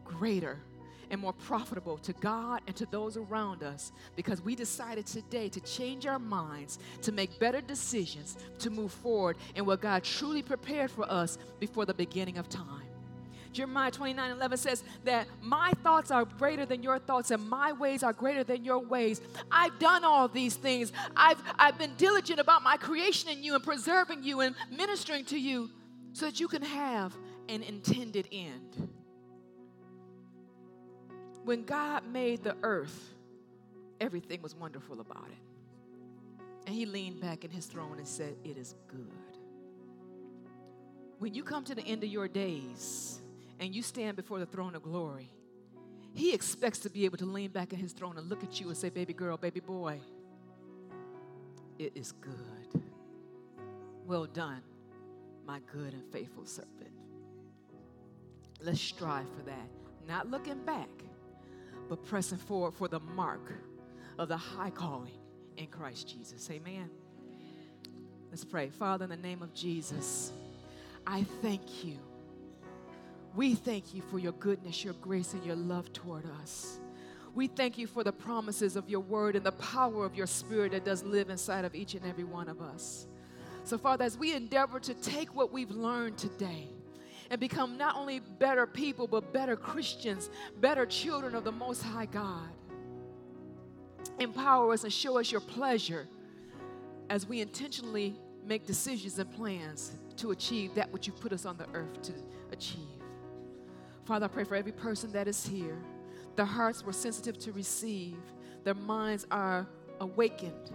greater, 0.04 0.60
and 1.10 1.22
more 1.22 1.34
profitable 1.34 1.98
to 2.00 2.12
God 2.12 2.60
and 2.68 2.76
to 2.76 2.86
those 2.88 3.16
around 3.16 3.64
us 3.64 3.94
because 4.18 4.42
we 4.42 4.54
decided 4.54 5.06
today 5.06 5.48
to 5.48 5.62
change 5.62 6.06
our 6.06 6.20
minds, 6.20 6.78
to 7.04 7.14
make 7.14 7.40
better 7.40 7.62
decisions, 7.62 8.38
to 8.60 8.70
move 8.70 8.92
forward 8.92 9.38
in 9.56 9.66
what 9.66 9.80
God 9.80 10.04
truly 10.04 10.44
prepared 10.44 10.92
for 10.92 11.10
us 11.10 11.38
before 11.62 11.86
the 11.86 11.94
beginning 11.94 12.38
of 12.38 12.50
time. 12.50 12.85
Jeremiah 13.56 13.90
29 13.90 14.32
11 14.32 14.58
says 14.58 14.84
that 15.06 15.28
my 15.42 15.72
thoughts 15.82 16.12
are 16.12 16.26
greater 16.26 16.66
than 16.66 16.84
your 16.84 17.00
thoughts 17.00 17.32
and 17.32 17.50
my 17.50 17.72
ways 17.72 18.04
are 18.04 18.12
greater 18.12 18.44
than 18.44 18.66
your 18.66 18.80
ways. 18.80 19.22
I've 19.50 19.80
done 19.80 20.04
all 20.04 20.28
these 20.28 20.56
things. 20.56 20.92
I've, 21.16 21.42
I've 21.58 21.78
been 21.78 21.94
diligent 21.96 22.42
about 22.42 22.64
my 22.64 22.76
creation 22.76 23.30
in 23.30 23.44
you 23.44 23.56
and 23.56 23.64
preserving 23.64 24.24
you 24.24 24.42
and 24.42 24.56
ministering 24.70 25.24
to 25.26 25.40
you 25.40 25.70
so 26.12 26.26
that 26.26 26.38
you 26.40 26.50
can 26.50 26.64
have 26.64 27.16
an 27.48 27.64
intended 27.64 28.28
end. 28.30 28.90
When 31.46 31.64
God 31.64 32.06
made 32.12 32.44
the 32.44 32.58
earth, 32.62 33.14
everything 34.02 34.42
was 34.42 34.54
wonderful 34.54 35.00
about 35.00 35.28
it. 35.32 36.46
And 36.66 36.76
he 36.76 36.86
leaned 36.86 37.22
back 37.22 37.46
in 37.46 37.52
his 37.52 37.68
throne 37.68 38.00
and 38.00 38.08
said, 38.08 38.36
It 38.44 38.58
is 38.58 38.76
good. 38.90 39.12
When 41.20 41.34
you 41.34 41.44
come 41.44 41.64
to 41.64 41.76
the 41.76 41.84
end 41.84 42.04
of 42.04 42.10
your 42.10 42.28
days, 42.28 43.22
and 43.60 43.74
you 43.74 43.82
stand 43.82 44.16
before 44.16 44.40
the 44.40 44.46
throne 44.46 44.76
of 44.76 44.84
glory, 44.84 45.32
he 46.14 46.34
expects 46.34 46.80
to 46.80 46.90
be 46.90 47.06
able 47.06 47.18
to 47.18 47.26
lean 47.26 47.52
back 47.52 47.74
in 47.74 47.80
his 47.80 47.92
throne 47.92 48.18
and 48.18 48.30
look 48.30 48.44
at 48.44 48.60
you 48.60 48.68
and 48.68 48.78
say, 48.78 48.90
Baby 48.90 49.14
girl, 49.14 49.38
baby 49.38 49.60
boy, 49.60 50.00
it 51.78 51.92
is 51.96 52.14
good. 52.14 52.82
Well 54.06 54.26
done, 54.26 54.62
my 55.46 55.60
good 55.72 55.94
and 55.94 56.04
faithful 56.12 56.46
servant. 56.46 56.92
Let's 58.62 58.80
strive 58.80 59.28
for 59.36 59.44
that. 59.44 59.68
Not 60.08 60.30
looking 60.30 60.64
back, 60.64 60.90
but 61.90 62.06
pressing 62.06 62.38
forward 62.38 62.74
for 62.74 62.88
the 62.88 63.00
mark 63.00 63.54
of 64.18 64.30
the 64.30 64.38
high 64.38 64.70
calling 64.70 65.18
in 65.58 65.68
Christ 65.68 66.08
Jesus. 66.08 66.50
Amen. 66.50 66.90
Let's 68.30 68.46
pray. 68.46 68.70
Father, 68.70 69.06
in 69.06 69.10
the 69.10 69.18
name 69.18 69.42
of 69.42 69.54
Jesus, 69.54 70.32
I 71.06 71.24
thank 71.42 71.84
you 71.84 71.98
we 73.36 73.54
thank 73.56 73.94
you 73.94 74.02
for 74.10 74.18
your 74.18 74.32
goodness, 74.34 74.84
your 74.84 74.94
grace, 74.96 75.34
and 75.34 75.46
your 75.46 75.56
love 75.56 75.92
toward 75.92 76.24
us. 76.42 76.80
We 77.34 77.48
thank 77.48 77.78
you 77.78 77.86
for 77.86 78.04
the 78.04 78.14
promises 78.14 78.78
of 78.78 78.90
your 78.90 79.02
word 79.02 79.36
and 79.36 79.46
the 79.46 79.52
power 79.54 80.06
of 80.06 80.16
your 80.16 80.28
spirit 80.28 80.72
that 80.72 80.86
does 80.86 81.04
live 81.04 81.30
inside 81.30 81.66
of 81.66 81.76
each 81.76 81.94
and 81.94 82.06
every 82.06 82.24
one 82.24 82.48
of 82.48 82.62
us. 82.62 83.08
So, 83.66 83.78
Father, 83.78 84.06
as 84.06 84.18
we 84.18 84.34
endeavor 84.34 84.80
to 84.80 84.94
take 84.94 85.36
what 85.36 85.52
we've 85.52 85.72
learned 85.72 86.18
today 86.18 86.70
and 87.30 87.42
become 87.42 87.78
not 87.78 87.98
only 87.98 88.20
better 88.20 88.66
people, 88.66 89.06
but 89.06 89.34
better 89.34 89.58
Christians, 89.58 90.30
better 90.62 90.86
children 90.86 91.36
of 91.36 91.44
the 91.44 91.52
Most 91.52 91.82
High 91.82 92.06
God, 92.06 92.48
empower 94.20 94.72
us 94.72 94.86
and 94.86 94.94
show 94.94 95.20
us 95.20 95.30
your 95.30 95.42
pleasure 95.42 96.08
as 97.10 97.28
we 97.28 97.42
intentionally 97.42 98.16
make 98.46 98.66
decisions 98.66 99.20
and 99.20 99.30
plans 99.34 99.92
to 100.18 100.32
achieve 100.32 100.74
that 100.76 100.92
which 100.94 101.08
you've 101.08 101.20
put 101.20 101.34
us 101.34 101.46
on 101.46 101.58
the 101.58 101.68
earth 101.74 102.02
to 102.04 102.14
achieve. 102.52 103.05
Father, 104.06 104.26
I 104.26 104.28
pray 104.28 104.44
for 104.44 104.56
every 104.56 104.72
person 104.72 105.12
that 105.14 105.28
is 105.28 105.46
here. 105.46 105.78
Their 106.36 106.46
hearts 106.46 106.84
were 106.84 106.94
sensitive 106.94 107.40
to 107.40 107.52
receive, 107.52 108.18
their 108.64 108.76
minds 108.76 109.26
are 109.32 109.68
awakened 110.00 110.72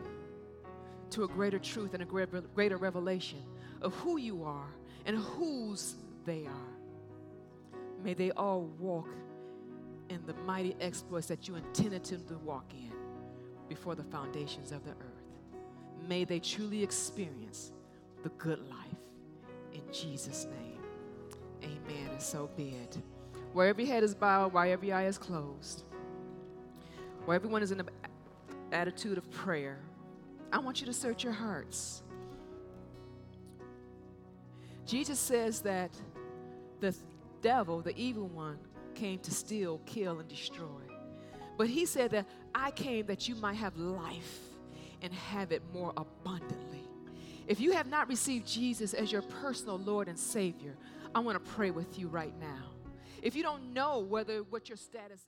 to 1.10 1.24
a 1.24 1.28
greater 1.28 1.58
truth 1.58 1.94
and 1.94 2.02
a 2.02 2.06
greater 2.06 2.76
revelation 2.76 3.42
of 3.82 3.94
who 3.94 4.16
you 4.16 4.44
are 4.44 4.68
and 5.06 5.16
whose 5.16 5.96
they 6.24 6.46
are. 6.46 7.74
May 8.02 8.14
they 8.14 8.30
all 8.32 8.62
walk 8.78 9.08
in 10.08 10.24
the 10.26 10.34
mighty 10.46 10.74
exploits 10.80 11.26
that 11.26 11.46
you 11.46 11.56
intended 11.56 12.04
them 12.04 12.24
to 12.28 12.38
walk 12.38 12.72
in 12.72 12.92
before 13.68 13.94
the 13.94 14.04
foundations 14.04 14.72
of 14.72 14.84
the 14.84 14.90
earth. 14.90 15.58
May 16.08 16.24
they 16.24 16.40
truly 16.40 16.82
experience 16.82 17.72
the 18.22 18.30
good 18.30 18.60
life. 18.68 18.78
In 19.72 19.82
Jesus' 19.92 20.46
name, 20.46 20.80
amen. 21.62 22.10
And 22.10 22.22
so 22.22 22.50
be 22.56 22.70
it 22.82 22.98
where 23.52 23.68
every 23.68 23.86
head 23.86 24.02
is 24.02 24.14
bowed, 24.14 24.52
while 24.52 24.70
every 24.70 24.92
eye 24.92 25.06
is 25.06 25.18
closed, 25.18 25.84
where 27.24 27.34
everyone 27.34 27.62
is 27.62 27.72
in 27.72 27.80
an 27.80 27.88
attitude 28.72 29.18
of 29.18 29.30
prayer, 29.30 29.78
I 30.52 30.58
want 30.58 30.80
you 30.80 30.86
to 30.86 30.92
search 30.92 31.24
your 31.24 31.32
hearts. 31.32 32.02
Jesus 34.86 35.18
says 35.18 35.60
that 35.62 35.90
the 36.80 36.94
devil, 37.42 37.80
the 37.80 37.96
evil 37.96 38.28
one, 38.28 38.58
came 38.94 39.18
to 39.20 39.30
steal, 39.30 39.80
kill, 39.86 40.18
and 40.18 40.28
destroy. 40.28 40.66
But 41.56 41.68
he 41.68 41.86
said 41.86 42.10
that 42.12 42.26
I 42.54 42.70
came 42.70 43.06
that 43.06 43.28
you 43.28 43.34
might 43.36 43.54
have 43.54 43.76
life 43.76 44.40
and 45.02 45.12
have 45.12 45.52
it 45.52 45.62
more 45.72 45.92
abundantly. 45.96 46.88
If 47.46 47.60
you 47.60 47.72
have 47.72 47.86
not 47.86 48.08
received 48.08 48.46
Jesus 48.46 48.94
as 48.94 49.12
your 49.12 49.22
personal 49.22 49.78
Lord 49.78 50.08
and 50.08 50.18
Savior, 50.18 50.76
I 51.14 51.20
want 51.20 51.42
to 51.42 51.50
pray 51.52 51.70
with 51.70 51.98
you 51.98 52.08
right 52.08 52.32
now. 52.40 52.69
If 53.22 53.34
you 53.34 53.42
don't 53.42 53.72
know 53.74 53.98
whether 53.98 54.42
what 54.42 54.68
your 54.68 54.76
status 54.76 55.20
is, 55.20 55.26